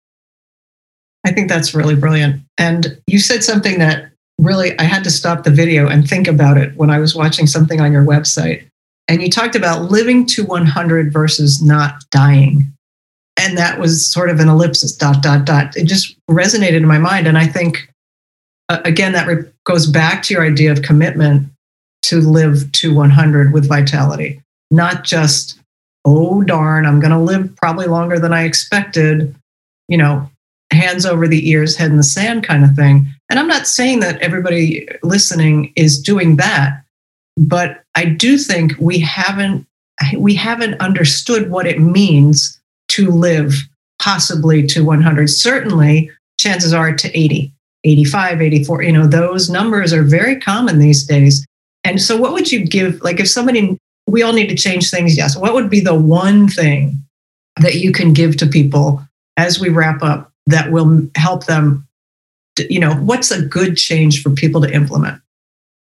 I 1.25 1.33
think 1.33 1.49
that's 1.49 1.75
really 1.75 1.97
brilliant. 1.97 2.41
And 2.57 2.97
you 3.07 3.19
said 3.19 3.43
something 3.43 3.77
that 3.79 4.09
really 4.39 4.79
I 4.79 4.83
had 4.83 5.03
to 5.03 5.11
stop 5.11 5.43
the 5.43 5.51
video 5.51 5.89
and 5.89 6.07
think 6.07 6.29
about 6.29 6.55
it 6.55 6.77
when 6.77 6.89
I 6.89 6.99
was 6.99 7.13
watching 7.13 7.45
something 7.45 7.81
on 7.81 7.91
your 7.91 8.05
website. 8.05 8.69
And 9.07 9.21
you 9.21 9.29
talked 9.29 9.55
about 9.55 9.91
living 9.91 10.25
to 10.27 10.43
100 10.45 11.13
versus 11.13 11.61
not 11.61 12.03
dying. 12.09 12.71
And 13.37 13.57
that 13.57 13.79
was 13.79 14.05
sort 14.05 14.29
of 14.29 14.39
an 14.39 14.49
ellipsis, 14.49 14.95
dot, 14.95 15.21
dot, 15.21 15.45
dot. 15.45 15.75
It 15.75 15.85
just 15.85 16.15
resonated 16.29 16.77
in 16.77 16.87
my 16.87 16.97
mind. 16.97 17.27
And 17.27 17.37
I 17.37 17.45
think 17.45 17.89
uh, 18.69 18.81
again, 18.85 19.11
that 19.13 19.27
re- 19.27 19.49
goes 19.65 19.87
back 19.87 20.23
to 20.23 20.33
your 20.33 20.43
idea 20.43 20.71
of 20.71 20.81
commitment 20.81 21.47
to 22.03 22.21
live 22.21 22.71
to 22.71 22.93
100 22.93 23.53
with 23.53 23.67
vitality, 23.67 24.41
not 24.71 25.03
just, 25.03 25.59
oh, 26.05 26.41
darn, 26.43 26.85
I'm 26.85 26.99
going 26.99 27.11
to 27.11 27.19
live 27.19 27.55
probably 27.57 27.87
longer 27.87 28.19
than 28.19 28.33
I 28.33 28.43
expected, 28.43 29.35
you 29.87 29.97
know, 29.97 30.29
hands 30.71 31.05
over 31.05 31.27
the 31.27 31.49
ears, 31.49 31.75
head 31.75 31.91
in 31.91 31.97
the 31.97 32.03
sand 32.03 32.43
kind 32.43 32.63
of 32.63 32.75
thing. 32.75 33.07
And 33.29 33.39
I'm 33.39 33.47
not 33.47 33.67
saying 33.67 33.99
that 34.01 34.21
everybody 34.21 34.87
listening 35.03 35.71
is 35.75 35.99
doing 35.99 36.37
that, 36.37 36.83
but 37.37 37.83
I 37.95 38.05
do 38.05 38.37
think 38.37 38.73
we 38.79 38.99
haven't 38.99 39.67
we 40.17 40.35
haven't 40.35 40.79
understood 40.81 41.49
what 41.49 41.65
it 41.65 41.79
means 41.79 42.59
to 42.89 43.09
live 43.11 43.53
possibly 43.99 44.65
to 44.67 44.83
100. 44.83 45.29
Certainly, 45.29 46.11
chances 46.37 46.73
are 46.73 46.93
to 46.93 47.17
80. 47.17 47.51
85, 47.85 48.41
84, 48.41 48.81
you 48.81 48.91
know, 48.91 49.05
those 49.05 49.49
numbers 49.49 49.93
are 49.93 50.01
very 50.01 50.39
common 50.39 50.79
these 50.79 51.05
days. 51.05 51.45
And 51.83 52.01
so, 52.01 52.17
what 52.17 52.33
would 52.33 52.51
you 52.51 52.65
give, 52.65 52.99
like, 53.01 53.19
if 53.19 53.29
somebody, 53.29 53.77
we 54.07 54.23
all 54.23 54.33
need 54.33 54.49
to 54.49 54.55
change 54.55 54.89
things, 54.89 55.15
yes, 55.15 55.37
what 55.37 55.53
would 55.53 55.69
be 55.69 55.81
the 55.81 55.93
one 55.93 56.47
thing 56.47 56.99
that 57.61 57.75
you 57.75 57.91
can 57.91 58.11
give 58.11 58.37
to 58.37 58.47
people 58.47 59.05
as 59.37 59.59
we 59.59 59.69
wrap 59.69 60.01
up 60.01 60.31
that 60.47 60.71
will 60.71 61.07
help 61.15 61.45
them, 61.45 61.87
you 62.57 62.79
know, 62.79 62.95
what's 62.95 63.29
a 63.29 63.45
good 63.45 63.77
change 63.77 64.23
for 64.23 64.31
people 64.31 64.61
to 64.61 64.73
implement? 64.73 65.21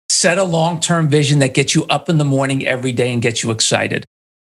Set 0.08 0.38
a 0.38 0.44
long 0.44 0.80
term 0.80 1.08
vision 1.08 1.40
that 1.40 1.54
gets 1.54 1.74
you 1.74 1.84
up 1.86 2.08
in 2.08 2.18
the 2.18 2.24
morning 2.24 2.66
every 2.66 2.92
day 2.92 3.12
and 3.12 3.22
gets 3.22 3.42
you 3.42 3.50
excited. 3.50 4.04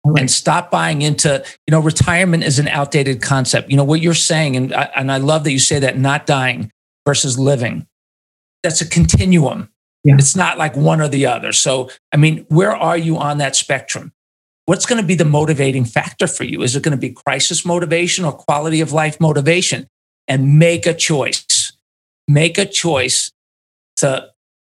Right. 0.05 0.21
and 0.21 0.31
stop 0.31 0.71
buying 0.71 1.01
into 1.01 1.43
you 1.65 1.71
know 1.71 1.81
retirement 1.81 2.43
is 2.43 2.59
an 2.59 2.69
outdated 2.69 3.21
concept 3.21 3.69
you 3.69 3.75
know 3.75 3.83
what 3.83 3.99
you're 3.99 4.13
saying 4.13 4.55
and 4.55 4.73
I, 4.73 4.83
and 4.95 5.11
I 5.11 5.17
love 5.17 5.43
that 5.43 5.51
you 5.51 5.59
say 5.59 5.79
that 5.79 5.97
not 5.97 6.25
dying 6.25 6.71
versus 7.07 7.39
living. 7.39 7.87
That's 8.63 8.81
a 8.81 8.87
continuum. 8.87 9.69
Yeah. 10.03 10.15
It's 10.19 10.35
not 10.35 10.57
like 10.57 10.75
one 10.75 10.99
or 10.99 11.07
the 11.07 11.25
other. 11.25 11.53
So, 11.53 11.89
I 12.13 12.17
mean, 12.17 12.45
where 12.49 12.75
are 12.75 12.97
you 12.97 13.17
on 13.17 13.37
that 13.37 13.55
spectrum? 13.55 14.11
What's 14.65 14.85
going 14.85 15.01
to 15.01 15.07
be 15.07 15.15
the 15.15 15.23
motivating 15.23 15.85
factor 15.85 16.27
for 16.27 16.43
you? 16.43 16.61
Is 16.61 16.75
it 16.75 16.83
going 16.83 16.91
to 16.95 16.99
be 16.99 17.11
crisis 17.11 17.65
motivation 17.65 18.25
or 18.25 18.33
quality 18.33 18.81
of 18.81 18.91
life 18.91 19.21
motivation? 19.21 19.87
And 20.27 20.59
make 20.59 20.85
a 20.85 20.93
choice. 20.93 21.71
Make 22.27 22.57
a 22.57 22.65
choice 22.65 23.31
to 23.97 24.29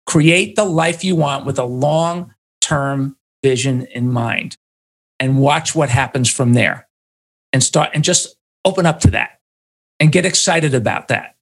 create 0.06 0.56
the 0.56 0.64
life 0.64 1.04
you 1.04 1.16
want 1.16 1.46
with 1.46 1.58
a 1.58 1.64
long 1.64 2.34
term 2.60 3.16
vision 3.42 3.86
in 3.86 4.10
mind 4.10 4.56
and 5.20 5.38
watch 5.38 5.74
what 5.74 5.88
happens 5.88 6.30
from 6.30 6.54
there 6.54 6.88
and 7.52 7.62
start 7.62 7.90
and 7.94 8.04
just 8.04 8.36
open 8.64 8.86
up 8.86 9.00
to 9.00 9.10
that 9.10 9.38
and 10.00 10.12
get 10.12 10.26
excited 10.26 10.74
about 10.74 11.08
that 11.08 11.34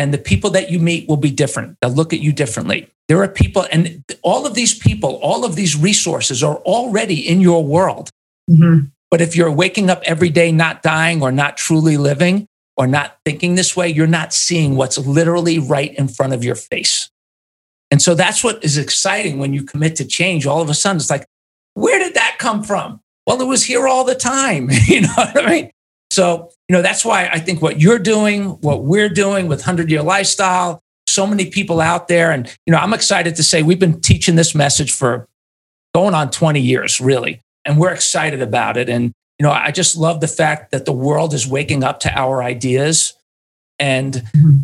and 0.00 0.14
the 0.14 0.18
people 0.18 0.48
that 0.50 0.70
you 0.70 0.78
meet 0.78 1.06
will 1.08 1.18
be 1.18 1.30
different. 1.30 1.76
They'll 1.80 1.90
look 1.90 2.14
at 2.14 2.20
you 2.20 2.32
differently. 2.32 2.88
There 3.08 3.22
are 3.22 3.28
people, 3.28 3.66
and 3.70 4.02
all 4.22 4.46
of 4.46 4.54
these 4.54 4.78
people, 4.78 5.16
all 5.16 5.44
of 5.44 5.56
these 5.56 5.76
resources 5.76 6.42
are 6.42 6.56
already 6.58 7.28
in 7.28 7.42
your 7.42 7.62
world. 7.62 8.08
Mm-hmm. 8.48 8.86
But 9.10 9.20
if 9.20 9.36
you're 9.36 9.50
waking 9.50 9.90
up 9.90 10.00
every 10.04 10.30
day 10.30 10.52
not 10.52 10.82
dying 10.82 11.20
or 11.20 11.30
not 11.30 11.58
truly 11.58 11.98
living 11.98 12.46
or 12.78 12.86
not 12.86 13.18
thinking 13.26 13.56
this 13.56 13.76
way, 13.76 13.88
you're 13.88 14.06
not 14.06 14.32
seeing 14.32 14.74
what's 14.74 14.96
literally 14.96 15.58
right 15.58 15.94
in 15.96 16.08
front 16.08 16.32
of 16.32 16.42
your 16.44 16.54
face. 16.54 17.09
And 17.90 18.00
so 18.00 18.14
that's 18.14 18.44
what 18.44 18.62
is 18.64 18.78
exciting 18.78 19.38
when 19.38 19.52
you 19.52 19.64
commit 19.64 19.96
to 19.96 20.04
change. 20.04 20.46
All 20.46 20.62
of 20.62 20.70
a 20.70 20.74
sudden, 20.74 20.98
it's 20.98 21.10
like, 21.10 21.26
where 21.74 21.98
did 21.98 22.14
that 22.14 22.36
come 22.38 22.62
from? 22.62 23.00
Well, 23.26 23.40
it 23.40 23.46
was 23.46 23.64
here 23.64 23.88
all 23.88 24.04
the 24.04 24.14
time. 24.14 24.70
you 24.86 25.02
know 25.02 25.12
what 25.14 25.44
I 25.44 25.50
mean? 25.50 25.70
So, 26.10 26.50
you 26.68 26.74
know, 26.74 26.82
that's 26.82 27.04
why 27.04 27.28
I 27.32 27.38
think 27.38 27.62
what 27.62 27.80
you're 27.80 27.98
doing, 27.98 28.50
what 28.60 28.84
we're 28.84 29.08
doing 29.08 29.46
with 29.46 29.60
100 29.60 29.90
year 29.90 30.02
lifestyle, 30.02 30.82
so 31.08 31.26
many 31.26 31.50
people 31.50 31.80
out 31.80 32.08
there. 32.08 32.30
And, 32.30 32.46
you 32.66 32.72
know, 32.72 32.78
I'm 32.78 32.92
excited 32.92 33.36
to 33.36 33.42
say 33.42 33.62
we've 33.62 33.78
been 33.78 34.00
teaching 34.00 34.36
this 34.36 34.54
message 34.54 34.92
for 34.92 35.28
going 35.94 36.14
on 36.14 36.30
20 36.30 36.60
years, 36.60 37.00
really. 37.00 37.40
And 37.64 37.78
we're 37.78 37.92
excited 37.92 38.42
about 38.42 38.76
it. 38.76 38.88
And, 38.88 39.12
you 39.38 39.44
know, 39.44 39.52
I 39.52 39.70
just 39.70 39.96
love 39.96 40.20
the 40.20 40.28
fact 40.28 40.72
that 40.72 40.84
the 40.84 40.92
world 40.92 41.34
is 41.34 41.46
waking 41.46 41.84
up 41.84 42.00
to 42.00 42.18
our 42.18 42.42
ideas. 42.42 43.14
And 43.78 44.14
mm-hmm. 44.14 44.56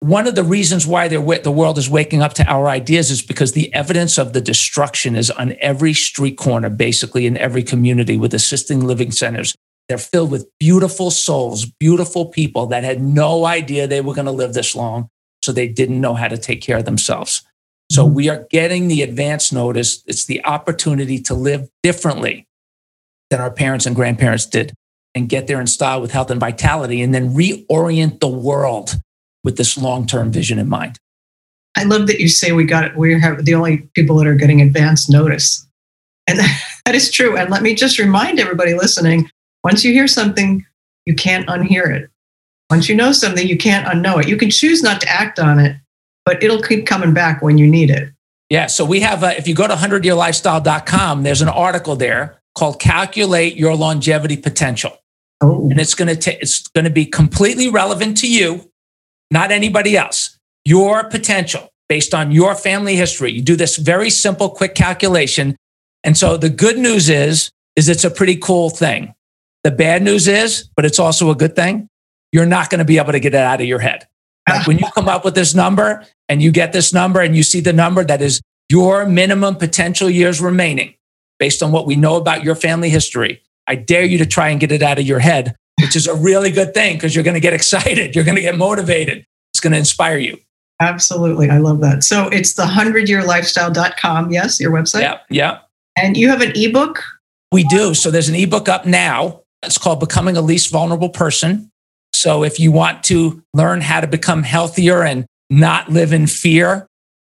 One 0.00 0.26
of 0.26 0.34
the 0.34 0.44
reasons 0.44 0.86
why 0.86 1.08
the 1.08 1.20
world 1.20 1.76
is 1.76 1.90
waking 1.90 2.22
up 2.22 2.32
to 2.34 2.44
our 2.46 2.68
ideas 2.68 3.10
is 3.10 3.20
because 3.20 3.52
the 3.52 3.72
evidence 3.74 4.16
of 4.16 4.32
the 4.32 4.40
destruction 4.40 5.14
is 5.14 5.30
on 5.30 5.54
every 5.60 5.92
street 5.92 6.38
corner, 6.38 6.70
basically 6.70 7.26
in 7.26 7.36
every 7.36 7.62
community 7.62 8.16
with 8.16 8.32
assisting 8.32 8.80
living 8.80 9.12
centers. 9.12 9.54
They're 9.88 9.98
filled 9.98 10.30
with 10.30 10.48
beautiful 10.58 11.10
souls, 11.10 11.66
beautiful 11.66 12.26
people 12.26 12.66
that 12.66 12.82
had 12.82 13.02
no 13.02 13.44
idea 13.44 13.86
they 13.86 14.00
were 14.00 14.14
going 14.14 14.24
to 14.24 14.32
live 14.32 14.54
this 14.54 14.74
long. 14.74 15.08
So 15.42 15.52
they 15.52 15.68
didn't 15.68 16.00
know 16.00 16.14
how 16.14 16.28
to 16.28 16.38
take 16.38 16.62
care 16.62 16.78
of 16.78 16.84
themselves. 16.86 17.42
So 17.90 18.06
mm-hmm. 18.06 18.14
we 18.14 18.28
are 18.30 18.46
getting 18.50 18.88
the 18.88 19.02
advance 19.02 19.52
notice. 19.52 20.02
It's 20.06 20.24
the 20.24 20.44
opportunity 20.44 21.18
to 21.22 21.34
live 21.34 21.68
differently 21.82 22.46
than 23.30 23.40
our 23.40 23.50
parents 23.50 23.84
and 23.84 23.96
grandparents 23.96 24.46
did 24.46 24.72
and 25.14 25.28
get 25.28 25.46
there 25.46 25.60
in 25.60 25.66
style 25.66 26.00
with 26.00 26.12
health 26.12 26.30
and 26.30 26.40
vitality 26.40 27.02
and 27.02 27.12
then 27.12 27.34
reorient 27.34 28.20
the 28.20 28.28
world 28.28 28.94
with 29.44 29.56
this 29.56 29.78
long 29.78 30.06
term 30.06 30.30
vision 30.30 30.58
in 30.58 30.68
mind. 30.68 30.98
I 31.76 31.84
love 31.84 32.06
that 32.08 32.20
you 32.20 32.28
say 32.28 32.52
we 32.52 32.64
got 32.64 32.84
it. 32.84 32.96
We 32.96 33.18
have 33.20 33.44
the 33.44 33.54
only 33.54 33.88
people 33.94 34.16
that 34.16 34.26
are 34.26 34.34
getting 34.34 34.60
advance 34.60 35.08
notice. 35.08 35.66
And 36.26 36.38
that 36.86 36.94
is 36.94 37.10
true. 37.10 37.36
And 37.36 37.50
let 37.50 37.62
me 37.62 37.74
just 37.74 37.98
remind 37.98 38.40
everybody 38.40 38.74
listening 38.74 39.30
once 39.62 39.84
you 39.84 39.92
hear 39.92 40.08
something, 40.08 40.64
you 41.06 41.14
can't 41.14 41.46
unhear 41.48 41.94
it. 41.94 42.10
Once 42.70 42.88
you 42.88 42.94
know 42.94 43.12
something, 43.12 43.46
you 43.46 43.58
can't 43.58 43.86
unknow 43.86 44.22
it. 44.22 44.28
You 44.28 44.36
can 44.36 44.50
choose 44.50 44.82
not 44.82 45.00
to 45.00 45.08
act 45.08 45.38
on 45.38 45.58
it, 45.58 45.76
but 46.24 46.42
it'll 46.42 46.62
keep 46.62 46.86
coming 46.86 47.12
back 47.12 47.42
when 47.42 47.58
you 47.58 47.66
need 47.66 47.90
it. 47.90 48.10
Yeah. 48.48 48.66
So 48.66 48.84
we 48.84 49.00
have, 49.00 49.22
a, 49.22 49.36
if 49.36 49.46
you 49.46 49.54
go 49.54 49.66
to 49.66 49.74
100yearlifestyle.com, 49.74 51.22
there's 51.22 51.42
an 51.42 51.48
article 51.48 51.96
there 51.96 52.40
called 52.54 52.80
Calculate 52.80 53.56
Your 53.56 53.76
Longevity 53.76 54.36
Potential. 54.36 54.96
Oh. 55.40 55.68
And 55.70 55.80
it's 55.80 55.94
going 55.94 56.14
to 56.14 56.40
it's 56.40 56.68
going 56.68 56.84
to 56.84 56.90
be 56.90 57.06
completely 57.06 57.70
relevant 57.70 58.18
to 58.18 58.30
you, 58.30 58.69
not 59.30 59.50
anybody 59.50 59.96
else. 59.96 60.38
Your 60.64 61.04
potential 61.04 61.70
based 61.88 62.14
on 62.14 62.30
your 62.30 62.54
family 62.54 62.96
history. 62.96 63.32
You 63.32 63.42
do 63.42 63.56
this 63.56 63.76
very 63.76 64.10
simple, 64.10 64.48
quick 64.48 64.74
calculation. 64.74 65.56
And 66.04 66.16
so 66.16 66.36
the 66.36 66.48
good 66.48 66.78
news 66.78 67.08
is, 67.08 67.50
is 67.74 67.88
it's 67.88 68.04
a 68.04 68.10
pretty 68.10 68.36
cool 68.36 68.70
thing. 68.70 69.12
The 69.64 69.70
bad 69.72 70.02
news 70.02 70.28
is, 70.28 70.70
but 70.76 70.84
it's 70.84 70.98
also 70.98 71.30
a 71.30 71.34
good 71.34 71.56
thing. 71.56 71.88
You're 72.32 72.46
not 72.46 72.70
going 72.70 72.78
to 72.78 72.84
be 72.84 72.98
able 72.98 73.12
to 73.12 73.20
get 73.20 73.34
it 73.34 73.40
out 73.40 73.60
of 73.60 73.66
your 73.66 73.80
head. 73.80 74.06
Like 74.48 74.66
when 74.66 74.78
you 74.78 74.86
come 74.94 75.08
up 75.08 75.24
with 75.24 75.34
this 75.34 75.54
number 75.54 76.04
and 76.28 76.40
you 76.40 76.50
get 76.50 76.72
this 76.72 76.92
number 76.92 77.20
and 77.20 77.36
you 77.36 77.42
see 77.42 77.60
the 77.60 77.72
number 77.72 78.04
that 78.04 78.22
is 78.22 78.40
your 78.68 79.04
minimum 79.04 79.56
potential 79.56 80.08
years 80.08 80.40
remaining 80.40 80.94
based 81.38 81.62
on 81.62 81.72
what 81.72 81.86
we 81.86 81.96
know 81.96 82.16
about 82.16 82.44
your 82.44 82.54
family 82.54 82.88
history, 82.88 83.42
I 83.66 83.74
dare 83.74 84.04
you 84.04 84.18
to 84.18 84.26
try 84.26 84.48
and 84.48 84.60
get 84.60 84.72
it 84.72 84.82
out 84.82 84.98
of 84.98 85.06
your 85.06 85.18
head, 85.18 85.56
which 85.82 85.96
is 85.96 86.06
a 86.06 86.14
really 86.14 86.50
good 86.50 86.74
thing 86.74 86.96
because 86.96 87.14
you're 87.14 87.24
going 87.24 87.34
to 87.34 87.40
get 87.40 87.52
excited. 87.52 88.14
You're 88.14 88.24
going 88.24 88.36
to 88.36 88.42
get 88.42 88.56
motivated. 88.56 89.24
It's 89.52 89.60
going 89.60 89.72
to 89.72 89.78
inspire 89.78 90.18
you. 90.18 90.38
Absolutely. 90.80 91.50
I 91.50 91.58
love 91.58 91.80
that. 91.80 92.02
So 92.02 92.28
it's 92.28 92.54
the 92.54 92.62
100yearlifestyle.com. 92.62 94.30
Yes, 94.32 94.58
your 94.58 94.72
website. 94.72 95.02
Yeah. 95.02 95.18
Yeah. 95.28 95.58
And 95.96 96.16
you 96.16 96.28
have 96.28 96.40
an 96.40 96.52
ebook? 96.54 97.02
We 97.52 97.64
do. 97.64 97.94
So 97.94 98.10
there's 98.10 98.28
an 98.28 98.34
ebook 98.34 98.68
up 98.68 98.86
now. 98.86 99.42
It's 99.62 99.76
called 99.76 100.00
Becoming 100.00 100.36
a 100.36 100.40
Least 100.40 100.70
Vulnerable 100.70 101.10
Person. 101.10 101.70
So 102.14 102.42
if 102.44 102.58
you 102.58 102.72
want 102.72 103.04
to 103.04 103.42
learn 103.52 103.82
how 103.82 104.00
to 104.00 104.06
become 104.06 104.42
healthier 104.42 105.02
and 105.02 105.26
not 105.50 105.90
live 105.90 106.12
in 106.12 106.26
fear, 106.26 106.86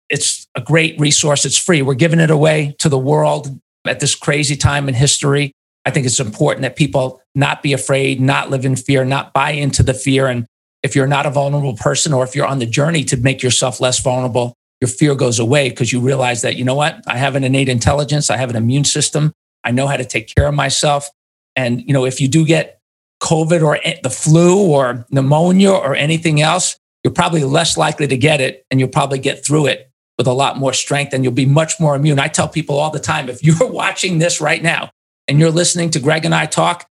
it's 0.09 0.47
a 0.55 0.61
great 0.61 0.99
resource. 0.99 1.45
It's 1.45 1.57
free. 1.57 1.81
We're 1.81 1.93
giving 1.93 2.19
it 2.19 2.31
away 2.31 2.75
to 2.79 2.89
the 2.89 2.97
world 2.97 3.59
at 3.85 3.99
this 3.99 4.15
crazy 4.15 4.55
time 4.55 4.87
in 4.87 4.95
history. 4.95 5.51
I 5.85 5.91
think 5.91 6.05
it's 6.05 6.19
important 6.19 6.61
that 6.61 6.75
people 6.75 7.21
not 7.35 7.61
be 7.61 7.73
afraid, 7.73 8.21
not 8.21 8.49
live 8.49 8.65
in 8.65 8.75
fear, 8.75 9.03
not 9.03 9.33
buy 9.33 9.51
into 9.51 9.83
the 9.83 9.93
fear. 9.93 10.27
And 10.27 10.45
if 10.81 10.95
you're 10.95 11.07
not 11.07 11.25
a 11.25 11.29
vulnerable 11.29 11.75
person 11.75 12.13
or 12.13 12.23
if 12.23 12.35
you're 12.35 12.45
on 12.45 12.59
the 12.59 12.65
journey 12.65 13.03
to 13.05 13.17
make 13.17 13.43
yourself 13.43 13.81
less 13.81 13.99
vulnerable, 13.99 14.53
your 14.79 14.87
fear 14.87 15.15
goes 15.15 15.39
away 15.39 15.69
because 15.69 15.91
you 15.91 15.99
realize 15.99 16.41
that, 16.41 16.55
you 16.55 16.65
know 16.65 16.75
what? 16.75 17.01
I 17.07 17.17
have 17.17 17.35
an 17.35 17.43
innate 17.43 17.69
intelligence. 17.69 18.29
I 18.29 18.37
have 18.37 18.49
an 18.49 18.55
immune 18.55 18.83
system. 18.83 19.33
I 19.63 19.71
know 19.71 19.87
how 19.87 19.97
to 19.97 20.05
take 20.05 20.33
care 20.35 20.47
of 20.47 20.53
myself. 20.53 21.09
And, 21.55 21.81
you 21.81 21.93
know, 21.93 22.05
if 22.05 22.19
you 22.19 22.27
do 22.27 22.45
get 22.45 22.79
COVID 23.21 23.63
or 23.63 23.79
the 24.03 24.09
flu 24.09 24.69
or 24.69 25.05
pneumonia 25.09 25.71
or 25.71 25.95
anything 25.95 26.41
else, 26.41 26.77
you're 27.03 27.13
probably 27.13 27.43
less 27.43 27.77
likely 27.77 28.07
to 28.07 28.17
get 28.17 28.41
it 28.41 28.65
and 28.71 28.79
you'll 28.79 28.89
probably 28.89 29.19
get 29.19 29.45
through 29.45 29.67
it 29.67 29.89
with 30.17 30.27
a 30.27 30.33
lot 30.33 30.57
more 30.57 30.73
strength 30.73 31.13
and 31.13 31.23
you'll 31.23 31.33
be 31.33 31.45
much 31.45 31.79
more 31.79 31.95
immune. 31.95 32.19
I 32.19 32.27
tell 32.27 32.47
people 32.47 32.77
all 32.77 32.91
the 32.91 32.99
time 32.99 33.29
if 33.29 33.43
you're 33.43 33.67
watching 33.71 34.19
this 34.19 34.39
right 34.39 34.61
now 34.61 34.89
and 35.27 35.39
you're 35.39 35.51
listening 35.51 35.89
to 35.91 35.99
Greg 35.99 36.25
and 36.25 36.35
I 36.35 36.45
talk 36.45 36.89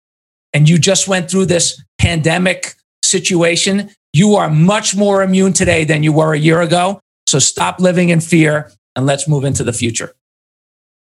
and 0.52 0.68
you 0.68 0.78
just 0.78 1.08
went 1.08 1.30
through 1.30 1.46
this 1.46 1.82
pandemic 1.98 2.74
situation, 3.04 3.90
you 4.12 4.34
are 4.34 4.50
much 4.50 4.94
more 4.94 5.22
immune 5.22 5.52
today 5.52 5.84
than 5.84 6.02
you 6.02 6.12
were 6.12 6.34
a 6.34 6.38
year 6.38 6.60
ago. 6.60 7.00
So 7.26 7.38
stop 7.38 7.80
living 7.80 8.10
in 8.10 8.20
fear 8.20 8.70
and 8.94 9.06
let's 9.06 9.26
move 9.26 9.44
into 9.44 9.64
the 9.64 9.72
future. 9.72 10.12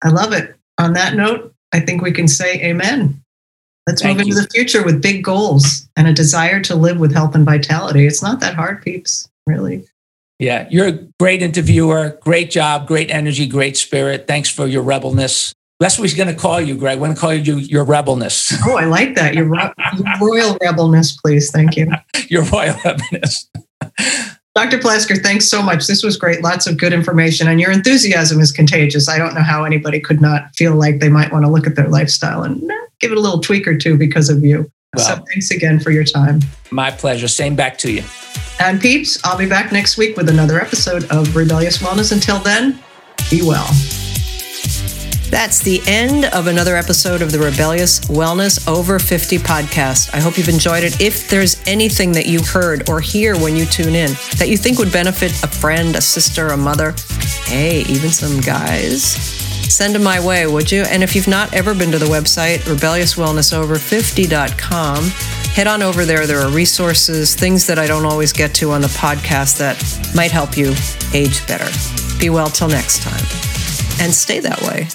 I 0.03 0.11
love 0.11 0.33
it. 0.33 0.55
On 0.79 0.93
that 0.95 1.15
note, 1.15 1.55
I 1.73 1.81
think 1.81 2.03
we 2.03 2.13
can 2.13 2.29
say 2.29 2.61
amen. 2.63 3.21
Let's 3.87 4.03
Thank 4.03 4.19
move 4.19 4.29
into 4.29 4.41
the 4.41 4.49
future 4.49 4.85
with 4.85 5.03
big 5.03 5.25
goals 5.25 5.89
and 5.97 6.07
a 6.07 6.13
desire 6.13 6.61
to 6.63 6.77
live 6.77 7.01
with 7.01 7.13
health 7.13 7.35
and 7.35 7.45
vitality. 7.45 8.07
It's 8.07 8.23
not 8.23 8.41
that 8.41 8.55
hard, 8.55 8.83
peeps, 8.83 9.29
really. 9.47 9.85
Yeah, 10.39 10.69
you're 10.71 10.89
a 10.89 10.99
great 11.19 11.43
interviewer. 11.43 12.19
Great 12.21 12.51
job, 12.51 12.87
great 12.87 13.11
energy, 13.11 13.47
great 13.47 13.77
spirit. 13.77 14.27
Thanks 14.27 14.49
for 14.49 14.67
your 14.67 14.83
rebelness. 14.83 15.53
That's 15.83 15.99
what 15.99 16.09
we're 16.09 16.17
going 16.17 16.35
to 16.35 16.41
call 16.41 16.61
you, 16.61 16.77
Greg. 16.77 16.99
We're 16.99 17.09
going 17.09 17.15
to 17.17 17.21
call 17.21 17.35
you 17.35 17.57
your 17.57 17.85
rebelness. 17.85 18.53
Oh, 18.65 18.77
I 18.77 18.85
like 18.85 19.17
that. 19.17 19.35
Your, 19.35 19.53
your 19.53 19.75
royal 20.21 20.57
rebelness, 20.61 21.17
please. 21.17 21.51
Thank 21.51 21.77
you. 21.77 21.91
your 22.29 22.45
royal 22.45 22.77
rebelness. 22.85 23.51
Dr. 24.55 24.79
Plasker, 24.79 25.21
thanks 25.21 25.49
so 25.49 25.61
much. 25.63 25.87
This 25.87 26.05
was 26.05 26.17
great. 26.17 26.43
Lots 26.43 26.67
of 26.67 26.79
good 26.79 26.93
information, 26.93 27.49
and 27.49 27.61
your 27.61 27.73
enthusiasm 27.73 28.39
is 28.39 28.53
contagious. 28.53 29.09
I 29.09 29.19
don't 29.19 29.35
know 29.35 29.43
how 29.43 29.65
anybody 29.65 29.99
could 29.99 30.21
not 30.21 30.55
feel 30.55 30.77
like 30.77 31.01
they 31.01 31.09
might 31.09 31.33
want 31.33 31.45
to 31.45 31.51
look 31.51 31.67
at 31.67 31.75
their 31.75 31.89
lifestyle 31.89 32.43
and 32.45 32.61
give 33.01 33.11
it 33.11 33.19
a 33.19 33.21
little 33.21 33.41
tweak 33.41 33.67
or 33.67 33.77
two 33.77 33.99
because 33.99 34.29
of 34.29 34.45
you. 34.45 34.71
Well, 34.95 35.05
so 35.05 35.25
thanks 35.33 35.51
again 35.51 35.81
for 35.81 35.91
your 35.91 36.05
time. 36.05 36.41
My 36.71 36.91
pleasure. 36.91 37.29
Same 37.29 37.57
back 37.57 37.79
to 37.79 37.91
you. 37.91 38.05
And 38.61 38.81
peeps, 38.81 39.19
I'll 39.25 39.39
be 39.39 39.49
back 39.49 39.73
next 39.73 39.97
week 39.97 40.17
with 40.17 40.29
another 40.29 40.61
episode 40.61 41.05
of 41.11 41.35
Rebellious 41.35 41.79
Wellness. 41.79 42.13
Until 42.13 42.39
then, 42.39 42.79
be 43.31 43.43
well. 43.43 43.69
That's 45.33 45.59
the 45.61 45.81
end 45.87 46.27
of 46.27 46.47
another 46.47 46.77
episode 46.77 47.23
of 47.23 47.33
the 47.33 47.39
Rebellious 47.39 48.01
Wellness 48.01 48.69
Over 48.69 48.99
50 48.99 49.39
podcast. 49.39 50.13
I 50.13 50.21
hope 50.21 50.37
you've 50.37 50.51
enjoyed 50.51 50.85
it. 50.85 51.01
If 51.01 51.31
there's 51.31 51.57
anything 51.67 52.13
that 52.13 52.27
you 52.27 52.43
heard 52.43 52.91
or 52.91 53.01
hear 53.01 53.35
when 53.39 53.57
you 53.57 53.65
tune 53.65 53.95
in 53.95 54.11
that 54.37 54.51
you 54.51 54.59
think 54.59 54.79
would 54.79 54.93
benefit 54.93 55.31
a 55.43 55.49
friend, 55.49 55.97
a 55.97 56.03
sister, 56.03 56.49
a 56.49 56.57
mother, 56.59 56.95
hey, 57.47 57.81
even 57.89 58.11
some 58.11 58.43
guys, 58.43 59.15
send 59.73 59.95
them 59.95 60.03
my 60.03 60.23
way, 60.25 60.47
would 60.47 60.71
you? 60.71 60.83
And 60.83 61.03
if 61.03 61.17
you've 61.17 61.29
not 61.29 61.55
ever 61.55 61.75
been 61.75 61.91
to 61.93 61.99
the 61.99 62.05
website, 62.05 62.59
rebelliouswellnessover50.com, 62.59 65.05
head 65.55 65.67
on 65.67 65.81
over 65.81 66.05
there. 66.05 66.27
There 66.27 66.41
are 66.41 66.51
resources, 66.51 67.35
things 67.35 67.67
that 67.69 67.79
I 67.79 67.87
don't 67.87 68.05
always 68.05 68.35
get 68.35 68.53
to 68.57 68.73
on 68.73 68.83
the 68.83 68.89
podcast 68.89 69.57
that 69.61 69.83
might 70.15 70.31
help 70.31 70.59
you 70.59 70.75
age 71.15 71.47
better. 71.47 71.71
Be 72.21 72.29
well 72.29 72.49
till 72.49 72.69
next 72.69 73.03
time. 73.03 73.25
And 73.99 74.13
stay 74.13 74.41
that 74.41 74.61
way. 74.61 74.89